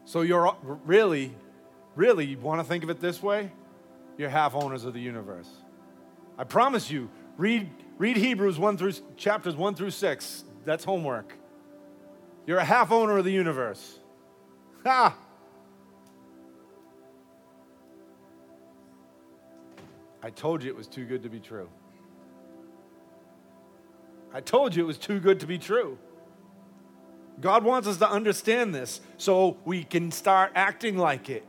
So 0.04 0.22
you're 0.22 0.56
really, 0.86 1.34
really, 1.94 2.24
you 2.24 2.38
want 2.38 2.60
to 2.60 2.64
think 2.64 2.84
of 2.84 2.90
it 2.90 3.00
this 3.00 3.22
way? 3.22 3.50
You're 4.16 4.30
half 4.30 4.54
owners 4.54 4.84
of 4.84 4.94
the 4.94 5.00
universe. 5.00 5.48
I 6.38 6.44
promise 6.44 6.90
you, 6.90 7.10
read 7.36 7.68
Read 7.98 8.16
Hebrews 8.16 8.58
1 8.58 8.78
through 8.78 8.92
chapters 9.16 9.56
1 9.56 9.74
through 9.74 9.90
6. 9.90 10.44
That's 10.64 10.84
homework. 10.84 11.34
You're 12.46 12.58
a 12.58 12.64
half 12.64 12.92
owner 12.92 13.18
of 13.18 13.24
the 13.24 13.32
universe. 13.32 13.98
Ha! 14.84 15.16
I 20.22 20.30
told 20.30 20.62
you 20.62 20.70
it 20.70 20.76
was 20.76 20.86
too 20.86 21.04
good 21.04 21.24
to 21.24 21.28
be 21.28 21.40
true. 21.40 21.68
I 24.32 24.40
told 24.40 24.76
you 24.76 24.84
it 24.84 24.86
was 24.86 24.98
too 24.98 25.20
good 25.20 25.40
to 25.40 25.46
be 25.46 25.58
true. 25.58 25.98
God 27.40 27.64
wants 27.64 27.88
us 27.88 27.98
to 27.98 28.08
understand 28.08 28.74
this 28.74 29.00
so 29.16 29.56
we 29.64 29.84
can 29.84 30.10
start 30.10 30.52
acting 30.54 30.96
like 30.96 31.30
it. 31.30 31.44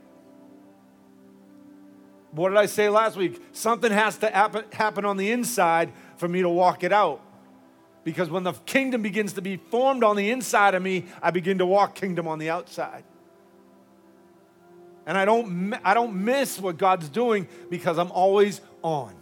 What 2.32 2.50
did 2.50 2.58
I 2.58 2.66
say 2.66 2.88
last 2.88 3.16
week? 3.16 3.42
Something 3.52 3.90
has 3.90 4.18
to 4.18 4.30
happen, 4.30 5.04
on 5.04 5.16
the 5.16 5.32
inside 5.32 5.92
for 6.20 6.28
me 6.28 6.42
to 6.42 6.48
walk 6.48 6.84
it 6.84 6.92
out. 6.92 7.20
Because 8.04 8.30
when 8.30 8.44
the 8.44 8.52
kingdom 8.52 9.02
begins 9.02 9.32
to 9.32 9.42
be 9.42 9.56
formed 9.56 10.04
on 10.04 10.16
the 10.16 10.30
inside 10.30 10.74
of 10.74 10.82
me, 10.82 11.06
I 11.20 11.30
begin 11.30 11.58
to 11.58 11.66
walk 11.66 11.94
kingdom 11.94 12.28
on 12.28 12.38
the 12.38 12.50
outside. 12.50 13.04
And 15.06 15.18
I 15.18 15.24
don't, 15.24 15.74
I 15.82 15.94
don't 15.94 16.24
miss 16.24 16.60
what 16.60 16.76
God's 16.76 17.08
doing 17.08 17.48
because 17.68 17.98
I'm 17.98 18.12
always 18.12 18.60
on. 18.82 19.14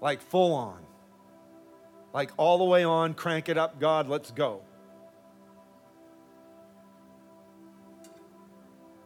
Like 0.00 0.20
full 0.20 0.52
on. 0.54 0.78
Like 2.12 2.30
all 2.36 2.58
the 2.58 2.64
way 2.64 2.84
on, 2.84 3.14
crank 3.14 3.48
it 3.48 3.56
up, 3.56 3.80
God, 3.80 4.08
let's 4.08 4.30
go. 4.30 4.62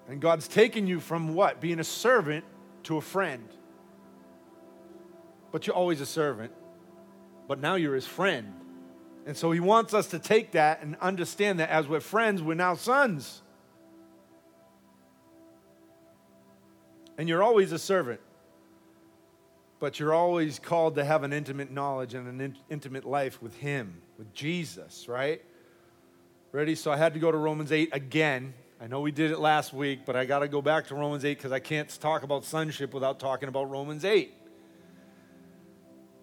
And 0.09 0.21
God's 0.21 0.49
taken 0.49 0.87
you 0.87 1.01
from 1.01 1.35
what? 1.35 1.61
Being 1.61 1.81
a 1.81 1.85
servant 1.85 2.45
to 2.85 2.97
a 2.97 3.01
friend. 3.01 3.49
But 5.53 5.67
you're 5.67 5.77
always 5.77 6.01
a 6.01 6.07
servant 6.07 6.53
but 7.53 7.61
now 7.61 7.75
you're 7.75 7.95
his 7.95 8.07
friend. 8.07 8.51
And 9.27 9.37
so 9.37 9.53
he 9.53 9.61
wants 9.61 9.93
us 9.93 10.07
to 10.07 10.19
take 10.19 10.53
that 10.53 10.81
and 10.81 10.97
understand 11.03 11.61
that 11.61 11.69
as 11.69 11.87
we're 11.87 12.01
friends, 12.01 12.41
we're 12.41 12.55
now 12.55 12.77
sons. 12.77 13.43
And 17.19 17.29
you're 17.29 17.43
always 17.43 17.71
a 17.71 17.79
servant, 17.79 18.21
but 19.81 20.01
you're 20.01 20.15
always 20.15 20.59
called 20.59 20.95
to 20.95 21.05
have 21.05 21.25
an 21.25 21.35
intimate 21.35 21.71
knowledge 21.71 22.15
and 22.15 22.27
an 22.27 22.41
in- 22.41 22.57
intimate 22.71 23.05
life 23.05 23.43
with 23.43 23.55
him, 23.59 24.01
with 24.17 24.33
Jesus, 24.33 25.07
right? 25.07 25.43
Ready? 26.53 26.75
So 26.75 26.91
I 26.91 26.97
had 26.97 27.13
to 27.13 27.21
go 27.21 27.31
to 27.31 27.37
Romans 27.37 27.71
8 27.71 27.91
again. 27.93 28.55
I 28.81 28.87
know 28.87 29.03
we 29.03 29.13
did 29.13 29.31
it 29.31 29.41
last 29.41 29.75
week, 29.75 30.07
but 30.07 30.17
I 30.17 30.25
got 30.25 30.39
to 30.39 30.49
go 30.49 30.63
back 30.63 30.87
to 30.87 30.95
Romans 30.95 31.23
8 31.23 31.37
because 31.37 31.53
I 31.53 31.61
can't 31.61 31.91
talk 32.01 32.23
about 32.23 32.47
sonship 32.47 32.95
without 32.95 33.21
talking 33.21 33.51
about 33.51 33.69
Romans 33.69 34.07
8. 34.07 34.33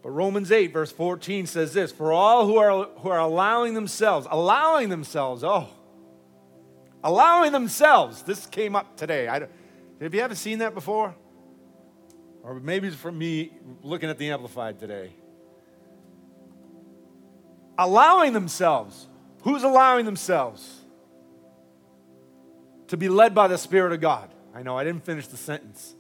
But 0.02 0.12
Romans 0.12 0.52
8, 0.52 0.72
verse 0.72 0.92
14 0.92 1.46
says 1.46 1.74
this 1.74 1.92
For 1.92 2.14
all 2.14 2.46
who 2.46 2.58
are, 2.58 2.86
who 2.86 3.10
are 3.10 3.20
allowing 3.20 3.74
themselves, 3.74 4.28
allowing 4.30 4.90
themselves, 4.90 5.44
oh, 5.44 5.68
allowing 7.04 7.52
themselves, 7.52 8.24
this 8.24 8.46
came 8.46 8.76
up 8.76 8.96
today. 8.96 9.28
I, 9.28 9.48
have 10.02 10.14
you 10.14 10.22
ever 10.22 10.36
seen 10.36 10.60
that 10.60 10.74
before? 10.74 11.16
Or 12.44 12.60
maybe 12.60 12.88
it's 12.88 12.96
from 12.96 13.18
me 13.18 13.52
looking 13.84 14.10
at 14.10 14.18
the 14.18 14.32
Amplified 14.32 14.80
today. 14.80 15.12
Allowing 17.78 18.34
themselves. 18.34 19.08
Who's 19.44 19.64
allowing 19.64 20.06
themselves? 20.06 20.82
To 22.88 22.98
be 22.98 23.10
led 23.10 23.36
by 23.36 23.48
the 23.48 23.58
Spirit 23.58 23.94
of 23.94 24.02
God. 24.02 24.30
I 24.56 24.64
know 24.64 24.78
I 24.78 24.84
didn't 24.84 25.04
finish 25.04 25.28
the 25.28 25.38
sentence. 25.38 25.96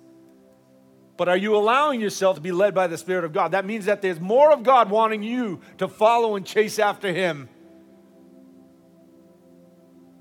But 1.20 1.28
are 1.28 1.36
you 1.36 1.53
allowing 1.57 1.99
yourself 1.99 2.38
to 2.38 2.41
be 2.41 2.53
led 2.53 2.74
by 2.74 2.88
the 2.88 2.97
Spirit 2.97 3.26
of 3.26 3.34
God? 3.34 3.51
That 3.51 3.65
means 3.65 3.84
that 3.88 4.01
there's 4.01 4.22
more 4.22 4.53
of 4.53 4.63
God 4.63 4.89
wanting 4.89 5.22
you 5.22 5.59
to 5.78 5.89
follow 5.89 6.38
and 6.38 6.45
chase 6.45 6.80
after 6.80 7.11
Him. 7.11 7.49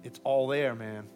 It's 0.02 0.18
all 0.24 0.48
there, 0.48 0.74
man. 0.74 1.06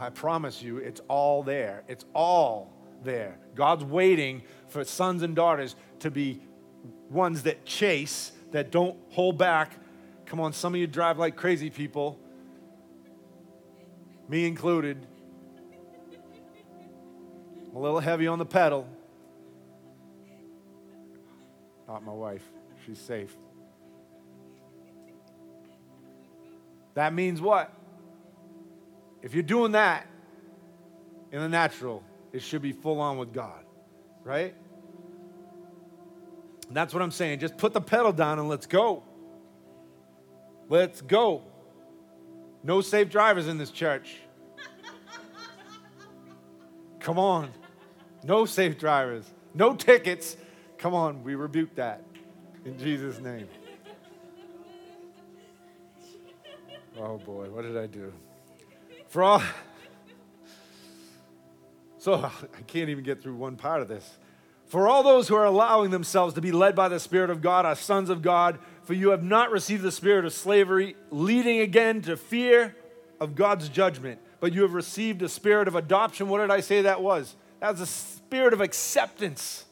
I 0.00 0.08
promise 0.08 0.62
you, 0.62 0.78
it's 0.78 1.02
all 1.08 1.42
there. 1.42 1.84
It's 1.88 2.06
all 2.14 2.72
there. 3.04 3.38
God's 3.54 3.84
waiting 3.84 4.44
for 4.68 4.82
sons 4.82 5.22
and 5.22 5.36
daughters 5.36 5.76
to 5.98 6.10
be 6.10 6.40
ones 7.10 7.42
that 7.42 7.66
chase, 7.66 8.32
that 8.52 8.70
don't 8.70 8.96
hold 9.10 9.36
back. 9.36 9.72
Come 10.24 10.40
on, 10.40 10.54
some 10.54 10.72
of 10.72 10.80
you 10.80 10.86
drive 10.86 11.18
like 11.18 11.36
crazy 11.36 11.68
people, 11.68 12.18
me 14.26 14.46
included 14.46 15.06
a 17.76 17.78
little 17.78 18.00
heavy 18.00 18.26
on 18.26 18.38
the 18.38 18.46
pedal. 18.46 18.88
Not 21.86 22.02
my 22.02 22.12
wife. 22.12 22.42
She's 22.86 22.98
safe. 22.98 23.36
That 26.94 27.12
means 27.12 27.38
what? 27.42 27.70
If 29.20 29.34
you're 29.34 29.42
doing 29.42 29.72
that 29.72 30.06
in 31.30 31.40
the 31.40 31.50
natural, 31.50 32.02
it 32.32 32.40
should 32.40 32.62
be 32.62 32.72
full 32.72 32.98
on 32.98 33.18
with 33.18 33.34
God, 33.34 33.62
right? 34.24 34.54
And 36.68 36.76
that's 36.76 36.94
what 36.94 37.02
I'm 37.02 37.10
saying. 37.10 37.40
Just 37.40 37.58
put 37.58 37.74
the 37.74 37.80
pedal 37.82 38.12
down 38.12 38.38
and 38.38 38.48
let's 38.48 38.66
go. 38.66 39.02
Let's 40.70 41.02
go. 41.02 41.42
No 42.62 42.80
safe 42.80 43.10
drivers 43.10 43.48
in 43.48 43.58
this 43.58 43.70
church. 43.70 44.16
Come 47.00 47.18
on. 47.18 47.50
No 48.26 48.44
safe 48.44 48.76
drivers. 48.76 49.24
No 49.54 49.74
tickets. 49.74 50.36
Come 50.78 50.94
on, 50.94 51.22
we 51.22 51.34
rebuke 51.34 51.76
that 51.76 52.02
in 52.64 52.76
Jesus' 52.78 53.20
name. 53.20 53.48
Oh 56.98 57.18
boy, 57.18 57.48
what 57.50 57.62
did 57.62 57.76
I 57.76 57.86
do? 57.86 58.12
For 59.08 59.22
all. 59.22 59.42
So 61.98 62.14
I 62.14 62.62
can't 62.66 62.88
even 62.88 63.04
get 63.04 63.22
through 63.22 63.36
one 63.36 63.56
part 63.56 63.80
of 63.82 63.88
this. 63.88 64.18
For 64.66 64.88
all 64.88 65.04
those 65.04 65.28
who 65.28 65.36
are 65.36 65.44
allowing 65.44 65.90
themselves 65.90 66.34
to 66.34 66.40
be 66.40 66.50
led 66.50 66.74
by 66.74 66.88
the 66.88 66.98
Spirit 66.98 67.30
of 67.30 67.40
God 67.40 67.64
are 67.64 67.76
sons 67.76 68.10
of 68.10 68.22
God, 68.22 68.58
for 68.82 68.94
you 68.94 69.10
have 69.10 69.22
not 69.22 69.52
received 69.52 69.82
the 69.82 69.92
spirit 69.92 70.24
of 70.24 70.32
slavery, 70.32 70.96
leading 71.10 71.60
again 71.60 72.02
to 72.02 72.16
fear 72.16 72.74
of 73.20 73.36
God's 73.36 73.68
judgment, 73.68 74.20
but 74.40 74.52
you 74.52 74.62
have 74.62 74.74
received 74.74 75.22
a 75.22 75.28
spirit 75.28 75.68
of 75.68 75.76
adoption. 75.76 76.28
What 76.28 76.40
did 76.40 76.50
I 76.50 76.60
say 76.60 76.82
that 76.82 77.00
was? 77.00 77.36
That's 77.60 77.80
a 77.80 77.86
spirit 78.26 78.52
of 78.52 78.60
acceptance 78.60 79.64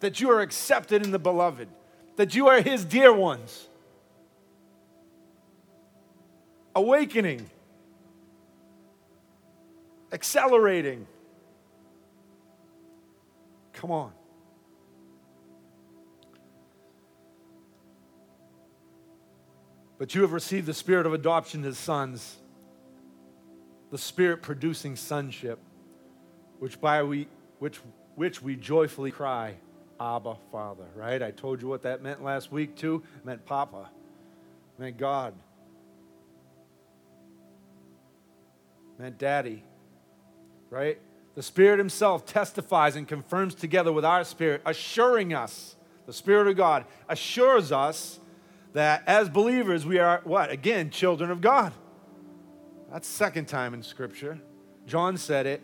that 0.00 0.20
you 0.20 0.30
are 0.30 0.40
accepted 0.40 1.02
in 1.02 1.10
the 1.10 1.18
beloved, 1.18 1.68
that 2.16 2.34
you 2.34 2.48
are 2.48 2.60
his 2.60 2.84
dear 2.84 3.12
ones. 3.12 3.68
Awakening, 6.74 7.48
accelerating. 10.12 11.06
Come 13.72 13.90
on. 13.90 14.12
But 19.96 20.14
you 20.14 20.20
have 20.22 20.32
received 20.32 20.66
the 20.66 20.74
spirit 20.74 21.06
of 21.06 21.14
adoption 21.14 21.64
as 21.64 21.78
sons, 21.78 22.36
the 23.90 23.96
spirit 23.96 24.42
producing 24.42 24.96
sonship 24.96 25.58
which 26.58 26.80
by 26.80 27.02
we 27.02 27.28
which 27.58 27.78
which 28.14 28.42
we 28.42 28.56
joyfully 28.56 29.10
cry, 29.10 29.54
Abba, 30.00 30.36
Father, 30.52 30.84
right? 30.94 31.22
I 31.22 31.30
told 31.30 31.62
you 31.62 31.68
what 31.68 31.82
that 31.82 32.02
meant 32.02 32.22
last 32.22 32.52
week 32.52 32.76
too. 32.76 33.02
It 33.16 33.26
meant 33.26 33.44
Papa. 33.46 33.90
It 34.78 34.82
meant 34.82 34.98
God. 34.98 35.34
It 38.98 39.02
meant 39.02 39.18
Daddy. 39.18 39.64
Right? 40.70 40.98
The 41.34 41.42
Spirit 41.42 41.78
Himself 41.78 42.24
testifies 42.24 42.96
and 42.96 43.08
confirms 43.08 43.54
together 43.54 43.92
with 43.92 44.04
our 44.04 44.24
spirit, 44.24 44.62
assuring 44.64 45.34
us, 45.34 45.74
the 46.06 46.12
Spirit 46.12 46.48
of 46.48 46.56
God 46.56 46.84
assures 47.08 47.72
us 47.72 48.20
that 48.72 49.02
as 49.06 49.28
believers 49.28 49.86
we 49.86 49.98
are 49.98 50.20
what? 50.24 50.50
Again, 50.50 50.90
children 50.90 51.30
of 51.30 51.40
God. 51.40 51.72
That's 52.92 53.08
second 53.08 53.46
time 53.46 53.74
in 53.74 53.82
Scripture. 53.82 54.38
John 54.86 55.16
said 55.16 55.46
it. 55.46 55.62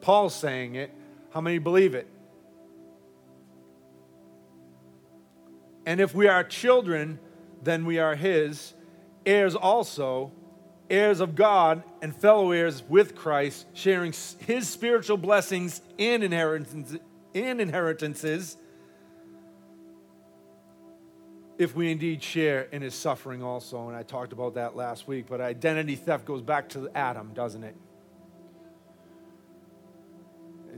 Paul's 0.00 0.34
saying 0.34 0.76
it. 0.76 0.90
How 1.30 1.40
many 1.40 1.58
believe 1.58 1.94
it? 1.94 2.08
And 5.86 6.00
if 6.00 6.14
we 6.14 6.28
are 6.28 6.44
children, 6.44 7.18
then 7.62 7.84
we 7.84 7.98
are 7.98 8.14
his, 8.14 8.74
heirs 9.24 9.54
also, 9.54 10.32
heirs 10.88 11.20
of 11.20 11.34
God, 11.34 11.82
and 12.02 12.14
fellow 12.14 12.50
heirs 12.50 12.82
with 12.88 13.14
Christ, 13.14 13.66
sharing 13.72 14.12
his 14.46 14.68
spiritual 14.68 15.16
blessings 15.16 15.80
and 15.98 16.22
inheritances, 16.22 16.98
and 17.34 17.60
inheritances 17.60 18.56
if 21.58 21.76
we 21.76 21.92
indeed 21.92 22.22
share 22.22 22.62
in 22.72 22.80
his 22.82 22.94
suffering 22.94 23.42
also. 23.42 23.88
And 23.88 23.96
I 23.96 24.02
talked 24.02 24.32
about 24.32 24.54
that 24.54 24.74
last 24.74 25.06
week, 25.06 25.26
but 25.28 25.40
identity 25.40 25.94
theft 25.94 26.24
goes 26.24 26.40
back 26.40 26.70
to 26.70 26.88
Adam, 26.94 27.32
doesn't 27.34 27.62
it? 27.62 27.76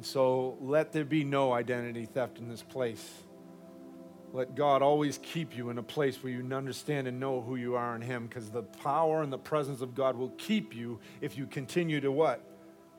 And 0.03 0.07
so 0.09 0.59
let 0.61 0.90
there 0.90 1.05
be 1.05 1.22
no 1.22 1.53
identity 1.53 2.07
theft 2.07 2.38
in 2.38 2.48
this 2.48 2.61
place. 2.61 3.09
Let 4.32 4.57
God 4.57 4.82
always 4.82 5.20
keep 5.22 5.57
you 5.57 5.70
in 5.70 5.78
a 5.78 5.82
place 5.84 6.20
where 6.24 6.32
you 6.32 6.44
understand 6.53 7.07
and 7.07 7.20
know 7.20 7.40
who 7.40 7.55
you 7.55 7.76
are 7.76 7.94
in 7.94 8.03
Him 8.03 8.26
because 8.26 8.50
the 8.50 8.64
power 8.64 9.22
and 9.22 9.32
the 9.32 9.38
presence 9.38 9.80
of 9.80 9.94
God 9.94 10.16
will 10.16 10.30
keep 10.30 10.74
you 10.74 10.98
if 11.20 11.38
you 11.38 11.46
continue 11.46 12.00
to 12.00 12.11
what? 12.11 12.40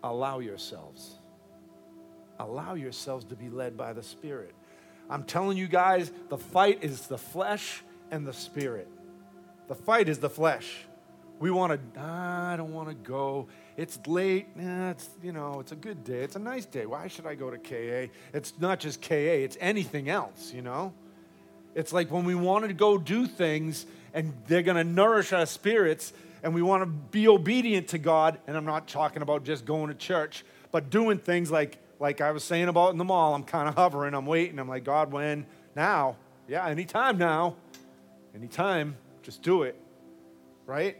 Allow 0.01 0.39
yourselves. 0.39 1.16
Allow 2.39 2.76
yourselves 2.76 3.26
to 3.26 3.36
be 3.36 3.49
led 3.49 3.76
by 3.76 3.91
the 3.91 4.01
Spirit. 4.01 4.56
I'm 5.10 5.26
telling 5.26 5.58
you 5.58 5.68
guys, 5.68 6.10
the 6.30 6.38
fight 6.38 6.86
is 6.86 7.08
the 7.08 7.18
flesh 7.18 7.84
and 8.12 8.26
the 8.26 8.32
spirit. 8.32 8.88
The 9.68 9.76
fight 9.76 10.08
is 10.08 10.20
the 10.20 10.30
flesh. 10.30 10.86
We 11.44 11.52
want 11.52 11.74
to, 11.74 12.00
I 12.00 12.56
don't 12.56 12.72
want 12.72 12.88
to 12.88 12.96
go. 12.96 13.48
It's 13.76 14.00
late. 14.08 14.56
Nah, 14.56 14.91
it's, 14.91 15.10
you 15.22 15.34
know, 15.34 15.60
it's 15.60 15.74
a 15.74 15.76
good 15.76 16.06
day. 16.06 16.20
It's 16.20 16.38
a 16.38 16.39
nice 16.39 16.66
day. 16.66 16.86
Why 16.86 17.10
should 17.10 17.26
I 17.26 17.36
go 17.36 17.52
to 17.52 17.58
KA? 17.58 18.10
It's 18.34 18.54
not 18.60 18.80
just 18.80 19.02
KA, 19.02 19.14
it's 19.14 19.58
anything 19.60 20.08
else, 20.08 20.54
you 20.54 20.62
know? 20.62 20.94
It's 21.76 21.91
like 21.91 22.10
when 22.12 22.24
we 22.24 22.34
want 22.34 22.66
to 22.66 22.74
go 22.74 22.98
do 22.98 23.28
things 23.28 23.86
and 24.14 24.34
they're 24.48 24.62
going 24.62 24.78
to 24.78 24.86
nourish 24.86 25.34
our 25.34 25.46
spirits 25.46 26.14
and 26.44 26.56
we 26.56 26.62
want 26.62 26.82
to 26.82 26.86
be 26.86 27.28
obedient 27.28 27.89
to 27.89 27.98
God, 27.98 28.39
and 28.48 28.56
I'm 28.56 28.64
not 28.64 28.88
talking 28.88 29.22
about 29.22 29.44
just 29.44 29.66
going 29.66 29.89
to 29.89 29.96
church, 29.96 30.46
but 30.72 30.89
doing 30.89 31.18
things 31.18 31.52
like 31.52 31.78
like 32.00 32.22
I 32.22 32.32
was 32.32 32.46
saying 32.46 32.70
about 32.70 32.94
in 32.94 32.98
the 32.98 33.04
mall, 33.04 33.36
I'm 33.36 33.44
kind 33.44 33.68
of 33.68 33.76
hovering, 33.76 34.14
I'm 34.14 34.26
waiting. 34.26 34.60
I'm 34.60 34.70
like, 34.70 34.86
God, 34.86 35.12
when? 35.12 35.46
Now. 35.76 36.16
Yeah, 36.48 36.66
anytime 36.66 37.18
now. 37.18 37.58
Anytime. 38.34 38.96
Just 39.24 39.41
do 39.41 39.64
it. 39.64 39.78
Right? 40.66 40.98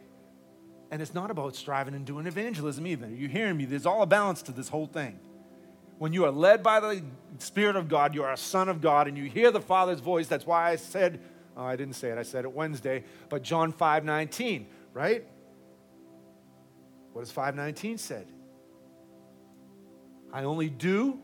And 0.94 1.02
it's 1.02 1.16
not 1.16 1.32
about 1.32 1.56
striving 1.56 1.96
and 1.96 2.06
doing 2.06 2.28
evangelism 2.28 2.86
either. 2.86 3.10
You 3.10 3.28
hearing 3.28 3.58
me? 3.58 3.66
There's 3.66 3.88
all 3.88 4.04
a 4.04 4.06
balance 4.06 4.44
to 4.44 4.52
this 4.52 4.70
whole 4.70 4.86
thing. 4.86 5.20
When 5.98 6.14
you 6.14 6.24
are 6.26 6.30
led 6.30 6.62
by 6.62 6.80
the 6.80 7.02
Spirit 7.40 7.76
of 7.76 7.90
God, 7.90 8.14
you 8.14 8.22
are 8.22 8.32
a 8.32 8.38
son 8.38 8.70
of 8.70 8.80
God, 8.80 9.08
and 9.08 9.18
you 9.18 9.24
hear 9.24 9.50
the 9.50 9.60
Father's 9.60 10.02
voice. 10.02 10.28
That's 10.28 10.46
why 10.46 10.70
I 10.70 10.76
said, 10.76 11.20
oh, 11.58 11.64
I 11.64 11.78
didn't 11.78 11.96
say 11.96 12.10
it, 12.10 12.20
I 12.20 12.22
said 12.22 12.46
it 12.46 12.52
Wednesday, 12.52 13.06
but 13.30 13.42
John 13.42 13.72
5 13.72 14.06
19, 14.06 14.68
right? 14.94 15.26
What 17.14 17.24
does 17.24 17.32
519 17.32 17.98
said? 17.98 18.28
I 20.32 20.44
only 20.44 20.70
do 20.70 21.18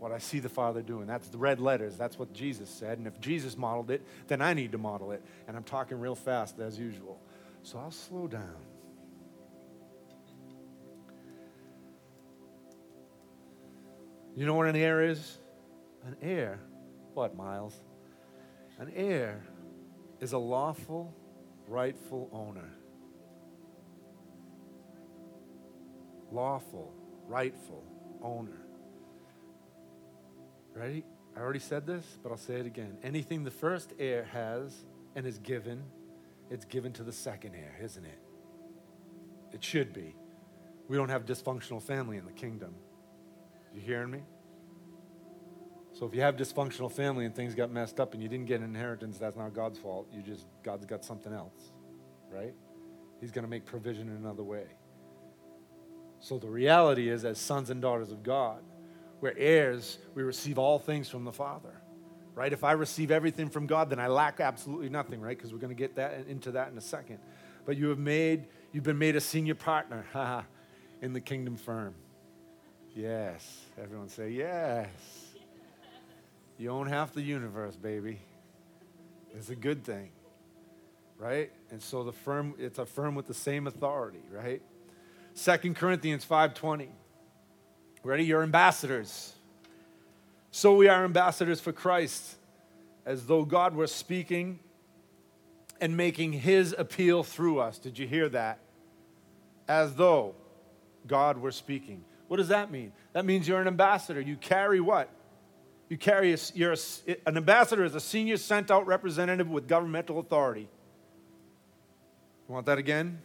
what 0.00 0.10
I 0.10 0.18
see 0.18 0.40
the 0.40 0.48
Father 0.48 0.82
doing. 0.82 1.06
That's 1.06 1.28
the 1.28 1.38
red 1.38 1.60
letters. 1.60 1.96
That's 1.96 2.18
what 2.18 2.32
Jesus 2.32 2.68
said. 2.68 2.98
And 2.98 3.06
if 3.06 3.20
Jesus 3.20 3.56
modeled 3.56 3.92
it, 3.92 4.04
then 4.26 4.42
I 4.42 4.54
need 4.54 4.72
to 4.72 4.78
model 4.78 5.12
it. 5.12 5.22
And 5.46 5.56
I'm 5.56 5.62
talking 5.62 6.00
real 6.00 6.16
fast 6.16 6.58
as 6.58 6.76
usual. 6.76 7.20
So 7.62 7.78
I'll 7.78 7.90
slow 7.90 8.26
down. 8.26 8.56
You 14.34 14.46
know 14.46 14.54
what 14.54 14.68
an 14.68 14.76
heir 14.76 15.02
is? 15.02 15.38
An 16.04 16.16
heir, 16.22 16.60
what, 17.14 17.36
Miles? 17.36 17.78
An 18.78 18.90
heir 18.94 19.42
is 20.20 20.32
a 20.32 20.38
lawful, 20.38 21.14
rightful 21.66 22.30
owner. 22.32 22.70
Lawful, 26.32 26.92
rightful 27.26 27.84
owner. 28.22 28.60
Ready? 30.74 31.04
I 31.36 31.40
already 31.40 31.58
said 31.58 31.86
this, 31.86 32.04
but 32.22 32.30
I'll 32.30 32.38
say 32.38 32.54
it 32.54 32.66
again. 32.66 32.96
Anything 33.02 33.44
the 33.44 33.50
first 33.50 33.92
heir 33.98 34.24
has 34.32 34.74
and 35.14 35.26
is 35.26 35.38
given, 35.38 35.82
it's 36.50 36.64
given 36.64 36.92
to 36.94 37.02
the 37.02 37.12
second 37.12 37.54
heir, 37.54 37.78
isn't 37.82 38.04
it? 38.04 38.18
It 39.52 39.64
should 39.64 39.92
be. 39.92 40.16
We 40.88 40.96
don't 40.96 41.08
have 41.08 41.24
dysfunctional 41.24 41.82
family 41.82 42.16
in 42.16 42.24
the 42.24 42.32
kingdom. 42.32 42.74
You 43.72 43.80
hearing 43.80 44.10
me? 44.10 44.22
So 45.92 46.06
if 46.06 46.14
you 46.14 46.22
have 46.22 46.36
dysfunctional 46.36 46.90
family 46.90 47.24
and 47.24 47.34
things 47.34 47.54
got 47.54 47.70
messed 47.70 48.00
up 48.00 48.14
and 48.14 48.22
you 48.22 48.28
didn't 48.28 48.46
get 48.46 48.60
an 48.60 48.66
inheritance, 48.66 49.18
that's 49.18 49.36
not 49.36 49.54
God's 49.54 49.78
fault. 49.78 50.08
You 50.12 50.22
just 50.22 50.46
God's 50.62 50.86
got 50.86 51.04
something 51.04 51.32
else, 51.32 51.72
right? 52.32 52.54
He's 53.20 53.30
going 53.30 53.44
to 53.44 53.50
make 53.50 53.64
provision 53.64 54.08
in 54.08 54.16
another 54.16 54.42
way. 54.42 54.64
So 56.20 56.38
the 56.38 56.48
reality 56.48 57.08
is 57.08 57.24
as 57.24 57.38
sons 57.38 57.70
and 57.70 57.80
daughters 57.80 58.12
of 58.12 58.22
God, 58.22 58.62
we're 59.20 59.34
heirs, 59.36 59.98
we 60.14 60.22
receive 60.22 60.58
all 60.58 60.78
things 60.78 61.08
from 61.08 61.24
the 61.24 61.32
Father. 61.32 61.80
Right? 62.40 62.54
If 62.54 62.64
I 62.64 62.72
receive 62.72 63.10
everything 63.10 63.50
from 63.50 63.66
God, 63.66 63.90
then 63.90 64.00
I 64.00 64.06
lack 64.06 64.40
absolutely 64.40 64.88
nothing, 64.88 65.20
right? 65.20 65.36
Because 65.36 65.52
we're 65.52 65.58
going 65.58 65.76
to 65.76 65.78
get 65.78 65.96
that 65.96 66.24
into 66.26 66.52
that 66.52 66.72
in 66.72 66.78
a 66.78 66.80
second. 66.80 67.18
But 67.66 67.76
you 67.76 67.90
have 67.90 67.98
made, 67.98 68.46
you've 68.72 68.82
been 68.82 68.98
made 68.98 69.14
a 69.14 69.20
senior 69.20 69.54
partner 69.54 70.06
in 71.02 71.12
the 71.12 71.20
kingdom 71.20 71.58
firm. 71.58 71.94
Yes. 72.96 73.60
Everyone 73.78 74.08
say 74.08 74.30
yes. 74.30 74.88
You 76.56 76.70
own 76.70 76.86
half 76.86 77.12
the 77.12 77.20
universe, 77.20 77.76
baby. 77.76 78.20
It's 79.36 79.50
a 79.50 79.54
good 79.54 79.84
thing, 79.84 80.08
right? 81.18 81.52
And 81.70 81.82
so 81.82 82.04
the 82.04 82.12
firm, 82.14 82.54
it's 82.58 82.78
a 82.78 82.86
firm 82.86 83.14
with 83.14 83.26
the 83.26 83.34
same 83.34 83.66
authority, 83.66 84.24
right? 84.32 84.62
Second 85.34 85.76
Corinthians 85.76 86.24
5:20. 86.24 86.88
Ready? 88.02 88.24
You're 88.24 88.42
ambassadors. 88.42 89.34
So 90.50 90.74
we 90.74 90.88
are 90.88 91.04
ambassadors 91.04 91.60
for 91.60 91.72
Christ, 91.72 92.36
as 93.06 93.26
though 93.26 93.44
God 93.44 93.74
were 93.74 93.86
speaking 93.86 94.58
and 95.80 95.96
making 95.96 96.32
his 96.32 96.74
appeal 96.76 97.22
through 97.22 97.60
us. 97.60 97.78
Did 97.78 97.98
you 97.98 98.06
hear 98.06 98.28
that? 98.30 98.58
As 99.68 99.94
though 99.94 100.34
God 101.06 101.38
were 101.38 101.52
speaking. 101.52 102.04
What 102.28 102.38
does 102.38 102.48
that 102.48 102.70
mean? 102.70 102.92
That 103.12 103.24
means 103.24 103.46
you're 103.48 103.60
an 103.60 103.68
ambassador. 103.68 104.20
You 104.20 104.36
carry 104.36 104.80
what? 104.80 105.08
You 105.88 105.96
carry, 105.96 106.32
a, 106.32 106.38
you're 106.54 106.74
a, 106.74 107.16
an 107.26 107.36
ambassador 107.36 107.84
is 107.84 107.94
a 107.94 108.00
senior 108.00 108.36
sent 108.36 108.70
out 108.70 108.86
representative 108.86 109.48
with 109.48 109.66
governmental 109.66 110.18
authority. 110.18 110.68
You 112.48 112.54
want 112.54 112.66
that 112.66 112.78
again? 112.78 113.20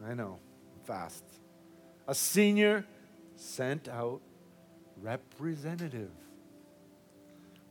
Yes. 0.00 0.10
I 0.10 0.14
know, 0.14 0.38
fast. 0.84 1.24
A 2.06 2.14
senior 2.14 2.86
sent 3.36 3.88
out 3.88 4.20
representative 5.02 6.10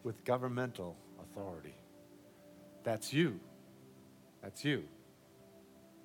with 0.05 0.23
governmental 0.23 0.95
authority. 1.19 1.73
That's 2.83 3.11
you. 3.11 3.39
That's 4.43 4.63
you. 4.63 4.83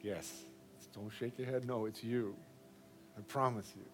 Yes. 0.02 0.46
Don't 0.94 1.10
shake 1.10 1.38
your 1.38 1.46
head. 1.46 1.66
No, 1.66 1.84
it's 1.84 2.02
you. 2.02 2.34
I 3.16 3.20
promise 3.20 3.70
you. 3.76 3.84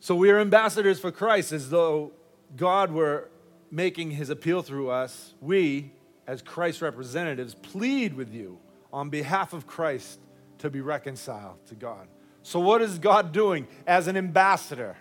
So 0.00 0.16
we 0.16 0.30
are 0.30 0.40
ambassadors 0.40 0.98
for 0.98 1.12
Christ 1.12 1.52
as 1.52 1.68
though 1.68 2.12
God 2.56 2.90
were 2.90 3.28
making 3.70 4.12
his 4.12 4.30
appeal 4.30 4.62
through 4.62 4.90
us. 4.90 5.34
We, 5.40 5.92
as 6.26 6.40
Christ's 6.40 6.82
representatives, 6.82 7.54
plead 7.54 8.14
with 8.14 8.32
you 8.32 8.58
on 8.92 9.10
behalf 9.10 9.52
of 9.52 9.66
Christ 9.66 10.18
to 10.58 10.70
be 10.70 10.80
reconciled 10.80 11.64
to 11.66 11.74
God. 11.74 12.08
So, 12.42 12.58
what 12.60 12.82
is 12.82 12.98
God 12.98 13.32
doing 13.32 13.66
as 13.86 14.06
an 14.08 14.16
ambassador? 14.16 14.96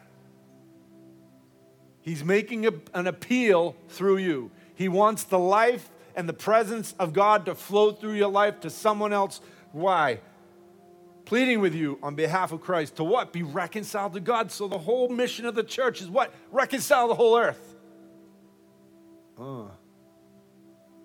He's 2.03 2.23
making 2.23 2.67
a, 2.67 2.73
an 2.93 3.07
appeal 3.07 3.75
through 3.89 4.17
you. 4.17 4.51
He 4.75 4.87
wants 4.87 5.23
the 5.23 5.39
life 5.39 5.89
and 6.15 6.29
the 6.29 6.33
presence 6.33 6.93
of 6.99 7.13
God 7.13 7.45
to 7.45 7.55
flow 7.55 7.91
through 7.91 8.13
your 8.13 8.29
life 8.29 8.59
to 8.59 8.69
someone 8.69 9.11
else. 9.11 9.41
Why? 9.71 10.19
pleading 11.25 11.61
with 11.61 11.73
you 11.73 11.97
on 12.03 12.15
behalf 12.15 12.51
of 12.51 12.61
Christ 12.61 12.97
to 12.97 13.03
what? 13.03 13.33
Be 13.33 13.43
reconciled 13.43 14.13
to 14.13 14.19
God. 14.19 14.51
So 14.51 14.67
the 14.67 14.77
whole 14.77 15.09
mission 15.09 15.45
of 15.45 15.55
the 15.55 15.63
church 15.63 16.01
is 16.01 16.09
what? 16.09 16.33
Reconcile 16.51 17.07
the 17.07 17.15
whole 17.15 17.37
earth. 17.37 17.75
Uh, 19.39 19.65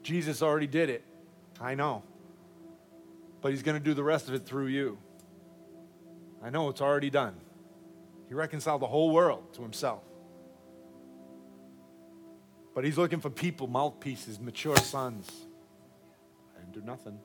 Jesus 0.02 0.42
already 0.42 0.66
did 0.66 0.90
it. 0.90 1.04
I 1.60 1.74
know. 1.74 2.02
But 3.40 3.52
he's 3.52 3.62
going 3.62 3.78
to 3.78 3.82
do 3.82 3.94
the 3.94 4.04
rest 4.04 4.28
of 4.28 4.34
it 4.34 4.44
through 4.44 4.66
you. 4.66 4.98
I 6.42 6.50
know 6.50 6.68
it's 6.68 6.80
already 6.80 7.10
done. 7.10 7.34
He 8.28 8.34
reconciled 8.34 8.82
the 8.82 8.86
whole 8.86 9.10
world 9.10 9.54
to 9.54 9.62
himself. 9.62 10.02
But 12.78 12.84
he's 12.84 12.96
looking 12.96 13.18
for 13.18 13.28
people, 13.28 13.66
mouthpieces, 13.66 14.38
mature 14.38 14.76
sons. 14.76 15.28
I 16.56 16.60
didn't 16.60 16.74
do 16.74 16.80
nothing. 16.82 17.18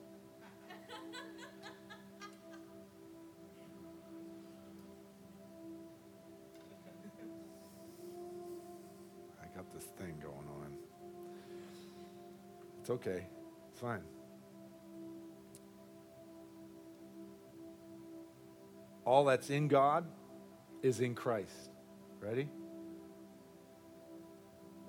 I 9.40 9.46
got 9.56 9.72
this 9.72 9.84
thing 9.96 10.16
going 10.20 10.34
on. 10.34 10.72
It's 12.80 12.90
okay. 12.90 13.24
It's 13.70 13.80
fine. 13.80 14.02
All 19.04 19.24
that's 19.24 19.50
in 19.50 19.68
God 19.68 20.04
is 20.82 20.98
in 20.98 21.14
Christ. 21.14 21.70
Ready? 22.18 22.48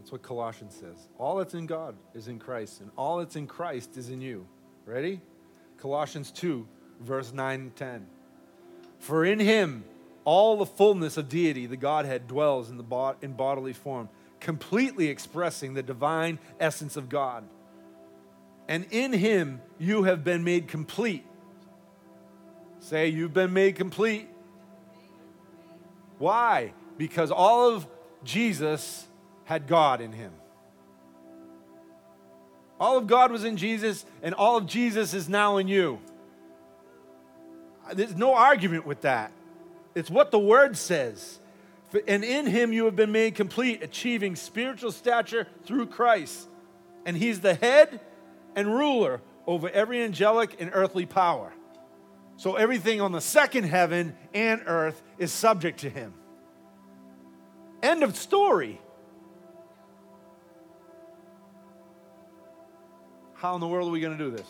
That's 0.05 0.11
what 0.11 0.21
Colossians 0.21 0.75
says. 0.75 1.07
All 1.17 1.37
that's 1.37 1.55
in 1.55 1.65
God 1.65 1.95
is 2.13 2.27
in 2.27 2.37
Christ, 2.37 2.81
and 2.81 2.91
all 2.95 3.17
that's 3.17 3.35
in 3.35 3.47
Christ 3.47 3.97
is 3.97 4.09
in 4.09 4.21
you. 4.21 4.45
Ready? 4.85 5.19
Colossians 5.77 6.29
2, 6.29 6.67
verse 7.01 7.33
9 7.33 7.59
and 7.59 7.75
10. 7.75 8.05
For 8.99 9.25
in 9.25 9.39
him 9.39 9.83
all 10.23 10.57
the 10.57 10.65
fullness 10.65 11.17
of 11.17 11.27
deity, 11.27 11.65
the 11.65 11.75
Godhead, 11.75 12.27
dwells 12.27 12.69
in, 12.69 12.77
the 12.77 13.15
in 13.23 13.33
bodily 13.33 13.73
form, 13.73 14.09
completely 14.39 15.07
expressing 15.07 15.73
the 15.73 15.81
divine 15.81 16.37
essence 16.59 16.97
of 16.97 17.09
God 17.09 17.43
and 18.67 18.85
in 18.91 19.13
him 19.13 19.61
you 19.77 20.03
have 20.03 20.23
been 20.23 20.43
made 20.43 20.67
complete. 20.67 21.25
Say, 22.79 23.09
you've 23.09 23.33
been 23.33 23.53
made 23.53 23.75
complete. 23.75 24.27
Why? 26.17 26.73
Because 26.97 27.31
all 27.31 27.71
of 27.71 27.87
Jesus 28.23 29.07
had 29.45 29.67
God 29.67 30.01
in 30.01 30.11
him. 30.11 30.31
All 32.79 32.97
of 32.97 33.07
God 33.07 33.31
was 33.31 33.45
in 33.45 33.55
Jesus, 33.57 34.05
and 34.21 34.35
all 34.35 34.57
of 34.57 34.65
Jesus 34.65 35.13
is 35.13 35.29
now 35.29 35.57
in 35.57 35.67
you. 35.67 35.99
There's 37.93 38.15
no 38.15 38.35
argument 38.35 38.85
with 38.85 39.01
that. 39.01 39.31
It's 39.93 40.09
what 40.09 40.31
the 40.31 40.39
word 40.39 40.75
says. 40.75 41.39
And 42.07 42.23
in 42.25 42.47
him 42.47 42.73
you 42.73 42.85
have 42.85 42.95
been 42.95 43.13
made 43.13 43.35
complete, 43.35 43.81
achieving 43.81 44.35
spiritual 44.35 44.91
stature 44.91 45.47
through 45.63 45.87
Christ. 45.87 46.49
And 47.05 47.15
he's 47.15 47.39
the 47.39 47.53
head 47.53 48.01
and 48.55 48.67
ruler 48.67 49.21
over 49.47 49.69
every 49.69 50.03
angelic 50.03 50.59
and 50.59 50.71
earthly 50.73 51.05
power. 51.05 51.53
So 52.37 52.55
everything 52.55 52.99
on 52.99 53.13
the 53.13 53.21
second 53.21 53.65
heaven 53.65 54.17
and 54.33 54.61
earth 54.65 55.01
is 55.17 55.31
subject 55.31 55.81
to 55.81 55.89
him. 55.89 56.13
End 57.81 58.03
of 58.03 58.17
story. 58.17 58.81
How 63.45 63.53
in 63.53 63.61
the 63.61 63.67
world 63.67 63.89
are 63.89 63.91
we 63.91 63.99
going 63.99 64.17
to 64.17 64.23
do 64.23 64.31
this? 64.31 64.47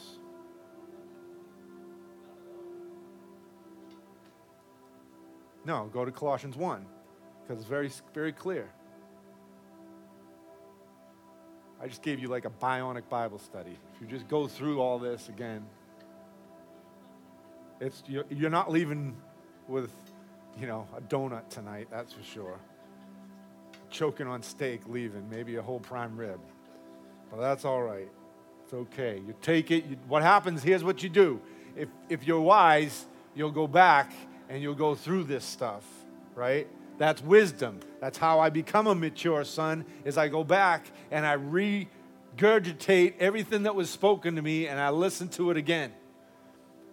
No, 5.65 5.89
go 5.91 6.05
to 6.05 6.13
Colossians 6.13 6.55
1 6.55 6.85
because 7.41 7.59
it's 7.59 7.69
very, 7.69 7.91
very 8.13 8.31
clear. 8.31 8.69
I 11.81 11.87
just 11.87 12.03
gave 12.03 12.19
you 12.19 12.29
like 12.29 12.45
a 12.45 12.49
bionic 12.49 13.09
Bible 13.09 13.37
study. 13.37 13.77
If 13.93 13.99
you 14.01 14.07
just 14.07 14.29
go 14.29 14.47
through 14.47 14.79
all 14.79 14.97
this 14.97 15.27
again, 15.27 15.65
it's 17.81 18.01
you're, 18.07 18.23
you're 18.29 18.49
not 18.49 18.71
leaving 18.71 19.17
with, 19.67 19.91
you 20.57 20.67
know, 20.67 20.87
a 20.95 21.01
donut 21.01 21.49
tonight. 21.49 21.89
That's 21.91 22.13
for 22.13 22.23
sure. 22.23 22.57
Choking 23.89 24.27
on 24.27 24.41
steak, 24.41 24.87
leaving 24.87 25.29
maybe 25.29 25.57
a 25.57 25.61
whole 25.61 25.81
prime 25.81 26.15
rib, 26.15 26.39
but 27.29 27.41
that's 27.41 27.65
all 27.65 27.83
right. 27.83 28.07
It's 28.65 28.73
okay. 28.73 29.21
You 29.25 29.35
take 29.43 29.69
it. 29.69 29.85
You, 29.85 29.97
what 30.07 30.23
happens? 30.23 30.63
Here's 30.63 30.83
what 30.83 31.03
you 31.03 31.09
do. 31.09 31.39
If 31.75 31.87
if 32.09 32.25
you're 32.25 32.41
wise, 32.41 33.05
you'll 33.35 33.51
go 33.51 33.67
back 33.67 34.11
and 34.49 34.59
you'll 34.59 34.73
go 34.73 34.95
through 34.95 35.25
this 35.25 35.45
stuff, 35.45 35.85
right? 36.33 36.67
That's 36.97 37.21
wisdom. 37.21 37.81
That's 38.01 38.17
how 38.17 38.39
I 38.39 38.49
become 38.49 38.87
a 38.87 38.95
mature 38.95 39.43
son 39.43 39.85
is 40.03 40.17
I 40.17 40.29
go 40.29 40.43
back 40.43 40.87
and 41.11 41.27
I 41.27 41.35
regurgitate 41.37 43.15
everything 43.19 43.63
that 43.63 43.75
was 43.75 43.89
spoken 43.89 44.35
to 44.35 44.41
me 44.41 44.67
and 44.67 44.79
I 44.79 44.89
listen 44.89 45.27
to 45.29 45.51
it 45.51 45.57
again. 45.57 45.93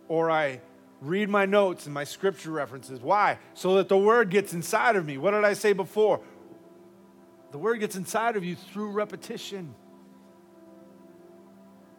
Or 0.08 0.30
I 0.30 0.60
read 1.00 1.30
my 1.30 1.46
notes 1.46 1.86
and 1.86 1.94
my 1.94 2.04
scripture 2.04 2.50
references. 2.50 3.00
Why? 3.00 3.38
So 3.54 3.76
that 3.76 3.88
the 3.88 3.96
word 3.96 4.28
gets 4.28 4.52
inside 4.52 4.96
of 4.96 5.06
me. 5.06 5.16
What 5.16 5.30
did 5.30 5.44
I 5.44 5.54
say 5.54 5.72
before? 5.72 6.20
The 7.52 7.58
word 7.58 7.80
gets 7.80 7.96
inside 7.96 8.36
of 8.36 8.44
you 8.44 8.56
through 8.56 8.90
repetition. 8.90 9.74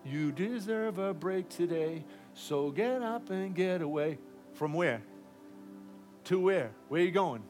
You 0.05 0.31
deserve 0.31 0.97
a 0.97 1.13
break 1.13 1.49
today, 1.49 2.03
so 2.33 2.71
get 2.71 3.01
up 3.01 3.29
and 3.29 3.55
get 3.55 3.81
away. 3.81 4.17
From 4.53 4.73
where? 4.73 5.01
To 6.25 6.39
where? 6.39 6.71
Where 6.89 7.01
are 7.01 7.05
you 7.05 7.11
going? 7.11 7.43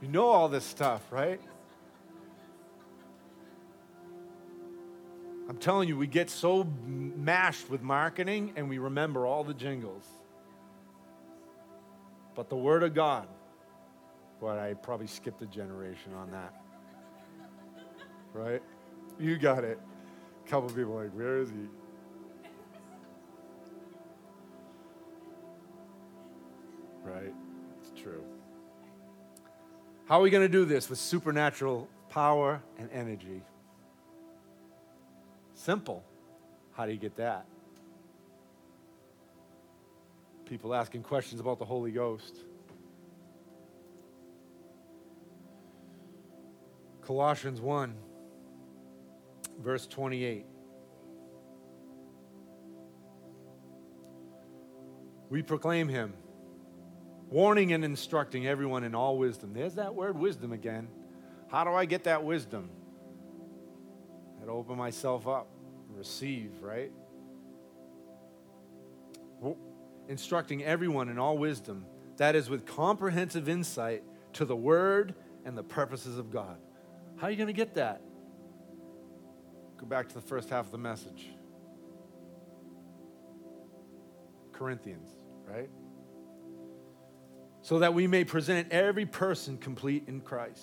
You 0.00 0.08
know 0.08 0.26
all 0.26 0.48
this 0.48 0.64
stuff, 0.64 1.00
right? 1.10 1.40
I'm 5.48 5.58
telling 5.58 5.88
you, 5.88 5.96
we 5.96 6.06
get 6.06 6.30
so 6.30 6.64
mashed 6.86 7.68
with 7.68 7.82
marketing 7.82 8.54
and 8.56 8.68
we 8.68 8.78
remember 8.78 9.26
all 9.26 9.44
the 9.44 9.54
jingles. 9.54 10.04
But 12.34 12.48
the 12.48 12.56
Word 12.56 12.82
of 12.82 12.94
God, 12.94 13.28
boy, 14.40 14.58
I 14.58 14.74
probably 14.74 15.06
skipped 15.06 15.42
a 15.42 15.46
generation 15.46 16.14
on 16.14 16.30
that. 16.30 16.61
Right? 18.32 18.62
You 19.18 19.36
got 19.38 19.64
it. 19.64 19.78
A 20.44 20.48
couple 20.48 20.68
people 20.70 20.94
like, 20.94 21.10
where 21.10 21.38
is 21.38 21.50
he? 21.50 21.68
Right? 27.04 27.34
It's 27.80 28.00
true. 28.00 28.24
How 30.06 30.18
are 30.18 30.22
we 30.22 30.30
going 30.30 30.44
to 30.44 30.52
do 30.52 30.64
this 30.64 30.88
with 30.90 30.98
supernatural 30.98 31.88
power 32.08 32.62
and 32.78 32.90
energy? 32.92 33.42
Simple. 35.54 36.04
How 36.72 36.86
do 36.86 36.92
you 36.92 36.98
get 36.98 37.16
that? 37.16 37.46
People 40.46 40.74
asking 40.74 41.02
questions 41.02 41.40
about 41.40 41.58
the 41.58 41.64
Holy 41.64 41.92
Ghost. 41.92 42.36
Colossians 47.02 47.60
1, 47.60 47.94
verse 49.62 49.86
28. 49.86 50.46
We 55.30 55.42
proclaim 55.42 55.88
him 55.88 56.12
warning 57.30 57.72
and 57.72 57.84
instructing 57.84 58.46
everyone 58.46 58.84
in 58.84 58.94
all 58.94 59.16
wisdom. 59.16 59.54
There's 59.54 59.76
that 59.76 59.94
word 59.94 60.18
wisdom 60.18 60.52
again. 60.52 60.88
How 61.48 61.64
do 61.64 61.70
I 61.70 61.86
get 61.86 62.04
that 62.04 62.22
wisdom? 62.24 62.68
I 64.42 64.44
to 64.44 64.50
open 64.50 64.76
myself 64.76 65.26
up, 65.26 65.48
receive, 65.88 66.50
right? 66.60 66.92
Instructing 70.08 70.62
everyone 70.64 71.08
in 71.08 71.18
all 71.18 71.38
wisdom, 71.38 71.86
that 72.18 72.34
is 72.34 72.50
with 72.50 72.66
comprehensive 72.66 73.48
insight 73.48 74.02
to 74.34 74.44
the 74.44 74.56
word 74.56 75.14
and 75.44 75.56
the 75.56 75.62
purposes 75.62 76.18
of 76.18 76.30
God. 76.30 76.58
How 77.16 77.28
are 77.28 77.30
you 77.30 77.36
going 77.36 77.46
to 77.46 77.52
get 77.52 77.74
that? 77.74 78.02
Go 79.82 79.86
back 79.86 80.08
to 80.08 80.14
the 80.14 80.22
first 80.22 80.48
half 80.48 80.64
of 80.64 80.72
the 80.72 80.78
message. 80.78 81.28
Corinthians, 84.52 85.10
right? 85.46 85.68
so 87.62 87.78
that 87.78 87.94
we 87.94 88.08
may 88.08 88.24
present 88.24 88.70
every 88.72 89.06
person 89.06 89.56
complete 89.56 90.04
in 90.08 90.20
Christ, 90.20 90.62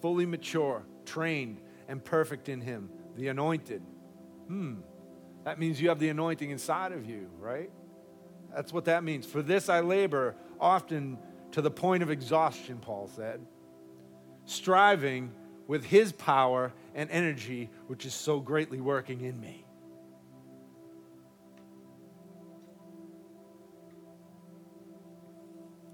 fully 0.00 0.26
mature, 0.26 0.82
trained, 1.04 1.60
and 1.88 2.02
perfect 2.02 2.48
in 2.48 2.60
Him, 2.62 2.90
the 3.16 3.28
anointed. 3.28 3.82
Hmm, 4.48 4.76
that 5.44 5.58
means 5.58 5.80
you 5.80 5.90
have 5.90 5.98
the 5.98 6.08
anointing 6.08 6.50
inside 6.50 6.92
of 6.92 7.04
you, 7.04 7.28
right? 7.38 7.70
That's 8.54 8.72
what 8.72 8.86
that 8.86 9.04
means. 9.04 9.26
For 9.26 9.42
this 9.42 9.68
I 9.68 9.80
labor, 9.80 10.34
often 10.58 11.18
to 11.52 11.60
the 11.60 11.70
point 11.70 12.02
of 12.02 12.10
exhaustion, 12.10 12.78
Paul 12.78 13.10
said, 13.14 13.44
striving 14.46 15.32
with 15.66 15.84
His 15.84 16.12
power 16.12 16.72
and 16.94 17.10
energy, 17.10 17.70
which 17.86 18.06
is 18.06 18.14
so 18.14 18.40
greatly 18.40 18.80
working 18.80 19.22
in 19.22 19.40
me. 19.40 19.64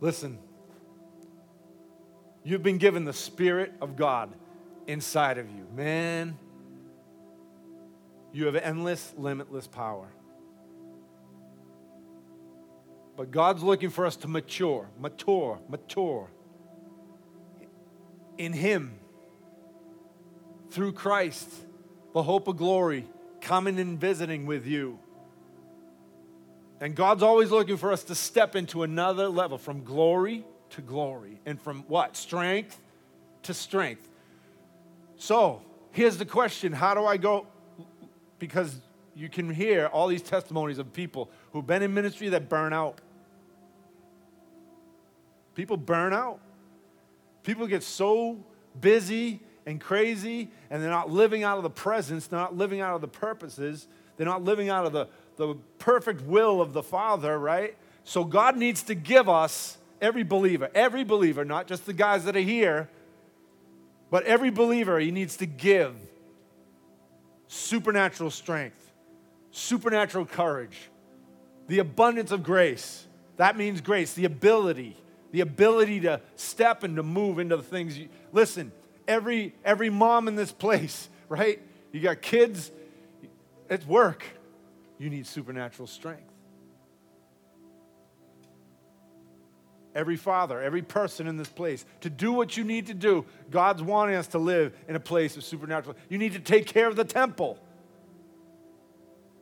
Listen, 0.00 0.38
you've 2.44 2.62
been 2.62 2.78
given 2.78 3.04
the 3.04 3.12
Spirit 3.12 3.72
of 3.80 3.96
God 3.96 4.32
inside 4.86 5.38
of 5.38 5.50
you. 5.50 5.66
Man, 5.74 6.38
you 8.32 8.46
have 8.46 8.56
endless, 8.56 9.12
limitless 9.16 9.66
power. 9.66 10.08
But 13.16 13.32
God's 13.32 13.64
looking 13.64 13.90
for 13.90 14.06
us 14.06 14.14
to 14.16 14.28
mature, 14.28 14.88
mature, 15.00 15.58
mature 15.68 16.30
in 18.38 18.52
Him 18.52 18.98
through 20.70 20.92
Christ, 20.92 21.48
the 22.12 22.22
hope 22.22 22.48
of 22.48 22.56
glory, 22.56 23.06
coming 23.40 23.78
and 23.78 24.00
visiting 24.00 24.46
with 24.46 24.66
you. 24.66 24.98
And 26.80 26.94
God's 26.94 27.22
always 27.22 27.50
looking 27.50 27.76
for 27.76 27.92
us 27.92 28.04
to 28.04 28.14
step 28.14 28.54
into 28.54 28.82
another 28.82 29.28
level 29.28 29.58
from 29.58 29.82
glory 29.82 30.44
to 30.70 30.80
glory 30.80 31.40
and 31.44 31.60
from 31.60 31.82
what? 31.88 32.16
Strength 32.16 32.80
to 33.44 33.54
strength. 33.54 34.08
So 35.16 35.62
here's 35.90 36.18
the 36.18 36.26
question 36.26 36.72
How 36.72 36.94
do 36.94 37.04
I 37.04 37.16
go? 37.16 37.46
Because 38.38 38.80
you 39.16 39.28
can 39.28 39.52
hear 39.52 39.86
all 39.86 40.06
these 40.06 40.22
testimonies 40.22 40.78
of 40.78 40.92
people 40.92 41.28
who've 41.52 41.66
been 41.66 41.82
in 41.82 41.92
ministry 41.92 42.28
that 42.28 42.48
burn 42.48 42.72
out. 42.72 43.00
People 45.56 45.76
burn 45.76 46.12
out. 46.12 46.38
People 47.42 47.66
get 47.66 47.82
so 47.82 48.38
busy 48.80 49.40
and 49.68 49.80
crazy, 49.80 50.50
and 50.70 50.82
they're 50.82 50.90
not 50.90 51.10
living 51.10 51.44
out 51.44 51.58
of 51.58 51.62
the 51.62 51.70
presence, 51.70 52.26
they're 52.26 52.40
not 52.40 52.56
living 52.56 52.80
out 52.80 52.94
of 52.94 53.00
the 53.00 53.08
purposes, 53.08 53.86
they're 54.16 54.26
not 54.26 54.42
living 54.42 54.68
out 54.68 54.86
of 54.86 54.92
the 54.92 55.08
the 55.38 55.54
perfect 55.78 56.22
will 56.22 56.60
of 56.60 56.72
the 56.72 56.82
Father, 56.82 57.38
right? 57.38 57.76
So 58.04 58.24
God 58.24 58.56
needs 58.56 58.82
to 58.84 58.94
give 58.94 59.28
us, 59.28 59.78
every 60.00 60.22
believer, 60.22 60.68
every 60.74 61.04
believer, 61.04 61.44
not 61.44 61.66
just 61.66 61.86
the 61.86 61.92
guys 61.92 62.24
that 62.24 62.36
are 62.36 62.40
here, 62.40 62.88
but 64.10 64.24
every 64.24 64.50
believer, 64.50 64.98
He 64.98 65.10
needs 65.10 65.36
to 65.38 65.46
give 65.46 65.94
supernatural 67.46 68.30
strength, 68.30 68.92
supernatural 69.50 70.26
courage, 70.26 70.90
the 71.68 71.78
abundance 71.78 72.32
of 72.32 72.42
grace. 72.42 73.06
That 73.36 73.56
means 73.56 73.80
grace, 73.80 74.14
the 74.14 74.24
ability, 74.24 74.96
the 75.30 75.40
ability 75.40 76.00
to 76.00 76.20
step 76.34 76.82
and 76.82 76.96
to 76.96 77.02
move 77.02 77.38
into 77.38 77.56
the 77.56 77.62
things. 77.62 77.96
You, 77.96 78.08
listen, 78.32 78.72
every 79.08 79.54
every 79.64 79.90
mom 79.90 80.28
in 80.28 80.36
this 80.36 80.52
place, 80.52 81.08
right? 81.28 81.60
You 81.90 82.00
got 82.00 82.22
kids, 82.22 82.70
it's 83.68 83.86
work 83.86 84.24
you 84.98 85.10
need 85.10 85.26
supernatural 85.26 85.86
strength. 85.86 86.22
Every 89.94 90.16
father, 90.16 90.60
every 90.60 90.82
person 90.82 91.26
in 91.26 91.36
this 91.36 91.48
place, 91.48 91.84
to 92.02 92.10
do 92.10 92.32
what 92.32 92.56
you 92.56 92.62
need 92.62 92.86
to 92.86 92.94
do, 92.94 93.24
God's 93.50 93.82
wanting 93.82 94.16
us 94.16 94.28
to 94.28 94.38
live 94.38 94.76
in 94.86 94.94
a 94.94 95.00
place 95.00 95.36
of 95.36 95.44
supernatural. 95.44 95.96
You 96.08 96.18
need 96.18 96.34
to 96.34 96.40
take 96.40 96.66
care 96.66 96.86
of 96.86 96.94
the 96.94 97.04
temple. 97.04 97.58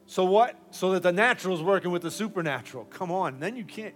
So 0.07 0.25
what? 0.25 0.57
So 0.71 0.93
that 0.93 1.03
the 1.03 1.13
natural 1.13 1.55
is 1.57 1.63
working 1.63 1.91
with 1.91 2.03
the 2.03 2.11
supernatural. 2.11 2.85
Come 2.85 3.11
on, 3.11 3.41
then 3.41 3.57
you 3.57 3.65
can't. 3.65 3.95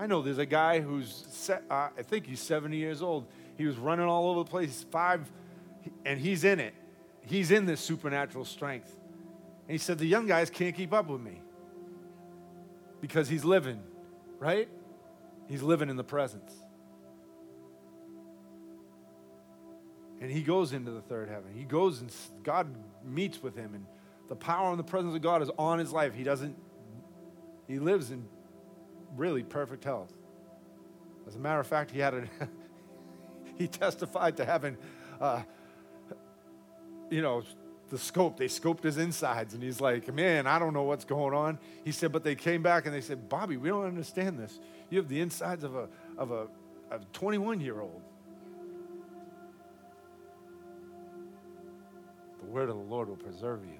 I 0.00 0.06
know 0.06 0.22
there's 0.22 0.38
a 0.38 0.46
guy 0.46 0.80
who's, 0.80 1.50
uh, 1.50 1.88
I 1.96 2.02
think 2.02 2.26
he's 2.26 2.40
70 2.40 2.76
years 2.76 3.02
old. 3.02 3.26
He 3.58 3.66
was 3.66 3.76
running 3.76 4.06
all 4.06 4.30
over 4.30 4.44
the 4.44 4.50
place, 4.50 4.84
five, 4.90 5.30
and 6.04 6.18
he's 6.18 6.44
in 6.44 6.58
it 6.58 6.74
he's 7.26 7.50
in 7.50 7.66
this 7.66 7.80
supernatural 7.80 8.44
strength. 8.44 8.94
And 9.68 9.72
he 9.72 9.78
said, 9.78 9.98
The 9.98 10.06
young 10.06 10.26
guys 10.26 10.50
can't 10.50 10.74
keep 10.74 10.92
up 10.92 11.08
with 11.08 11.20
me 11.20 11.40
because 13.00 13.28
he's 13.28 13.44
living, 13.44 13.80
right? 14.38 14.68
He's 15.48 15.62
living 15.62 15.88
in 15.88 15.96
the 15.96 16.04
presence. 16.04 16.52
And 20.20 20.30
he 20.30 20.42
goes 20.42 20.72
into 20.72 20.90
the 20.90 21.00
third 21.00 21.28
heaven. 21.28 21.52
He 21.54 21.64
goes 21.64 22.00
and 22.00 22.12
God 22.42 22.74
meets 23.04 23.42
with 23.42 23.56
him, 23.56 23.74
and 23.74 23.86
the 24.28 24.36
power 24.36 24.70
and 24.70 24.78
the 24.78 24.84
presence 24.84 25.14
of 25.14 25.22
God 25.22 25.40
is 25.40 25.50
on 25.58 25.78
his 25.78 25.92
life. 25.92 26.14
He 26.14 26.24
doesn't, 26.24 26.56
he 27.66 27.78
lives 27.78 28.10
in 28.10 28.26
really 29.16 29.42
perfect 29.42 29.84
health. 29.84 30.12
As 31.26 31.36
a 31.36 31.38
matter 31.38 31.60
of 31.60 31.66
fact, 31.66 31.90
he 31.90 31.98
had 32.00 32.14
a, 32.14 32.24
he 33.56 33.68
testified 33.68 34.36
to 34.38 34.44
having 34.44 34.76
uh, 35.20 35.42
you 37.10 37.22
know, 37.22 37.42
the 37.90 37.98
scope. 37.98 38.36
They 38.38 38.46
scoped 38.46 38.82
his 38.82 38.96
insides, 38.96 39.52
and 39.52 39.62
he's 39.62 39.80
like, 39.80 40.12
Man, 40.14 40.46
I 40.46 40.58
don't 40.58 40.72
know 40.72 40.84
what's 40.84 41.04
going 41.04 41.34
on. 41.34 41.58
He 41.84 41.92
said, 41.92 42.12
But 42.12 42.24
they 42.24 42.34
came 42.34 42.62
back 42.62 42.86
and 42.86 42.94
they 42.94 43.00
said, 43.00 43.28
Bobby, 43.28 43.56
we 43.56 43.68
don't 43.68 43.84
understand 43.84 44.38
this. 44.38 44.58
You 44.88 44.98
have 44.98 45.08
the 45.08 45.20
insides 45.20 45.64
of 45.64 45.74
a, 45.74 45.88
of 46.16 46.30
a, 46.30 46.46
a 46.90 47.00
21 47.12 47.60
year 47.60 47.80
old. 47.80 48.00
The 52.40 52.46
word 52.46 52.70
of 52.70 52.76
the 52.76 52.82
Lord 52.82 53.08
will 53.08 53.16
preserve 53.16 53.60
you. 53.64 53.78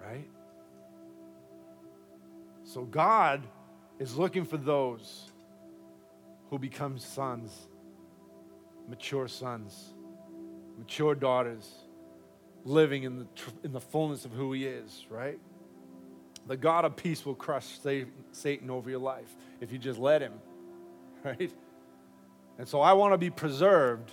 Right? 0.00 0.28
So 2.72 2.84
God 2.84 3.42
is 3.98 4.16
looking 4.16 4.46
for 4.46 4.56
those 4.56 5.30
who 6.48 6.58
become 6.58 6.98
sons, 6.98 7.68
mature 8.88 9.28
sons, 9.28 9.92
mature 10.78 11.14
daughters, 11.14 11.70
living 12.64 13.02
in 13.02 13.18
the, 13.18 13.26
in 13.62 13.72
the 13.72 13.80
fullness 13.80 14.24
of 14.24 14.32
who 14.32 14.54
He 14.54 14.64
is, 14.64 15.04
right? 15.10 15.38
The 16.46 16.56
God 16.56 16.86
of 16.86 16.96
peace 16.96 17.26
will 17.26 17.34
crush 17.34 17.78
Satan 18.32 18.70
over 18.70 18.88
your 18.88 19.00
life 19.00 19.36
if 19.60 19.70
you 19.70 19.76
just 19.76 19.98
let 19.98 20.22
Him, 20.22 20.32
right? 21.24 21.52
And 22.56 22.66
so 22.66 22.80
I 22.80 22.94
want 22.94 23.12
to 23.12 23.18
be 23.18 23.28
preserved 23.28 24.12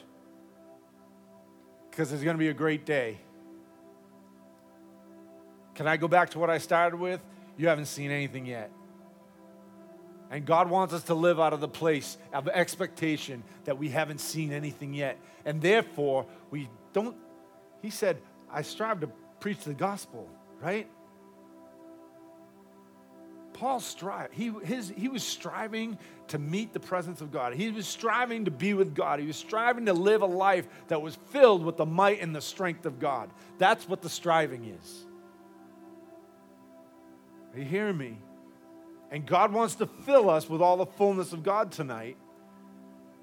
because 1.90 2.12
it's 2.12 2.24
going 2.24 2.36
to 2.36 2.40
be 2.40 2.50
a 2.50 2.54
great 2.54 2.86
day. 2.86 3.20
Can 5.76 5.88
I 5.88 5.96
go 5.96 6.10
back 6.10 6.32
to 6.32 6.40
what 6.40 6.50
I 6.50 6.58
started 6.58 7.00
with? 7.00 7.22
You 7.60 7.68
haven't 7.68 7.88
seen 7.88 8.10
anything 8.10 8.46
yet. 8.46 8.72
And 10.32 10.46
God 10.46 10.70
wants 10.70 10.94
us 10.94 11.04
to 11.04 11.14
live 11.14 11.42
out 11.42 11.52
of 11.52 11.60
the 11.60 11.68
place 11.68 12.18
of 12.32 12.48
expectation 12.48 13.44
that 13.66 13.78
we 13.78 13.90
haven't 13.90 14.22
seen 14.22 14.54
anything 14.54 14.94
yet. 14.94 15.20
And 15.44 15.62
therefore, 15.62 16.26
we 16.52 16.70
don't, 16.94 17.18
He 17.82 17.90
said, 17.90 18.22
I 18.50 18.62
strive 18.62 19.02
to 19.02 19.10
preach 19.42 19.60
the 19.66 19.74
gospel, 19.74 20.30
right? 20.62 20.88
Paul 23.52 23.82
strive. 23.82 24.32
He, 24.32 24.54
his, 24.64 24.94
he 24.96 25.10
was 25.10 25.22
striving 25.22 25.98
to 26.30 26.40
meet 26.40 26.72
the 26.72 26.80
presence 26.80 27.20
of 27.20 27.30
God. 27.30 27.56
He 27.56 27.72
was 27.72 27.86
striving 27.88 28.46
to 28.46 28.52
be 28.52 28.74
with 28.74 28.96
God. 28.96 29.20
He 29.20 29.28
was 29.28 29.36
striving 29.36 29.86
to 29.88 29.94
live 29.94 30.22
a 30.22 30.28
life 30.28 30.66
that 30.88 31.02
was 31.02 31.16
filled 31.32 31.66
with 31.66 31.76
the 31.76 31.86
might 31.86 32.22
and 32.22 32.34
the 32.34 32.40
strength 32.40 32.86
of 32.86 33.00
God. 33.00 33.30
That's 33.58 33.86
what 33.90 34.02
the 34.02 34.10
striving 34.10 34.64
is. 34.64 35.06
Are 37.54 37.60
you 37.60 37.66
hearing 37.66 37.98
me? 37.98 38.18
And 39.12 39.26
God 39.26 39.52
wants 39.52 39.76
to 39.76 39.88
fill 39.88 40.30
us 40.30 40.50
with 40.50 40.62
all 40.62 40.78
the 40.78 40.86
fullness 40.86 41.34
of 41.34 41.44
God 41.44 41.72
tonight. 41.72 42.18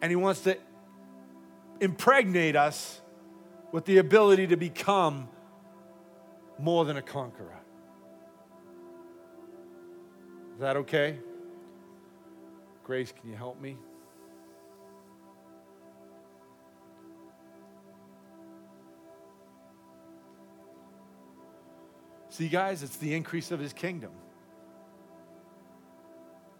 And 0.03 0.11
He 0.11 0.17
wants 0.17 0.41
to 0.43 0.57
impregnate 1.81 2.57
us 2.57 3.01
with 3.73 3.85
the 3.85 3.99
ability 3.99 4.49
to 4.49 4.57
become 4.57 5.29
more 6.59 6.85
than 6.85 6.97
a 6.97 7.03
conqueror. 7.03 7.61
Is 10.55 10.61
that 10.61 10.77
okay? 10.77 11.19
Grace, 12.83 13.13
can 13.13 13.31
you 13.31 13.37
help 13.37 13.61
me? 13.61 13.77
See, 22.37 22.49
guys, 22.49 22.83
it's 22.83 22.99
the 22.99 23.15
increase 23.15 23.51
of 23.51 23.59
his 23.59 23.73
kingdom. 23.73 24.11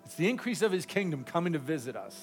It's 0.07 0.15
the 0.15 0.27
increase 0.27 0.63
of 0.63 0.73
his 0.73 0.87
kingdom 0.87 1.23
coming 1.23 1.53
to 1.53 1.59
visit 1.59 1.97
us. 1.97 2.19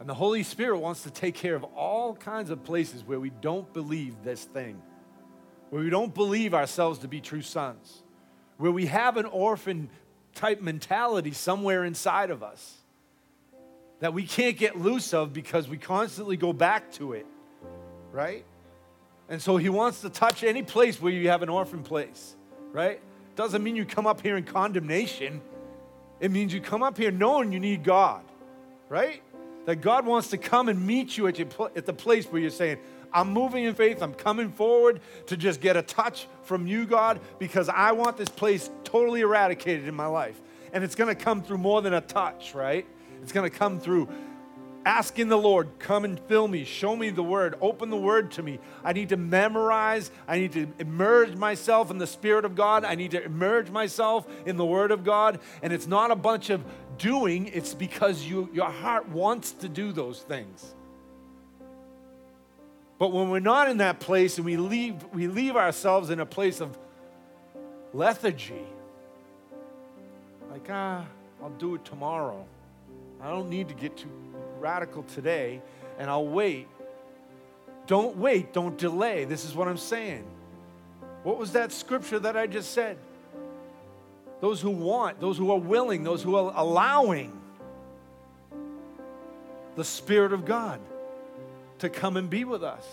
And 0.00 0.06
the 0.06 0.12
Holy 0.12 0.42
Spirit 0.42 0.80
wants 0.80 1.04
to 1.04 1.10
take 1.10 1.34
care 1.34 1.54
of 1.54 1.64
all 1.64 2.14
kinds 2.14 2.50
of 2.50 2.62
places 2.62 3.02
where 3.04 3.18
we 3.18 3.30
don't 3.30 3.72
believe 3.72 4.22
this 4.22 4.44
thing, 4.44 4.82
where 5.70 5.82
we 5.82 5.88
don't 5.88 6.14
believe 6.14 6.52
ourselves 6.52 6.98
to 6.98 7.08
be 7.08 7.22
true 7.22 7.40
sons, 7.40 8.02
where 8.58 8.70
we 8.70 8.84
have 8.84 9.16
an 9.16 9.24
orphan 9.24 9.88
type 10.34 10.60
mentality 10.60 11.32
somewhere 11.32 11.86
inside 11.86 12.28
of 12.28 12.42
us 12.42 12.79
that 14.00 14.14
we 14.14 14.24
can't 14.24 14.56
get 14.56 14.78
loose 14.78 15.14
of 15.14 15.32
because 15.32 15.68
we 15.68 15.76
constantly 15.76 16.36
go 16.36 16.52
back 16.52 16.90
to 16.92 17.12
it, 17.12 17.26
right? 18.12 18.44
And 19.28 19.40
so 19.40 19.56
he 19.56 19.68
wants 19.68 20.00
to 20.00 20.10
touch 20.10 20.42
any 20.42 20.62
place 20.62 21.00
where 21.00 21.12
you 21.12 21.28
have 21.28 21.42
an 21.42 21.48
orphan 21.48 21.82
place, 21.82 22.34
right? 22.72 23.00
Doesn't 23.36 23.62
mean 23.62 23.76
you 23.76 23.84
come 23.84 24.06
up 24.06 24.20
here 24.20 24.36
in 24.36 24.44
condemnation. 24.44 25.40
It 26.18 26.30
means 26.30 26.52
you 26.52 26.60
come 26.60 26.82
up 26.82 26.98
here 26.98 27.10
knowing 27.10 27.52
you 27.52 27.60
need 27.60 27.84
God, 27.84 28.24
right? 28.88 29.22
That 29.66 29.76
God 29.76 30.06
wants 30.06 30.28
to 30.28 30.38
come 30.38 30.68
and 30.68 30.84
meet 30.84 31.16
you 31.16 31.26
at, 31.28 31.38
your, 31.38 31.48
at 31.76 31.86
the 31.86 31.92
place 31.92 32.26
where 32.26 32.40
you're 32.40 32.50
saying, 32.50 32.78
I'm 33.12 33.32
moving 33.32 33.64
in 33.64 33.74
faith. 33.74 34.02
I'm 34.02 34.14
coming 34.14 34.50
forward 34.50 35.00
to 35.26 35.36
just 35.36 35.60
get 35.60 35.76
a 35.76 35.82
touch 35.82 36.26
from 36.42 36.66
you, 36.66 36.86
God, 36.86 37.20
because 37.38 37.68
I 37.68 37.92
want 37.92 38.16
this 38.16 38.28
place 38.28 38.70
totally 38.84 39.20
eradicated 39.20 39.86
in 39.86 39.94
my 39.94 40.06
life. 40.06 40.40
And 40.72 40.84
it's 40.84 40.94
going 40.94 41.14
to 41.14 41.20
come 41.20 41.42
through 41.42 41.58
more 41.58 41.82
than 41.82 41.94
a 41.94 42.00
touch, 42.00 42.54
right? 42.54 42.86
It's 43.22 43.32
going 43.32 43.48
to 43.48 43.56
come 43.56 43.80
through 43.80 44.08
asking 44.84 45.28
the 45.28 45.36
Lord, 45.36 45.68
come 45.78 46.04
and 46.04 46.18
fill 46.20 46.48
me, 46.48 46.64
show 46.64 46.96
me 46.96 47.10
the 47.10 47.22
word, 47.22 47.54
open 47.60 47.90
the 47.90 47.96
word 47.96 48.30
to 48.32 48.42
me. 48.42 48.58
I 48.82 48.92
need 48.92 49.10
to 49.10 49.16
memorize, 49.16 50.10
I 50.26 50.38
need 50.38 50.52
to 50.52 50.68
immerse 50.78 51.34
myself 51.34 51.90
in 51.90 51.98
the 51.98 52.06
Spirit 52.06 52.44
of 52.44 52.54
God, 52.54 52.84
I 52.84 52.94
need 52.94 53.10
to 53.10 53.22
immerse 53.22 53.68
myself 53.68 54.26
in 54.46 54.56
the 54.56 54.64
word 54.64 54.90
of 54.90 55.04
God. 55.04 55.40
And 55.62 55.72
it's 55.72 55.86
not 55.86 56.10
a 56.10 56.16
bunch 56.16 56.50
of 56.50 56.64
doing, 56.98 57.48
it's 57.48 57.74
because 57.74 58.24
you, 58.24 58.48
your 58.52 58.70
heart 58.70 59.08
wants 59.08 59.52
to 59.52 59.68
do 59.68 59.92
those 59.92 60.20
things. 60.20 60.74
But 62.98 63.12
when 63.12 63.30
we're 63.30 63.40
not 63.40 63.70
in 63.70 63.78
that 63.78 64.00
place 64.00 64.36
and 64.36 64.44
we 64.44 64.56
leave, 64.56 65.02
we 65.12 65.26
leave 65.26 65.56
ourselves 65.56 66.10
in 66.10 66.20
a 66.20 66.26
place 66.26 66.60
of 66.60 66.76
lethargy, 67.92 68.66
like, 70.50 70.66
ah, 70.68 71.06
I'll 71.42 71.50
do 71.50 71.74
it 71.76 71.84
tomorrow. 71.84 72.44
I 73.22 73.28
don't 73.28 73.50
need 73.50 73.68
to 73.68 73.74
get 73.74 73.96
too 73.96 74.10
radical 74.58 75.02
today, 75.02 75.60
and 75.98 76.10
I'll 76.10 76.26
wait. 76.26 76.68
Don't 77.86 78.16
wait, 78.16 78.52
don't 78.52 78.78
delay. 78.78 79.24
This 79.24 79.44
is 79.44 79.54
what 79.54 79.68
I'm 79.68 79.76
saying. 79.76 80.24
What 81.22 81.38
was 81.38 81.52
that 81.52 81.72
scripture 81.72 82.18
that 82.20 82.36
I 82.36 82.46
just 82.46 82.72
said? 82.72 82.96
Those 84.40 84.60
who 84.60 84.70
want, 84.70 85.20
those 85.20 85.36
who 85.36 85.50
are 85.50 85.58
willing, 85.58 86.02
those 86.02 86.22
who 86.22 86.36
are 86.36 86.52
allowing 86.54 87.38
the 89.76 89.84
Spirit 89.84 90.32
of 90.32 90.44
God 90.44 90.80
to 91.78 91.88
come 91.88 92.16
and 92.16 92.30
be 92.30 92.44
with 92.44 92.62
us. 92.62 92.86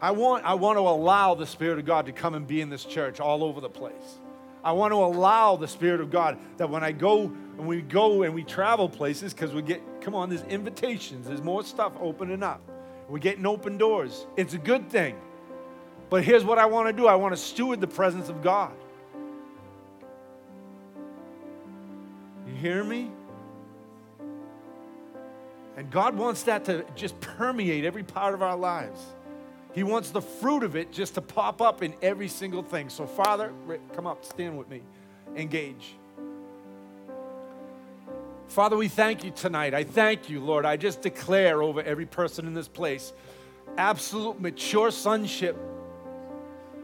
I 0.00 0.10
want, 0.10 0.44
I 0.44 0.54
want 0.54 0.76
to 0.76 0.80
allow 0.80 1.34
the 1.34 1.46
Spirit 1.46 1.78
of 1.78 1.84
God 1.84 2.06
to 2.06 2.12
come 2.12 2.34
and 2.34 2.46
be 2.46 2.60
in 2.60 2.70
this 2.70 2.84
church 2.84 3.20
all 3.20 3.44
over 3.44 3.60
the 3.60 3.68
place. 3.68 4.18
I 4.64 4.72
want 4.72 4.92
to 4.92 4.96
allow 4.96 5.56
the 5.56 5.68
Spirit 5.68 6.00
of 6.00 6.10
God 6.10 6.38
that 6.56 6.68
when 6.70 6.82
I 6.82 6.90
go 6.90 7.24
and 7.24 7.66
we 7.66 7.82
go 7.82 8.22
and 8.22 8.34
we 8.34 8.42
travel 8.42 8.88
places, 8.88 9.34
because 9.34 9.52
we 9.52 9.60
get, 9.60 9.82
come 10.00 10.14
on, 10.14 10.30
there's 10.30 10.42
invitations, 10.44 11.28
there's 11.28 11.42
more 11.42 11.62
stuff 11.62 11.92
opening 12.00 12.42
up. 12.42 12.62
We're 13.08 13.18
getting 13.18 13.44
open 13.44 13.76
doors. 13.76 14.26
It's 14.36 14.54
a 14.54 14.58
good 14.58 14.88
thing. 14.88 15.16
But 16.08 16.24
here's 16.24 16.44
what 16.44 16.58
I 16.58 16.64
want 16.64 16.88
to 16.88 16.92
do 16.92 17.06
I 17.06 17.14
want 17.14 17.34
to 17.34 17.40
steward 17.40 17.80
the 17.82 17.86
presence 17.86 18.30
of 18.30 18.42
God. 18.42 18.72
You 22.46 22.54
hear 22.54 22.82
me? 22.82 23.10
And 25.76 25.90
God 25.90 26.16
wants 26.16 26.44
that 26.44 26.64
to 26.66 26.86
just 26.94 27.20
permeate 27.20 27.84
every 27.84 28.04
part 28.04 28.32
of 28.32 28.42
our 28.42 28.56
lives. 28.56 29.00
He 29.74 29.82
wants 29.82 30.10
the 30.10 30.22
fruit 30.22 30.62
of 30.62 30.76
it 30.76 30.92
just 30.92 31.14
to 31.14 31.20
pop 31.20 31.60
up 31.60 31.82
in 31.82 31.94
every 32.00 32.28
single 32.28 32.62
thing. 32.62 32.88
So, 32.88 33.06
Father, 33.06 33.52
come 33.94 34.06
up, 34.06 34.24
stand 34.24 34.56
with 34.56 34.70
me, 34.70 34.82
engage. 35.36 35.96
Father, 38.46 38.76
we 38.76 38.86
thank 38.86 39.24
you 39.24 39.32
tonight. 39.32 39.74
I 39.74 39.82
thank 39.82 40.30
you, 40.30 40.38
Lord. 40.38 40.64
I 40.64 40.76
just 40.76 41.02
declare 41.02 41.60
over 41.60 41.82
every 41.82 42.06
person 42.06 42.46
in 42.46 42.54
this 42.54 42.68
place 42.68 43.12
absolute 43.76 44.40
mature 44.40 44.92
sonship. 44.92 45.56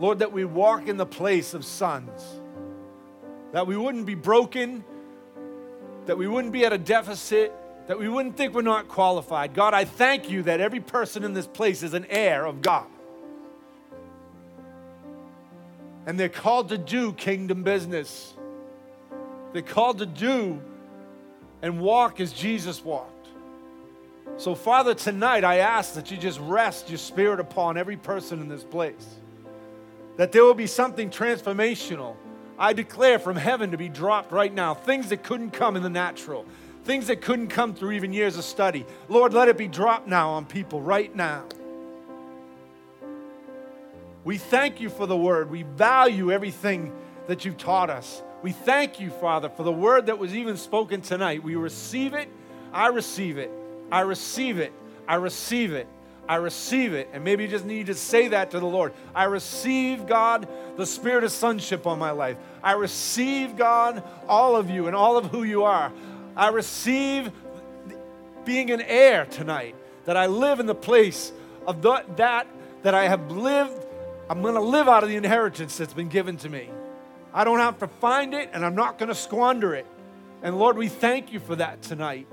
Lord, 0.01 0.19
that 0.19 0.33
we 0.33 0.45
walk 0.45 0.89
in 0.89 0.97
the 0.97 1.07
place 1.07 1.55
of 1.55 1.65
sons, 1.65 2.41
that 3.53 3.69
we 3.69 3.77
wouldn't 3.77 4.07
be 4.07 4.17
broken, 4.17 4.83
that 6.07 6.19
we 6.19 6.27
wouldn't 6.27 6.53
be 6.53 6.65
at 6.65 6.73
a 6.73 6.79
deficit, 6.79 7.53
that 7.91 7.99
we 7.99 8.09
wouldn't 8.09 8.37
think 8.37 8.55
we're 8.55 8.63
not 8.63 8.87
qualified. 8.87 9.53
God, 9.53 9.75
I 9.75 9.85
thank 9.85 10.31
you 10.31 10.45
that 10.45 10.61
every 10.61 10.79
person 10.79 11.25
in 11.25 11.35
this 11.35 11.49
place 11.49 11.83
is 11.83 11.93
an 11.93 12.07
heir 12.09 12.47
of 12.47 12.63
God. 12.63 12.87
And 16.07 16.17
they're 16.17 16.29
called 16.29 16.69
to 16.69 16.79
do 16.79 17.13
kingdom 17.13 17.65
business. 17.65 18.33
They're 19.53 19.63
called 19.63 19.99
to 19.99 20.07
do 20.07 20.61
and 21.63 21.81
walk 21.81 22.21
as 22.21 22.33
Jesus 22.33 22.85
walked. 22.85 23.27
So, 24.37 24.55
Father, 24.55 24.95
tonight 24.95 25.43
I 25.43 25.57
ask 25.57 25.95
that 25.95 26.13
you 26.13 26.17
just 26.17 26.39
rest 26.39 26.91
your 26.91 26.99
spirit 26.99 27.41
upon 27.41 27.77
every 27.77 27.97
person 27.97 28.41
in 28.41 28.49
this 28.49 28.63
place. 28.63 29.17
That 30.17 30.31
there 30.31 30.45
will 30.45 30.55
be 30.55 30.69
something 30.69 31.11
transformational. 31.11 32.15
I 32.57 32.73
declare 32.73 33.19
from 33.19 33.35
heaven 33.35 33.73
to 33.73 33.77
be 33.77 33.89
dropped 33.89 34.31
right 34.31 34.55
now, 34.55 34.75
things 34.75 35.09
that 35.09 35.25
couldn't 35.25 35.51
come 35.51 35.75
in 35.75 35.83
the 35.83 35.91
natural 35.91 36.47
things 36.85 37.07
that 37.09 37.21
couldn't 37.21 37.49
come 37.49 37.75
through 37.75 37.93
even 37.93 38.13
years 38.13 38.37
of 38.37 38.45
study. 38.45 38.87
Lord, 39.09 39.33
let 39.33 39.49
it 39.49 39.57
be 39.57 39.69
dropped 39.69 40.07
now 40.07 40.31
on 40.31 40.47
people 40.47 40.81
right 40.81 41.15
now. 41.15 41.45
We 44.25 44.39
thank 44.39 44.81
you 44.81 44.91
for 44.91 45.07
the 45.07 45.17
word. 45.17 45.51
We 45.51 45.63
value 45.63 46.31
everything 46.31 46.95
that 47.27 47.45
you've 47.45 47.57
taught 47.57 47.91
us. 47.91 48.23
We 48.43 48.53
thank 48.53 49.01
you, 49.01 49.11
Father, 49.11 49.49
for 49.49 49.63
the 49.63 49.73
word 49.73 50.07
that 50.07 50.19
was 50.19 50.35
even 50.35 50.57
spoken 50.57 51.01
tonight. 51.01 51.43
We 51.43 51.57
receive 51.57 52.15
it. 52.15 52.29
I 52.73 52.89
receive 52.89 53.39
it. 53.39 53.51
I 53.91 54.01
receive 54.01 54.59
it. 54.59 54.73
I 55.07 55.15
receive 55.17 55.73
it. 55.73 55.87
I 56.29 56.37
receive 56.37 56.95
it. 56.95 57.09
And 57.13 57.25
maybe 57.25 57.45
you 57.45 57.49
just 57.49 57.65
need 57.65 57.87
to 57.87 57.95
say 57.95 58.29
that 58.29 58.53
to 58.53 58.61
the 58.61 58.67
Lord. 58.67 58.93
I 59.15 59.25
receive, 59.25 60.07
God, 60.07 60.47
the 60.77 60.87
spirit 60.87 61.25
of 61.25 61.33
sonship 61.33 61.87
on 61.87 61.99
my 61.99 62.13
life. 62.13 62.37
I 62.63 62.73
receive, 62.73 63.57
God, 63.57 64.03
all 64.29 64.55
of 64.55 64.71
you 64.71 64.87
and 64.87 64.95
all 64.95 65.17
of 65.17 65.27
who 65.27 65.43
you 65.43 65.65
are. 65.65 65.93
I 66.41 66.49
receive 66.49 67.31
being 68.45 68.71
an 68.71 68.81
heir 68.81 69.27
tonight, 69.27 69.75
that 70.07 70.17
I 70.17 70.27
live 70.27 70.59
in 70.59 70.67
the 70.67 70.75
place 70.75 71.33
of 71.67 71.83
the, 71.83 72.03
that 72.17 72.47
that 72.83 72.95
I 72.95 73.09
have 73.09 73.31
lived. 73.31 73.87
I'm 74.31 74.41
going 74.41 74.55
to 74.55 74.61
live 74.61 74.89
out 74.89 75.03
of 75.03 75.11
the 75.11 75.17
inheritance 75.17 75.77
that's 75.77 75.93
been 75.93 76.09
given 76.09 76.39
to 76.39 76.49
me. 76.49 76.71
I 77.35 77.45
don't 77.45 77.59
have 77.59 77.79
to 77.81 77.89
find 77.89 78.33
it, 78.33 78.49
and 78.55 78.65
I'm 78.65 78.75
not 78.75 78.97
going 78.97 79.11
to 79.11 79.15
squander 79.15 79.75
it. 79.75 79.87
And 80.43 80.59
Lord, 80.59 80.79
we 80.79 80.89
thank 80.89 81.33
you 81.33 81.41
for 81.41 81.57
that 81.57 81.83
tonight. 81.83 82.27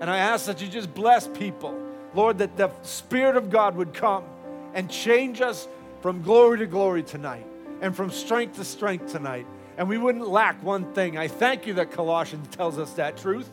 And 0.00 0.08
I 0.08 0.16
ask 0.16 0.46
that 0.46 0.62
you 0.62 0.68
just 0.68 0.94
bless 0.94 1.28
people 1.28 1.78
Lord, 2.14 2.38
that 2.38 2.56
the 2.56 2.70
Spirit 2.82 3.36
of 3.36 3.50
God 3.50 3.76
would 3.76 3.92
come 3.92 4.24
and 4.72 4.90
change 4.90 5.40
us 5.40 5.68
from 6.00 6.22
glory 6.22 6.58
to 6.58 6.66
glory 6.66 7.02
tonight 7.02 7.46
and 7.80 7.94
from 7.94 8.10
strength 8.10 8.56
to 8.56 8.64
strength 8.64 9.12
tonight. 9.12 9.46
And 9.76 9.88
we 9.88 9.98
wouldn't 9.98 10.28
lack 10.28 10.62
one 10.62 10.92
thing. 10.92 11.18
I 11.18 11.28
thank 11.28 11.66
you 11.66 11.74
that 11.74 11.90
Colossians 11.90 12.54
tells 12.54 12.78
us 12.78 12.92
that 12.94 13.16
truth. 13.16 13.50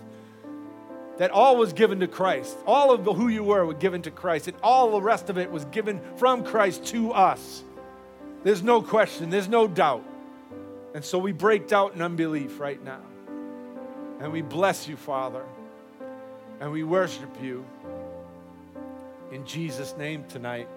That 1.17 1.31
all 1.31 1.57
was 1.57 1.73
given 1.73 1.99
to 1.99 2.07
Christ. 2.07 2.57
All 2.65 2.91
of 2.91 3.05
who 3.05 3.27
you 3.27 3.43
were 3.43 3.65
was 3.65 3.77
given 3.77 4.01
to 4.03 4.11
Christ, 4.11 4.47
and 4.47 4.57
all 4.63 4.91
the 4.91 5.01
rest 5.01 5.29
of 5.29 5.37
it 5.37 5.51
was 5.51 5.65
given 5.65 6.01
from 6.15 6.43
Christ 6.43 6.85
to 6.87 7.11
us. 7.11 7.63
There's 8.43 8.63
no 8.63 8.81
question, 8.81 9.29
there's 9.29 9.47
no 9.47 9.67
doubt. 9.67 10.03
And 10.93 11.05
so 11.05 11.17
we 11.19 11.31
break 11.31 11.67
doubt 11.67 11.93
and 11.93 12.01
unbelief 12.01 12.59
right 12.59 12.83
now. 12.83 13.01
And 14.19 14.31
we 14.31 14.41
bless 14.41 14.87
you, 14.87 14.97
Father. 14.97 15.43
And 16.59 16.71
we 16.71 16.83
worship 16.83 17.29
you 17.41 17.65
in 19.31 19.45
Jesus' 19.45 19.95
name 19.97 20.25
tonight. 20.27 20.67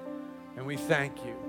And 0.57 0.67
we 0.67 0.77
thank 0.77 1.25
you. 1.25 1.44